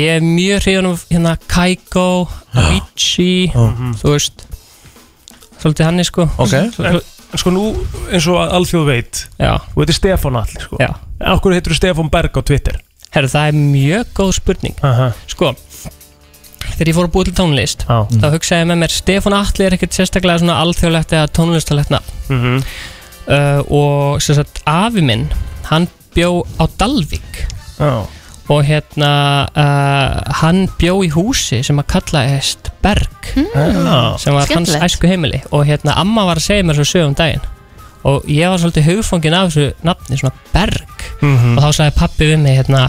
[2.95, 4.45] Kaiko, Avicii þú veist
[5.61, 6.27] svolítið hann sko.
[6.41, 6.53] Ok.
[6.57, 6.99] En,
[7.37, 7.65] sko nú,
[8.11, 10.79] eins og að alþjóð veit Já, Þú heitir Stefán Allir sko.
[10.81, 10.89] Já.
[11.31, 12.79] Akkur heitir þú Stefán Berg á Twitter?
[13.11, 14.77] Herru, það er mjög góð spurning.
[14.87, 15.09] Aha.
[15.27, 15.51] Sko,
[16.77, 17.97] þegar ég fór að búa til tónlist Já.
[18.07, 22.17] þá hugsaði ég með mér, Stefán Atli er ekkert sérstaklega svona alþjóðlegt eða tónlistalegt nafn.
[22.31, 22.63] Mhm.
[23.27, 25.27] uh, og sem sagt, afi minn
[25.69, 27.45] hann bjó á Dalvík.
[27.77, 28.07] Já
[28.51, 29.11] og hérna
[29.55, 33.31] uh, hann bjó í húsi sem að kallaðist Berg.
[33.37, 34.83] Já sem var hans Skemmtilegt.
[34.89, 35.39] æsku heimili.
[35.55, 37.43] Og hérna amma var að segja mér svo sögum daginn.
[38.03, 41.07] Og ég var svolítið hugfangin af þessu nafni, svona Berg.
[41.21, 41.57] Mhm.
[41.57, 42.87] og þá sagði pappi við mig hérna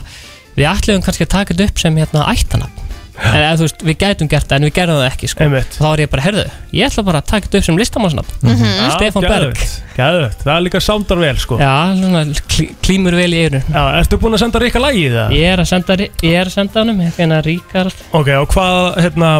[0.56, 2.81] við ætlum kannski að taka þetta upp sem hérna ættanafn
[3.22, 5.44] en eða, þú veist, við gætum gert það en við gerðum það ekki sko.
[5.46, 5.76] Einmitt.
[5.76, 6.44] Og þá var ég bara, herðu,
[6.78, 9.54] ég ætla bara að taka þetta upp sem listamannsnafn Já, Stefán Berg.
[9.62, 11.58] geðveikt, Geðvegt, það er líka sándar vel sko.
[11.62, 13.64] Já, svona, klí, klímur vel í eyrun.
[13.68, 15.34] Já, ertu búin að senda Rikka lægið það?
[15.38, 19.32] ég er að senda, ég er að senda honum hérna Ríkard Ok, og hvað, hérna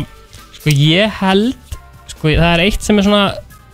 [0.61, 1.79] Sko ég held
[2.13, 3.25] Sko það er eitt sem er svona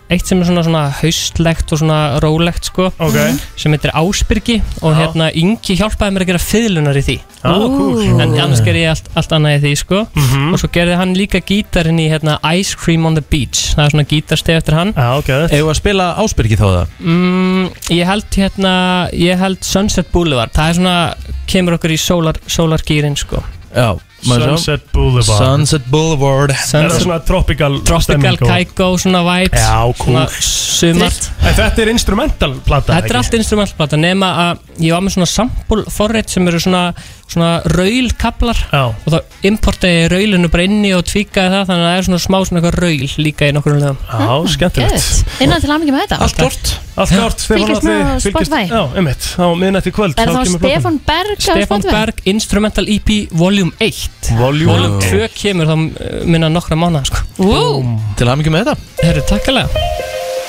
[0.09, 3.17] Eitt sem er svona, svona haustlegt og svona rólegt sko Ok.
[3.61, 4.99] Sem heitir Ásbyrgi Og Já.
[5.03, 7.17] hérna Ingi hjálpaði mér að gera fiðlunar í því.
[7.39, 8.01] Já, cool.
[8.09, 10.01] En annars gerði ég allt, allt annað í því sko.
[10.17, 10.47] Mhm.
[10.55, 13.75] Og svo gerði hann líka gítarinn í hérna Ice Cream on the Beach.
[13.77, 14.93] Það er svona gítarstef eftir hann.
[14.97, 15.29] Já, ok.
[15.53, 16.87] Eða að spila Ásbyrgi þá það?
[17.05, 18.75] mm, Ég held hérna
[19.13, 20.51] Ég held Sunset Boulevard.
[20.57, 21.15] Það er svona
[21.47, 23.43] Kemur okkur í sólar, sólargýrin sko.
[23.77, 23.93] Já.
[24.23, 25.39] Sunset Boulevard.
[25.39, 26.51] Sunset Boulevard.
[26.51, 29.63] Er það Sunset, svona tropical Tropical Kaiko Svona vibes.
[29.63, 30.19] Já, cool.
[30.19, 31.19] Svona sumar.
[31.49, 35.31] En þetta er instrumental plata Þetta er allt instrumentalplata nema að ég var með svona
[35.31, 36.83] sample forrið sem eru svona,
[37.29, 42.07] svona raulkablar og þá importaði raulinu bara inni og tvíkaði það þannig að það er
[42.09, 44.95] svona smá svona eitthvað raul líka í nokkur lögum Já, skemmtilegt.
[44.97, 45.35] Geðveikt.
[45.45, 46.21] Innan til aðmyggjum með þetta.
[46.27, 48.63] Allt kort Allt Fylgist Atli með Spotify.
[48.67, 50.53] Já, einmitt, á miðnætti kvöld Er þá það.
[50.57, 51.95] Stefán Berg á Stefán Spotify?
[51.95, 57.23] Berg Instrumental EP Volume 1 Volume Volume 2 kemur þá uh, minna nokkra mánuða sko.
[57.45, 57.97] Woo.
[58.19, 59.05] Til aðmyggjum með þetta.
[59.05, 59.87] Herru, takkilega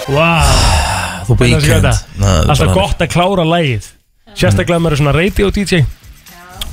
[0.10, 0.30] Vá.
[1.30, 3.92] Þú það er Alltaf gott að klára lægið
[4.38, 5.84] Sérstaklega maður er svona radio DJ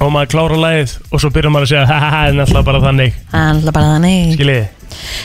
[0.04, 3.14] Og maður klára lægið Og svo byrjar maður að segja Haha, en alltaf bara þannig.
[3.32, 4.34] Er bara þannig.
[4.36, 4.66] Skiljiði?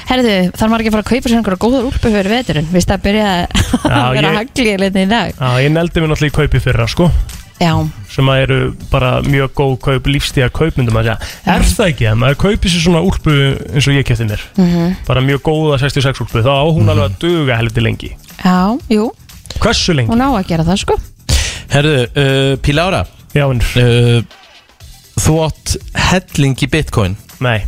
[0.10, 2.70] Herðu, þarf maður ekki að fara að kaupa sér einhverja góðar úlpu fyrir veturinn?
[2.74, 5.36] Vist það byrja að vera ég- hagli í dag.
[5.38, 7.08] Já, ég neldi mér náttúrulega í kaupi fyrra, sko.
[7.62, 7.72] Já,
[8.10, 8.58] sem að eru
[8.90, 11.30] bara mjög góð kaup lífstíða kaupmyndum að segja.
[11.54, 13.36] Er það ekki að maður kaupi sér svona úlpu
[13.70, 14.44] eins og ég kefti mér?
[14.58, 14.96] Mhm.
[15.08, 18.12] bara mjög góða 66 úlpu þá á hún alveg að duga helviti lengi.
[18.42, 18.58] Já,
[18.90, 19.12] jú,
[19.62, 20.10] hversu lengi?
[20.10, 20.98] hún á að gera það sko.
[21.72, 24.24] Herðu, uh, Píla Ára Já, vinnur uh,
[25.22, 25.76] þú átt
[26.10, 27.18] helling í bitcoin.
[27.42, 27.60] Nei.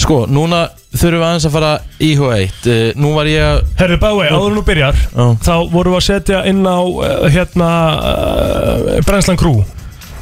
[0.00, 1.70] Sko, núna þurfum við aðeins að fara
[2.02, 5.94] í H1 uh, Nú var ég að Herru Bái, áður en þú byrjar Þá vorum
[5.94, 9.62] við að setja inn á uh, hérna uh, Brennslan Crew.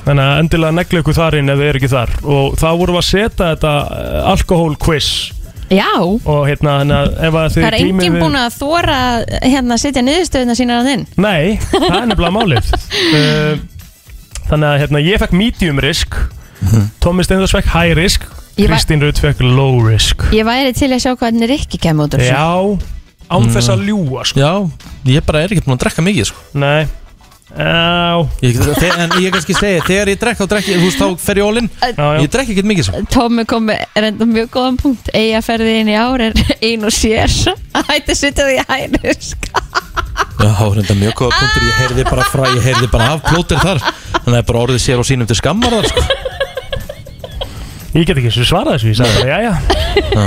[0.02, 2.12] Þannig að endilega negla ykkur þar inn ef þið eru ekki þar.
[2.26, 5.08] Og þá vorum við að setja þetta uh, alkohól quiz.
[5.72, 8.96] Já, Og hérna, þannig að ef að þið það er enginn búin að þóra
[9.40, 12.72] hérna að setja niðurstöðuna sína á þinn Nei, það er nefnilega málið.
[13.16, 13.54] Uh,
[14.50, 16.18] Þannig að hérna, ég fekk medium risk
[17.02, 20.22] Tómi Steindors fekk high risk var- Kristín Rutt fekk low risk.
[20.32, 22.32] Ég væri til að sjá hvernig Rikki kemur út úr þessu.
[22.32, 22.78] Já,
[23.32, 24.40] án þess að ljúa sko.
[24.40, 24.52] Já,
[25.06, 26.42] ég bara er ekki búin að drekka mikið sko.
[26.54, 26.86] Nei.
[27.52, 28.28] Já.
[28.40, 31.34] Ég, þe- En ég kannski segi, þegar ég drekka og drekki Þú veist, þá fer
[31.36, 31.68] ég all in.
[32.22, 33.02] Ég drekki ekki mikið sko.
[33.12, 35.10] Tómi kom með reynda mjög góðan punkt.
[35.12, 36.32] Eigaferði inn í ár er
[36.68, 37.28] ein og sér.
[37.76, 39.50] Að hætti setja því hærisk
[40.42, 43.78] Já, reynda mjög góða punktur Ég heyrði bara frá, ég heyrði bara af plótir þar.
[44.24, 46.02] Þannig að bara orðið sér og sínum til skammar þar sko.
[47.92, 50.22] Ég get ekki svo svarað þessu, ég sagði bara, já, já Já.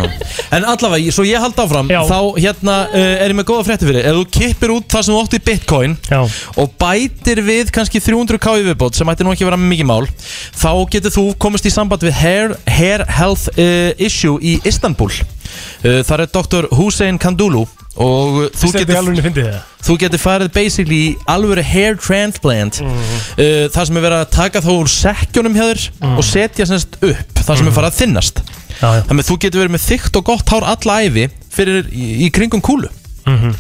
[0.53, 4.05] En allavega, svo ég hald áfram Þá hérna uh, er ég með góða frétti fyrir
[4.05, 6.19] Ef þú kippir út það sem þú átt í bitcoin Já.
[6.61, 10.05] Og bætir við kannski 300k í viðbót Sem ætti nú ekki að vera mikið mál
[10.53, 16.03] Þá getur þú komist í samband við Hair, hair Health uh, Issue í Istanbul uh,
[16.05, 16.69] Það er Dr.
[16.77, 17.65] Hussein Kandulu
[17.95, 22.89] Og uh, þú það Þú getur farið basically í alvöru hair transplant Mhm.
[23.37, 26.17] uh, Það sem er verið að taka þá úr sekkjónum hjá þér Mhm.
[26.19, 28.41] Og setja semst upp Það sem er farið að þinnast
[28.81, 29.01] já, já.
[29.07, 32.31] Þannig að þú getur verið með þykkt og gott hár alla æfi Fyrir í, í
[32.35, 32.89] kringum kúlu
[33.25, 33.55] Mhm.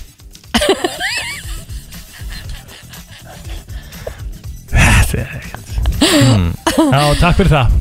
[4.75, 5.67] Þetta er ekkert
[6.01, 6.49] mm.
[6.75, 7.75] Já, takk fyrir það.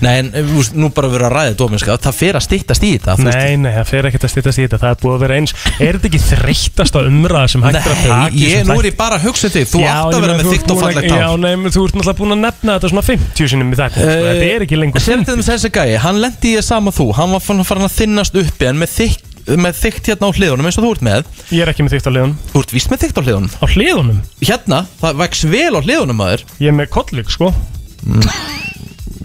[0.00, 2.84] Nei, en eh, þú veist, nú bara verið að ræða dóminska Það fer að styttast
[2.86, 3.38] í þetta þú veist.
[3.40, 4.78] Nei, nei, það fer ekkert að stýttast í þetta.
[4.84, 8.02] Það er búið að vera eins Er þetta ekki þreyttasta umræða sem hægt er að
[8.04, 9.66] taka Nei, í ég, þessum nú er ég bara að hugsa þig.
[9.70, 11.10] Þú Já, átt ég að vera meina, með þú ert þykkt og búin að- fallegt
[11.10, 13.80] hár Já, nei, menn þú ert náttúrulega búin að nefna þetta svona 50 sinnum í
[13.80, 16.94] þetta Eh, Þetta er ekki lengur Sér til þessi gæi, hann lendi í það sama
[16.94, 17.08] þú.
[17.18, 20.66] Hann var fann- farin að þinnast uppi En með þykkt með þykkt hérna á hliðunum
[20.68, 21.24] eins og þú ert með.
[21.50, 22.34] Ég er ekki með þykkt á hliðunum.
[22.52, 23.50] Þú ert víst með þykkt á hliðunum.
[23.50, 24.18] Á hliðunum?
[24.46, 26.44] Hérna, það vex vel á hliðunum maður.
[26.60, 27.48] Ég er með kollik, sko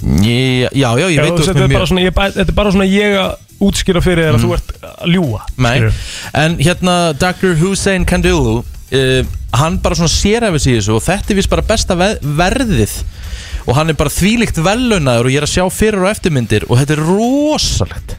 [0.06, 2.74] Já, já, ég Já, veit þú ert þetta, er bara svona, ég, þetta er bara
[2.74, 5.76] svona ég að útskýra fyrir þér að þú ert að ljúa Nei,
[6.36, 7.56] en hérna Dr.
[7.62, 11.96] Hussein Kandulu uh, Hann bara svona sérhæfis í þessu Og þetta er vist bara besta
[11.96, 12.98] ve verðið.
[13.66, 16.82] Og hann er bara þvílíkt velunaður Og ég er að sjá fyrir og eftirmyndir Og
[16.82, 18.18] þetta er rosalegt.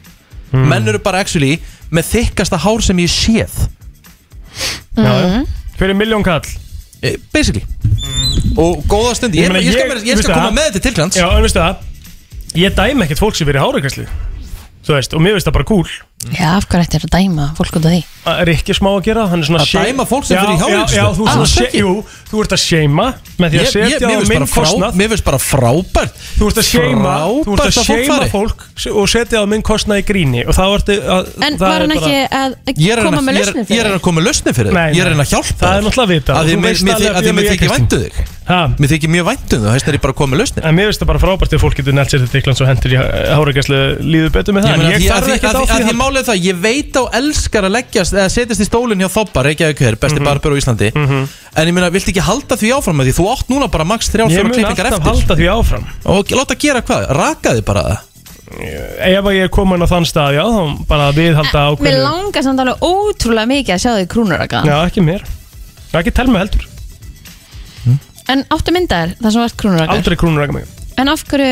[0.49, 0.65] Mm.
[0.71, 1.59] Menn eru bara actually
[1.93, 3.53] með þykkasta hár sem ég séð.
[4.97, 5.43] Já.
[5.77, 6.43] Fyrir miljón kall.
[7.05, 7.63] Eh, Basically
[8.57, 11.45] Og góða stund Ég, ég, ég, ég skal koma með þetta til hans Já, en
[11.45, 11.85] veistu það?
[12.57, 14.07] Ég dæmi ekkert fólk sem verið
[14.87, 17.75] Þú veist, og mér veist það bara cool Já, af hverju ættir að dæma fólk
[17.77, 17.99] út af því?
[18.25, 20.41] Það er ekki smá að gera Hann er svona Að shame- dæma fólk sem Já,
[20.41, 20.95] fer í hárgreiðslu?
[20.97, 21.77] Já, já, þú, Ah, svona, það ekki.
[21.77, 21.91] jú,
[22.31, 23.05] þú ert að seima
[23.37, 25.25] Með því að Ég- ég- setja mér á finnst minn bara frá- kostnað Mér finnst
[25.27, 28.29] bara frábært Þú ert að seima Þú ert Frábært að að fólk seima fari.
[28.33, 28.57] fólk
[28.97, 31.85] Og setja á minn kostnað í gríni Og þá ertu að En það var er
[31.85, 32.49] hann bara- ekki að
[32.81, 34.17] Ég er að koma reyna- með ég er- lausnir ég er að reyna að koma
[34.17, 36.13] með lausnir fyrir þig Nei, Ég er að reyna að hjálpa Það er náttúrulega að
[36.17, 37.51] vita Að og því þú mér veist mér alveg þykir- að að því mér ég
[37.53, 37.87] þykir Kristín.
[37.87, 38.13] væntu þig
[38.47, 38.67] Ha.
[38.79, 40.85] Mér þykir mjög væntu þig Þess er ég bara að koma með lausnir En mér
[40.87, 43.79] finnst það bara frábært Þegar fólk getur nælt sér til Íklands og hendur í hárakvæslu
[44.07, 45.99] Líður betur með það Ég En ég að þarf ekkert að því- að því að-
[46.07, 49.43] málið er það, ég veit á elskar að leggjast eða setjast í stólinn hjá Þoppa
[49.47, 50.89] Reykjavík hver, besti barber á Íslandi.
[50.97, 53.15] En ég meina, viltu ekki halda því áfram með því?
[53.17, 55.09] Þú átt núna bara max 3-4 Ég mun klippingar alltaf eftir.
[55.11, 55.87] halda því áfram.
[56.13, 57.83] Og láta gera hvað, raka þið bara?
[57.87, 58.05] Það
[58.47, 62.45] Ef að ég er komin á þann stað, já, þá bara viðhalda Mér ákveðinu langar
[62.45, 65.25] samt alveg ótrúlega mikið að sjá þig krúnuraka Já, ekki mér.
[65.99, 66.63] Ekki tel mig heldur.
[68.31, 70.71] En áttu myndaðir það sem vart krúnuraka Aldrei krúnur ekki mig.
[70.99, 71.51] En af hverju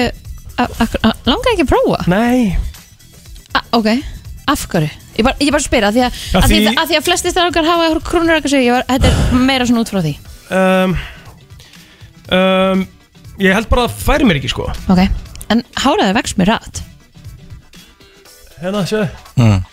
[0.56, 2.00] a- a- a- langar ekki að prófa?
[2.08, 2.56] Nei.
[3.56, 3.88] A, Ok,
[4.52, 4.90] af hverju?
[5.16, 7.06] Ég bara, ég bara spyr að því að, Já, að, því, því- að því að
[7.08, 10.16] flesti strákar hafa krúnuraka sig, ég var, þetta er meira svona út frá því
[10.60, 10.98] um,
[12.40, 12.84] um,
[13.42, 15.02] Ég held bara að það færi mér ekki, sko Ok,
[15.54, 16.84] en háraði vex mér rætt
[18.62, 19.06] Hérna, séu
[19.40, 19.64] mm.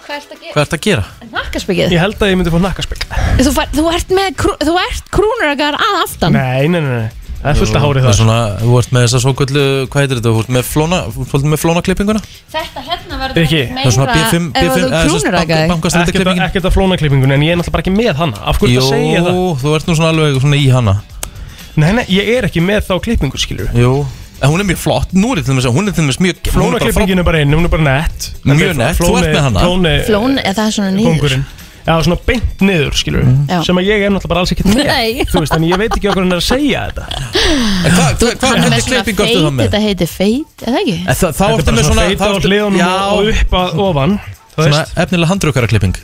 [0.00, 0.52] Hvað ert að gera?
[0.54, 1.06] Hvað ert að gera?
[1.30, 3.04] Nakkaspekið Ég held að ég myndi fá nakkaspegg
[3.40, 7.19] þú, fær, þú ert með, krú, þú ert krúnurakar að aftan Nei, nei, nei, nei
[7.40, 10.18] Það er fullt að hárið það svona, Þú ert með þessa svo gullu, hvað heitir
[10.20, 12.20] þetta, þú ert með flóna, þú ert með flóna klippinguna
[12.52, 13.62] Þetta hérna verður Rikki.
[13.70, 16.98] Það er svona B5, ef B5 þú krúnurakaði bankastrætti Ekkert að- klippingin ekkert að flóna
[17.00, 18.42] klippingun En ég er náttúrulega bara ekki með hana.
[18.44, 19.40] Af hverju Jú, það segja það?
[19.62, 20.94] þú ert nú svona alveg svona í hana.
[21.80, 23.94] Nei, nei, ég er ekki með þá klippingu, skilur Jú,
[24.42, 26.52] en hún er mjög flott, nú er þetta hún er til dæmis mjög hún er
[26.52, 28.30] Flóna bara frá- klippingin er bara inn, hún er bara nett.
[28.44, 29.64] Mjög nett, þú ert með hana.
[29.64, 31.38] Flón, eða það er svona nýður
[31.86, 33.60] Já, svona beint niður, skilur Já.
[33.66, 35.24] Sem að ég er náttúrulega bara alls ekkert með Nei.
[35.30, 38.34] Þú veist, en ég veit ekki okkur hann er að segja þetta En hvað, hvað,
[38.36, 39.64] hvað Hann er með hvernig svona klippingu ertu feit, þá með?
[39.64, 40.96] þetta heitir feit, eða ekki?
[41.00, 42.80] En það- Þá Þetta er ertu bara með svona svona feita á þá ertu- hliðunum
[42.80, 45.96] Já, og upp að ofan Þú Svona veist, efnilega handrukara klipping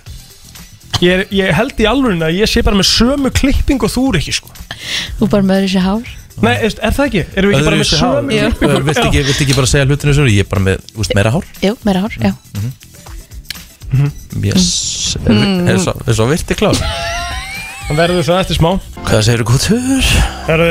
[1.05, 4.07] ég, er, ég held í alveg að ég sé bara með sömu klipping og þú
[4.15, 4.49] er ekki, sko
[5.21, 7.23] Þú bara með þessi hár Nei, veist, er það ekki?
[7.37, 8.17] Erum við ekki bara með Öðruvísi hár.
[8.17, 8.81] sömu klippingu?
[8.87, 9.07] Viltu Já.
[9.11, 11.77] ekki, viltu ekki bara segja hlutinu svo Ég er bara með, veist, meira hár Jú,
[11.85, 12.33] meira hár, já
[14.43, 15.17] Yes.
[15.25, 15.37] Er,
[15.73, 16.81] er, svo, er svo virti klár?
[17.87, 18.71] Það verður svo eftir smá.
[19.07, 20.09] Hvað segir þú góður?
[20.49, 20.71] Herðu,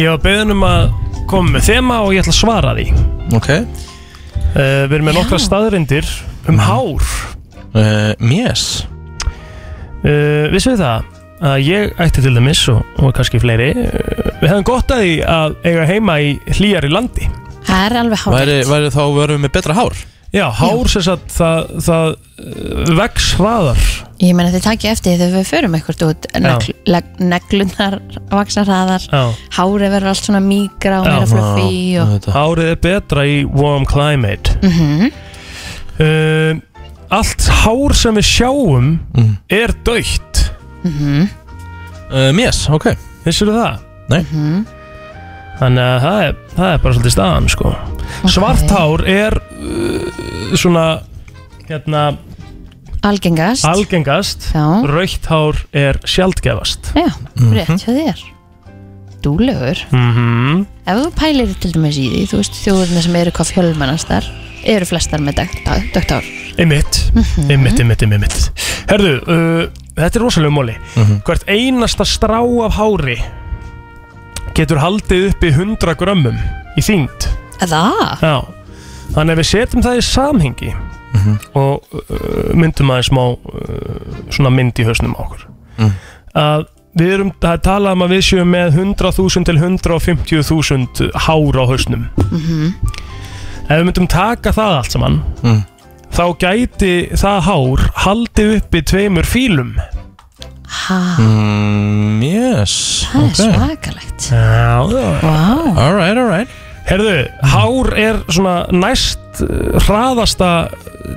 [0.00, 0.86] ég var beðin um að
[1.28, 2.86] koma með þema og ég ætla að svara því.
[3.36, 3.50] Ok.
[3.52, 3.84] Uh,
[4.54, 6.08] uh, Við erum með nokkra staðrindir
[6.48, 7.14] um hár.
[7.74, 8.84] Yes
[10.04, 11.12] uh, Vissu þið það
[11.44, 13.88] að ég ætti til dæmis og, og kannski fleiri uh,
[14.38, 17.30] Við hefum gott að því að eiga heima í hlýjar í landi.
[17.64, 20.02] Það er alveg hár væri, væri þá verðum við með betra hár?
[20.34, 23.82] Já, hár sem sagt það, það uh, vex hraðar.
[24.24, 27.96] Ég meina þið takið eftir því þegar við förum eitthvað út negl, leg, neglunar
[28.32, 29.22] vaksa hraðar Já.
[29.58, 32.28] hárið verður allt svona mígra og meira fluffi og...
[32.34, 34.56] Hárið er betra í warm climate.
[34.66, 35.10] Mm
[36.02, 36.62] uh,
[37.14, 38.86] Allt hár sem við sjáum
[39.52, 40.40] er dögt
[40.84, 41.28] Mhm.
[42.10, 42.90] um, Yes, ok.
[43.24, 43.78] Vissir það?
[44.10, 44.24] Nei.
[45.60, 47.70] Þannig að það er, það er bara svolítið staðan sko.
[48.30, 51.00] Svart hár er uh, svona
[51.68, 52.16] hérna,
[53.04, 53.64] Algengast.
[53.68, 54.50] algengast.
[54.54, 54.64] Já.
[54.88, 57.52] Raukt hár er sjaldgefast Já, Mhm.
[57.52, 58.22] rétt hjá þér.
[59.24, 63.52] Dúlegur mm Ef þú pælir til dæmis í því Þú veist þjóðurna sem eru hvað
[63.54, 64.24] fjölmennastar
[64.64, 65.34] eru flestar með
[65.94, 66.24] dögt hár.
[66.58, 67.50] Einmitt, Mhm.
[67.50, 68.50] einmitt, einmitt, einmitt, einmitt.
[68.88, 69.66] Herðu, uh,
[69.96, 70.76] þetta er rosalega móli
[71.24, 73.18] Hvert einasta strá af hári
[74.54, 76.36] getur haldið upp í 100 grömmum
[76.78, 77.26] í þyngd
[77.70, 78.24] Það?
[78.24, 78.36] Já,
[79.14, 80.72] þannig að við setjum það í samhengi
[81.54, 85.44] og uh, myndum aðeins smá uh, svona mynd í hausnum á okkur.
[86.34, 86.64] Að
[86.98, 91.64] við erum, það er talað um að við séum með 100.000 til 150.000 hár á
[91.70, 92.04] hausnum.
[93.64, 95.62] Ef við myndum taka það allt saman Mm.
[96.14, 99.72] þá gæti það hár haldið upp í tveimur fílum.
[100.84, 103.06] Ha, mm, Yes.
[103.12, 104.28] Það er svakalegt.
[104.30, 105.08] Já, já.
[105.22, 105.38] Vá.
[105.78, 106.48] Alright, alright
[106.84, 107.12] Herðu,
[107.48, 110.50] hár er svona næst uh, hraðasta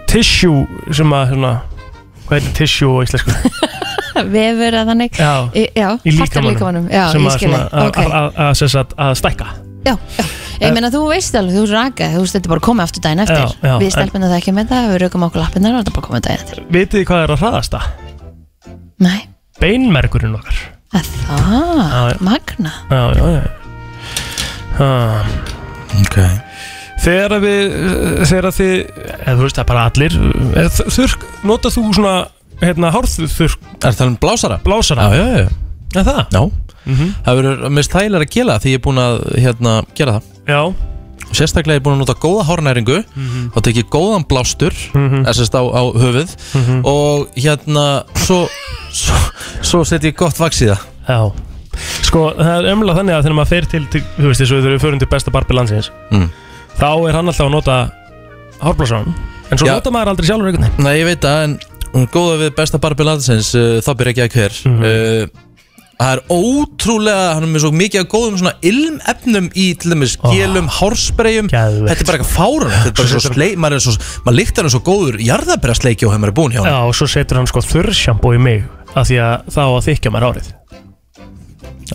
[0.08, 0.64] tissue
[0.96, 1.52] sem að, svona,
[2.28, 3.36] hvað heitir tissue á íslensku?
[4.34, 5.18] Vefur að þannig.
[5.20, 6.88] Já, Í, já í partur líkamanum.
[6.90, 8.00] Já, sem ég að, skil svona, að, Ok.
[8.08, 9.50] að, að, sem sagt, að stækka.
[9.88, 10.24] Já, já.
[10.58, 13.22] Ég meina þú veist alveg, þú raka, þú veist þetta er bara komið aftur daginn
[13.28, 13.44] eftir.
[13.44, 15.92] Já, já, Við en- stelpina það ekki með það, við raukum okkur lappinnar og þetta
[15.94, 16.64] er bara komið daginn eftir.
[16.74, 17.82] Vitið þið hvað er að hraðasta?
[19.06, 19.20] Nei,
[19.62, 20.64] Beinmergurinn okkar.
[20.98, 22.18] Að það, Já, já.
[22.26, 23.44] magna Já, já, já.
[24.82, 25.57] Ah.
[26.02, 26.18] Ok
[26.98, 27.76] Þegar að við,
[28.26, 28.72] þegar að þið
[29.22, 30.16] eða þú veist það er bara allir
[30.58, 32.14] eða þurrk, nota þú svona
[32.64, 34.58] hérna hárþurrk Er það um blásara?
[34.66, 35.10] Blásara?
[35.14, 36.24] Já, já, já Er það?
[36.34, 36.46] Já
[36.88, 37.08] Mhm.
[37.26, 40.60] Það verður mest þægilega að gera því ég er búin að hérna, gera það Já
[41.28, 43.50] Og sérstaklega er ég búin að nota góða hárnæringu Mhm.
[43.52, 46.82] Þá tek ég góðan blástur mm á, á höfuð Mhm.
[46.88, 48.48] Og hérna Svo,
[48.92, 49.16] svo,
[49.62, 50.80] svo set ég gott vaks í það
[51.10, 51.32] Já
[52.08, 54.70] Sko, það er ömlega þannig að þegar maður fer til, til þú veist, þess að
[54.74, 56.30] við förum til besta barbi landsins Mm.
[56.78, 57.78] þá er hann alltaf að nota
[58.62, 59.12] hárblásaran
[59.52, 59.74] en svo Já.
[59.78, 61.44] nota maður aldrei sjálfur einhvern veginn Nei, ég veit það,
[61.98, 64.88] en góða við besta barbi landsins uh, Þá byrja ekki að hver Mhm.
[64.88, 65.44] uh,
[65.98, 70.12] Það er ótrúlega, hann er með svo mikið af góðum svona ilmefnum í til dæmis
[70.22, 71.90] gelum, hárspreyjum Geðveikt.
[71.90, 73.96] Þetta er bara eitthvað fárun Þetta er bara svo sleik, maður er svo,
[74.28, 76.94] maður líktar hann svo góður jarðabæra sleiki og hefur maður búin hjá hann Já, og
[77.00, 78.62] svo setur hann sko þurrsjambó í mig
[78.94, 80.54] af því að þá að þykja mér árið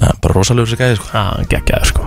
[0.00, 1.08] bara rosalegur sér gæði sko.
[1.12, 2.06] Já, geggjaður sko.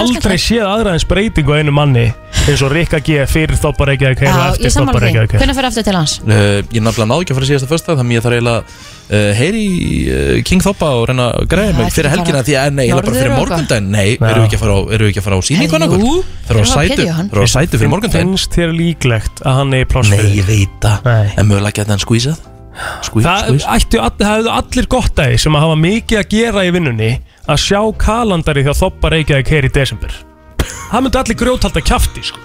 [0.00, 2.06] Aldrei séð aðraðins breytingu á einu manni
[2.46, 5.56] eins og Rikka G fyrir þoppar ekki að ég eftir þoppar ekki að kæra hvernig
[5.58, 6.12] fyrir aftur til hans?
[6.22, 6.32] uh,
[6.70, 9.62] Ég nafnilega náði ekki að fara síðasta fösta Þannig að ég þarf eiginlega uh, heyri
[9.66, 9.68] í
[10.06, 13.14] uh, King Thoppa og reyna að Já, mig fyrir að helgina Því að nei, bara
[13.16, 13.90] fyrir og morgundaginn.
[13.90, 14.26] Nei, Já.
[14.30, 16.00] erum við ekki að fara á, erum við ekki að fara á sýningun okkur?
[16.06, 17.04] Eru eru á sætu.
[17.26, 18.34] eru á sætu fyrir morgundaginn.
[18.36, 19.86] Finnst þér líklegt að hann er
[22.76, 25.78] veit það Það skvíð ættu all, það hefðu allir gott að því sem að hafa
[25.84, 27.10] mikið að gera í vinnunni
[27.46, 30.18] að sjá kalendari því að þoppa Reykjavík hér í desember
[30.66, 32.42] Það myndi allir grjóthalda kjafti sko.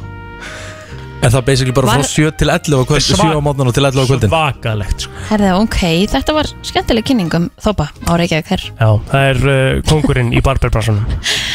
[1.21, 3.41] En það er basically bara Var- frá 7 til 11 á kvöld Svak- 7 á
[3.45, 5.11] mótnan og til 11 á kvöldin Svakalegt sko.
[5.29, 5.77] Herðu, ok,
[6.09, 10.41] þetta var skemmtileg kynning um þópa á Reykjavík her Já, það er uh, kongurinn í
[10.41, 11.05] barberbransunum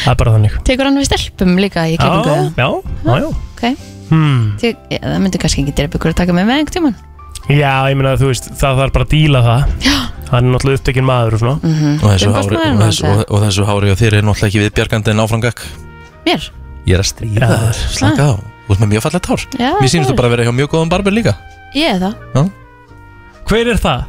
[0.05, 2.37] Það er bara þannig Tekur hann við stelpum líka í kynningu?
[2.55, 2.69] Já, já,
[3.03, 3.29] já, já.
[3.57, 3.77] Ok,
[4.07, 4.53] Hmm.
[4.55, 6.93] Tek, ja, það myndi kannski ekki drepa ykkur að taka með með einhvern tímann
[7.47, 9.75] Já, ég meina þú veist, það þarf bara að díla það.
[9.85, 9.95] Já.
[10.27, 11.59] Hann er náttúrulega upptekinn maður og svona.
[11.63, 11.91] Mhm.
[12.03, 14.49] og þessu, hári, Umboðsmaðurinn og, þessu, hans, og, og þessu hári og þér er náttúrulega
[14.51, 15.61] ekki viðbjargandi en áframgak
[16.27, 16.47] Mér?
[16.87, 17.55] Ég er að stríða Já.
[17.63, 18.33] þér, slaka á.
[18.67, 19.45] Þú ert með mjög fallegt hár.
[19.55, 21.33] Já, Mér sýnist þú bara að vera hjá mjög góðum barber líka.
[21.75, 22.49] Ég er það.
[23.47, 24.03] Hver er það?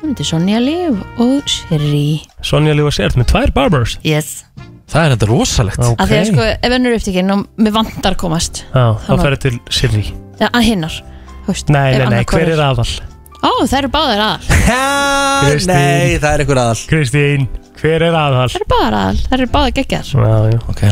[0.00, 2.22] Það myndi Sonja Líf og Sherry.
[2.40, 3.98] Sonja Lífa Sért með tvær barbers.
[4.02, 4.46] Yes.
[4.90, 5.78] Það er enda rosalegt.
[5.84, 9.38] Af því að sko, ef ennur upptekinn og mér vantar komast Já, þá Þannig- ferði
[9.44, 10.04] til Sirri
[10.40, 10.96] Já, að hinnar
[11.50, 12.88] veist, Nei, ef nei, nei, annað hver er aðal?
[13.40, 14.80] Ó, það eru báðir aðal Ha,
[15.46, 15.74] Kristín.
[15.74, 17.46] Nei, það er einhver aðal Kristín
[17.80, 18.48] Hver er aðal?
[18.48, 20.84] Það eru báðar aðal, það eru báðar geggjar Já, já Ok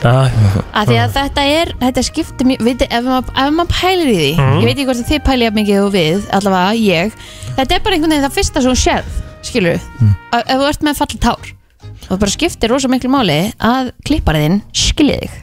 [0.00, 0.30] Já,
[0.72, 4.14] að því að þetta er, þetta skiptir mjög veit, ef, maður, ef maður pælir í
[4.16, 7.18] því ég veit ekki hvort að þið pælir jafn mikið og við allavega ég,
[7.58, 10.14] þetta er bara einhvern veginn það fyrsta sem hún sérð, skilur mm.
[10.40, 11.52] ef þú ert með fallit hár
[12.00, 15.36] og það bara skiptir rosa miklu máli að klippariðin skilji þig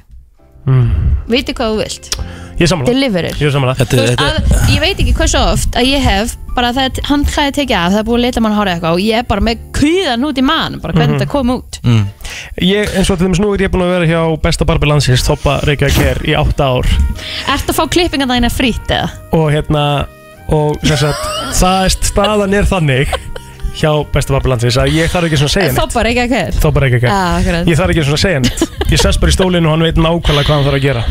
[0.67, 0.89] mm.
[1.31, 2.11] veitir hvað þú vilt
[2.57, 3.35] Ég er sammála Deliverer.
[3.37, 4.37] Ég er sammála Þú veist, að,
[4.73, 7.99] ég veit ekki hversu oft að ég hef bara það hann hlæði tekið af, það
[7.99, 10.45] er búið að leita mann hára eitthvað og ég er bara með kvíðan út í
[10.47, 11.19] mann bara hvernig Mhm.
[11.21, 12.03] þetta kom út mm.
[12.65, 15.59] Ég, eins og til nú er ég búin að vera hjá besta barbi landsins Toppa
[15.69, 16.89] Reykjavík er í átta ár
[17.53, 19.11] Ertu að fá klippingan þægina frýtt eða?
[19.37, 19.85] Og hérna
[20.49, 21.23] Og þess að
[21.59, 23.15] það er staðan er þannig
[23.77, 26.23] Hjá besta barbi landsins Að ég þarf ekki svona að segja neitt Þá bara ekki
[26.23, 27.67] að hver Toppa Reykjavík Já, akkurat.
[27.69, 28.63] Ég þarf ekki svona að segja neitt.
[28.87, 31.03] Ég sest bara í stólinu og hann veit nákvæmlega hvað hann þarf að gera.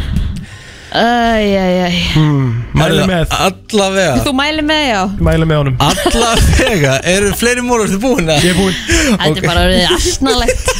[0.96, 3.34] Æjæjæj hmm, Mæli með.
[3.36, 4.16] Allavega.
[4.24, 5.00] Þú mæli með, já.
[5.28, 5.76] Mæli með honum.
[5.86, 8.46] Allavega, eru fleiri mólur þú búin að?
[8.46, 8.74] Ég er búin
[9.20, 10.72] Þetta er bara orðið asnalegt.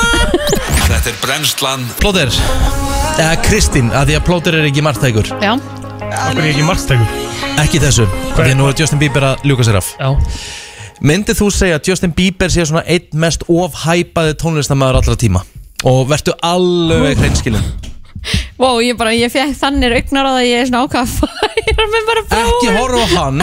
[0.88, 1.86] Þetta er brennslan.
[2.00, 2.34] Plóter.
[3.14, 5.52] Eða Kristín, að því að Plóter er ekki margtækur Já.
[5.54, 9.44] Akkur er ég ekki margtækur Ekki þessu, af því að nú er Justin Bieber að
[9.46, 9.92] ljúka sér af.
[10.00, 10.63] Já
[11.02, 15.42] Myndið þú segja að Justin Bieber sé svona einn mest ofhæpaði tónlistamæður allra tíma?
[15.84, 17.64] Og vertu alveg hreinskilin.
[18.60, 21.16] Vó, ég bara, ég fekk þannig augnar á það að ég er svona ákvað að
[21.18, 23.42] færa mig bara frá Ekki horfa á hann.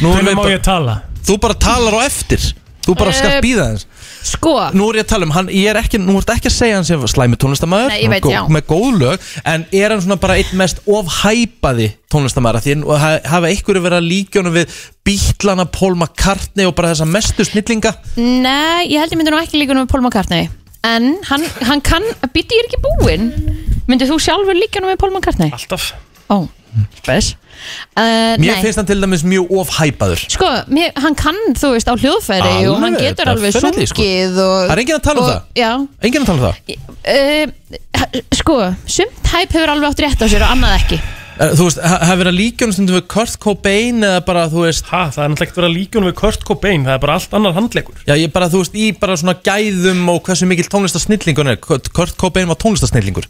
[0.00, 1.00] Nú við má ég tala?
[1.26, 2.46] Þú bara talar á eftir.
[2.86, 4.52] Þú bara skalt býða þess Sko.
[4.76, 6.76] Nú er ég að tala um, hann, ég er ekki, nú ert ekki að segja
[6.76, 8.42] hann sem slæmi tónlistamæður Nei, ég veit, já.
[8.52, 13.00] Með góð lög En er hann svona bara einn mest ofhæpaði tónlistamæður af Því að
[13.00, 14.76] ha- hafa einhverju verið að líkjónu við
[15.08, 17.94] Bítlana, Paul McCartney og bara þessa mestu snillinga?
[18.20, 20.50] Nei, ég held ég myndi nú ekki líka nú með Paul McCartney.
[20.86, 23.26] En hann, hann kann, býtti ég er ekki búinn.
[23.90, 25.50] Myndið þú sjálfur líka nú með Paul McCartney?
[25.56, 25.90] Alltaf.
[26.30, 26.44] Ó,
[27.00, 27.34] spes.
[27.92, 31.90] Uh, Mér Nei, finnst hann til dæmis mjög ofhæpaður sko, mér, hann kann, þú veist,
[31.92, 34.00] á hljóðfæri og hann Alveg, getur alveg definitely, sko.
[34.00, 35.42] sungið og, Það er enginn að tala um og, það.
[35.60, 35.70] Já,
[36.08, 36.54] Enginn að tala um það.
[37.04, 38.58] Uh, sko,
[38.96, 41.02] sumt hæp hefur alveg átt rétt á sér og annað ekki
[41.40, 44.64] Eh, Þú veist, ha- hafa verið að líkjónu stundum við Kurt Cobain eða bara, þú
[44.66, 47.36] veist Ha, það er náttúrulega ekkert að líkjónu við Kurt Cobain Það er bara allt
[47.38, 51.46] annar handleikur Já, ég bara, þú veist, í bara svona gæðum og hversu mikil tónlistarsnillingur
[51.48, 51.60] hann er.
[51.64, 53.24] Kurt Cobain var tónlistarsnillingur.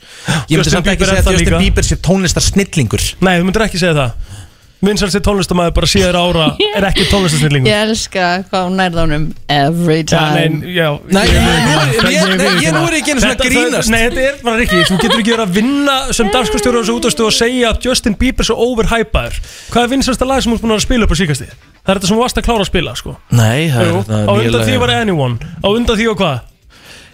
[0.50, 1.58] Ég myndi samt ekki er segja að Justin.
[1.62, 3.06] Bieber sé tónlistarsnillingur.
[3.22, 4.49] Nei, þú myndir ekki segja það
[4.80, 6.44] Vinsælsti tónlistamæður bara síðar ára
[6.78, 11.24] er ekki tónlistarsnillingur Ég elska hvað hún nærða honum every Já, time nei, já Nei,
[11.28, 13.92] ég- nú er- ég- ég- ég- nei, ég- nú er ekki einu sinni að grínast.
[13.92, 16.96] Nei, þetta er bara ekki, þú getur ekki verið að vinna sem dagskastjóru á þessu
[16.96, 19.36] útastu og segja að Justin Bieber er svo overhypaður
[19.74, 21.50] Hvað er vinsælsta lag sem þú ert búin að spila upp á síkasti?
[21.50, 24.24] Það er þetta sem þú varst að klára að spila, sko Nei, það Jú, það
[24.24, 26.40] á undan því var Anyone Á undan því og hvað?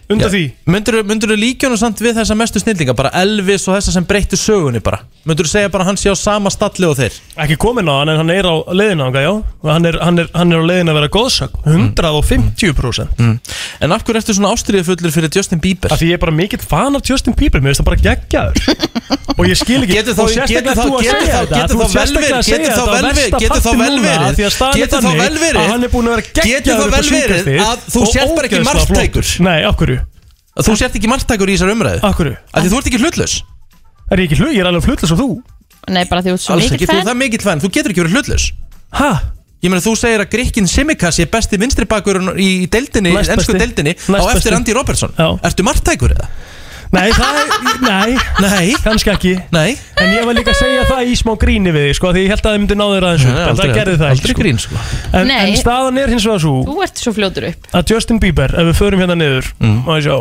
[0.06, 0.42] Undan því?
[0.70, 2.94] Myndur þú líkjónu samt við þessa mestu snillinga?
[2.94, 5.00] Bara Elvis og þessa sem breyttu sögunni bara.
[5.26, 7.16] Myndur þú segja bara hann sé á sama stalli og þeir?
[7.42, 9.32] Ekki komin á hann en hann er á leiðina já.
[9.66, 13.34] Hann er, hann er, hann er á leiðina að vera góðsak 150% mm.
[13.82, 15.90] En af hverju ertu svona ástriðifullur fyrir Justin Bieber?
[15.90, 17.58] Af því ég er bara mikill fan af Justin Bieber.
[17.64, 18.56] Mér finnst það bara geggjaður.
[19.36, 21.86] Og ég skil ekki Getur þá- sérstaklega getur þá- þú að getur þá- getur þá
[21.96, 22.86] getur þá
[24.30, 27.10] getur þá getur þá hann er búin að vera getur þá geggjaður upp á vel
[27.10, 29.26] verið síðkastið að þú sért bara ekki flottur.
[29.44, 29.95] Nei, hverju?
[30.56, 32.00] Að þú sért ekki margtækur í þessar umræðu?
[32.02, 32.16] Af
[32.62, 33.34] því þú ert ekki hlutlaus
[34.12, 34.52] Er ég ekki hlut?
[34.56, 35.28] Ég er alveg hlutlaus og þú
[35.92, 37.60] Nei, bara því þú ert svo Alls mikill ekki, þú fan er það mikill fan,
[37.62, 38.46] þú getur ekki verið hlutlaus
[38.96, 39.10] Hæ?
[39.64, 43.54] Ég meina þú segir að Grikkin Simikas sé besti vinstri bakur í deildinni, Næst ennsku
[43.56, 43.62] besti.
[43.64, 44.56] deildinni á Næst eftir besti.
[44.60, 45.28] Andy Robertson Já.
[45.48, 46.28] Ertu margtækur eða?
[46.94, 47.48] Nei, það er,
[47.82, 48.12] nei,
[48.44, 51.88] Nei, kannski ekki nei En ég var líka að segja það í smá gríni við
[51.88, 53.96] þig, sko Því ég held að það myndi ná þér aðeins upp En það gerði
[53.96, 54.42] það aldrei ekki, sko.
[54.44, 54.84] grín, sko.
[55.10, 55.40] En, Nei.
[55.50, 58.70] en staðan er hins vegar svo Þú ert svo fljótur upp að Justin Bieber, ef
[58.70, 59.80] við förum hérna niður Mm.
[59.82, 60.16] má ég sjá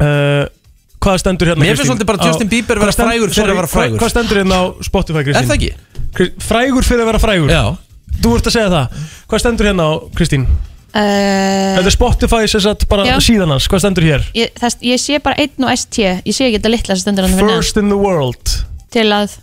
[0.00, 0.46] uh,
[1.02, 3.70] hvað stendur hérna Mér finnst svolítið bara Justin Bieber vera stend- frægur fyrir að vera
[3.74, 3.98] frægur.
[4.02, 5.42] Hvað stendur hérna á Spotify Kristín?
[5.42, 5.70] Er það ekki?
[6.18, 7.52] Kri- Frægur fyrir að vera frægur?
[7.52, 7.64] Já
[8.18, 10.46] Þú ert að segja það Hvað stendur hérna á Kristín?
[10.48, 13.16] uh, Þetta er Spotify sem sagt bara Já.
[13.22, 14.24] síðan hans Hvað stendur hér?
[14.34, 17.28] ég, þess, ég sé bara einn og ST Ég sé ekki þetta litla sem stendur
[17.28, 17.62] hann fyrir neðan.
[17.62, 18.56] First in the world
[18.94, 19.36] Til að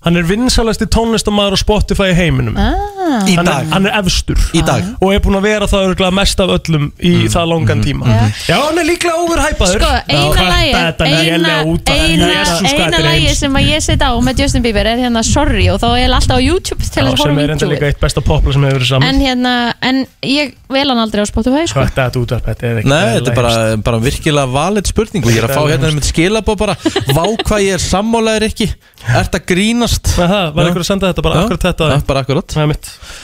[0.00, 3.48] Hann er vinsalasti tónlistamæður á Spotify í heiminum ah, Í dag.
[3.48, 4.40] er, hann er efstur.
[4.56, 4.84] Í dag.
[5.00, 8.06] Og er búin að vera það örgulega mest af öllum Í það langan tíma.
[8.46, 9.80] Já, hann er líklega overhypaður.
[9.80, 11.06] Sko, eina lagi Þetta?
[11.06, 13.84] Er Eina, lélega út af- eina, Jesus, hvað eina þetta er lagi sem að ég
[13.86, 16.82] set á með Justin Bieber er hérna Sorry og þá er ég alltaf á YouTube
[16.84, 18.90] til Já, að sem horfa er enda líka YouTube eitt besta popla sem hefur verið
[18.92, 19.08] saman.
[19.08, 21.80] En hérna, en ég vel hann aldrei á Spotify sko.
[21.80, 22.44] Hvað er þetta útvarp?
[22.50, 25.56] Þetta er ekki Nei, þetta er bara, bara virkilega valid spurning og ég er að
[25.56, 26.76] fá hérna með skilabó bara.
[27.10, 28.70] Vá hvað ég er sammálaður ekki
[29.00, 30.12] Ert að grínast.
[30.18, 33.20] Var einhver að senda þetta bara akkurat þetta já,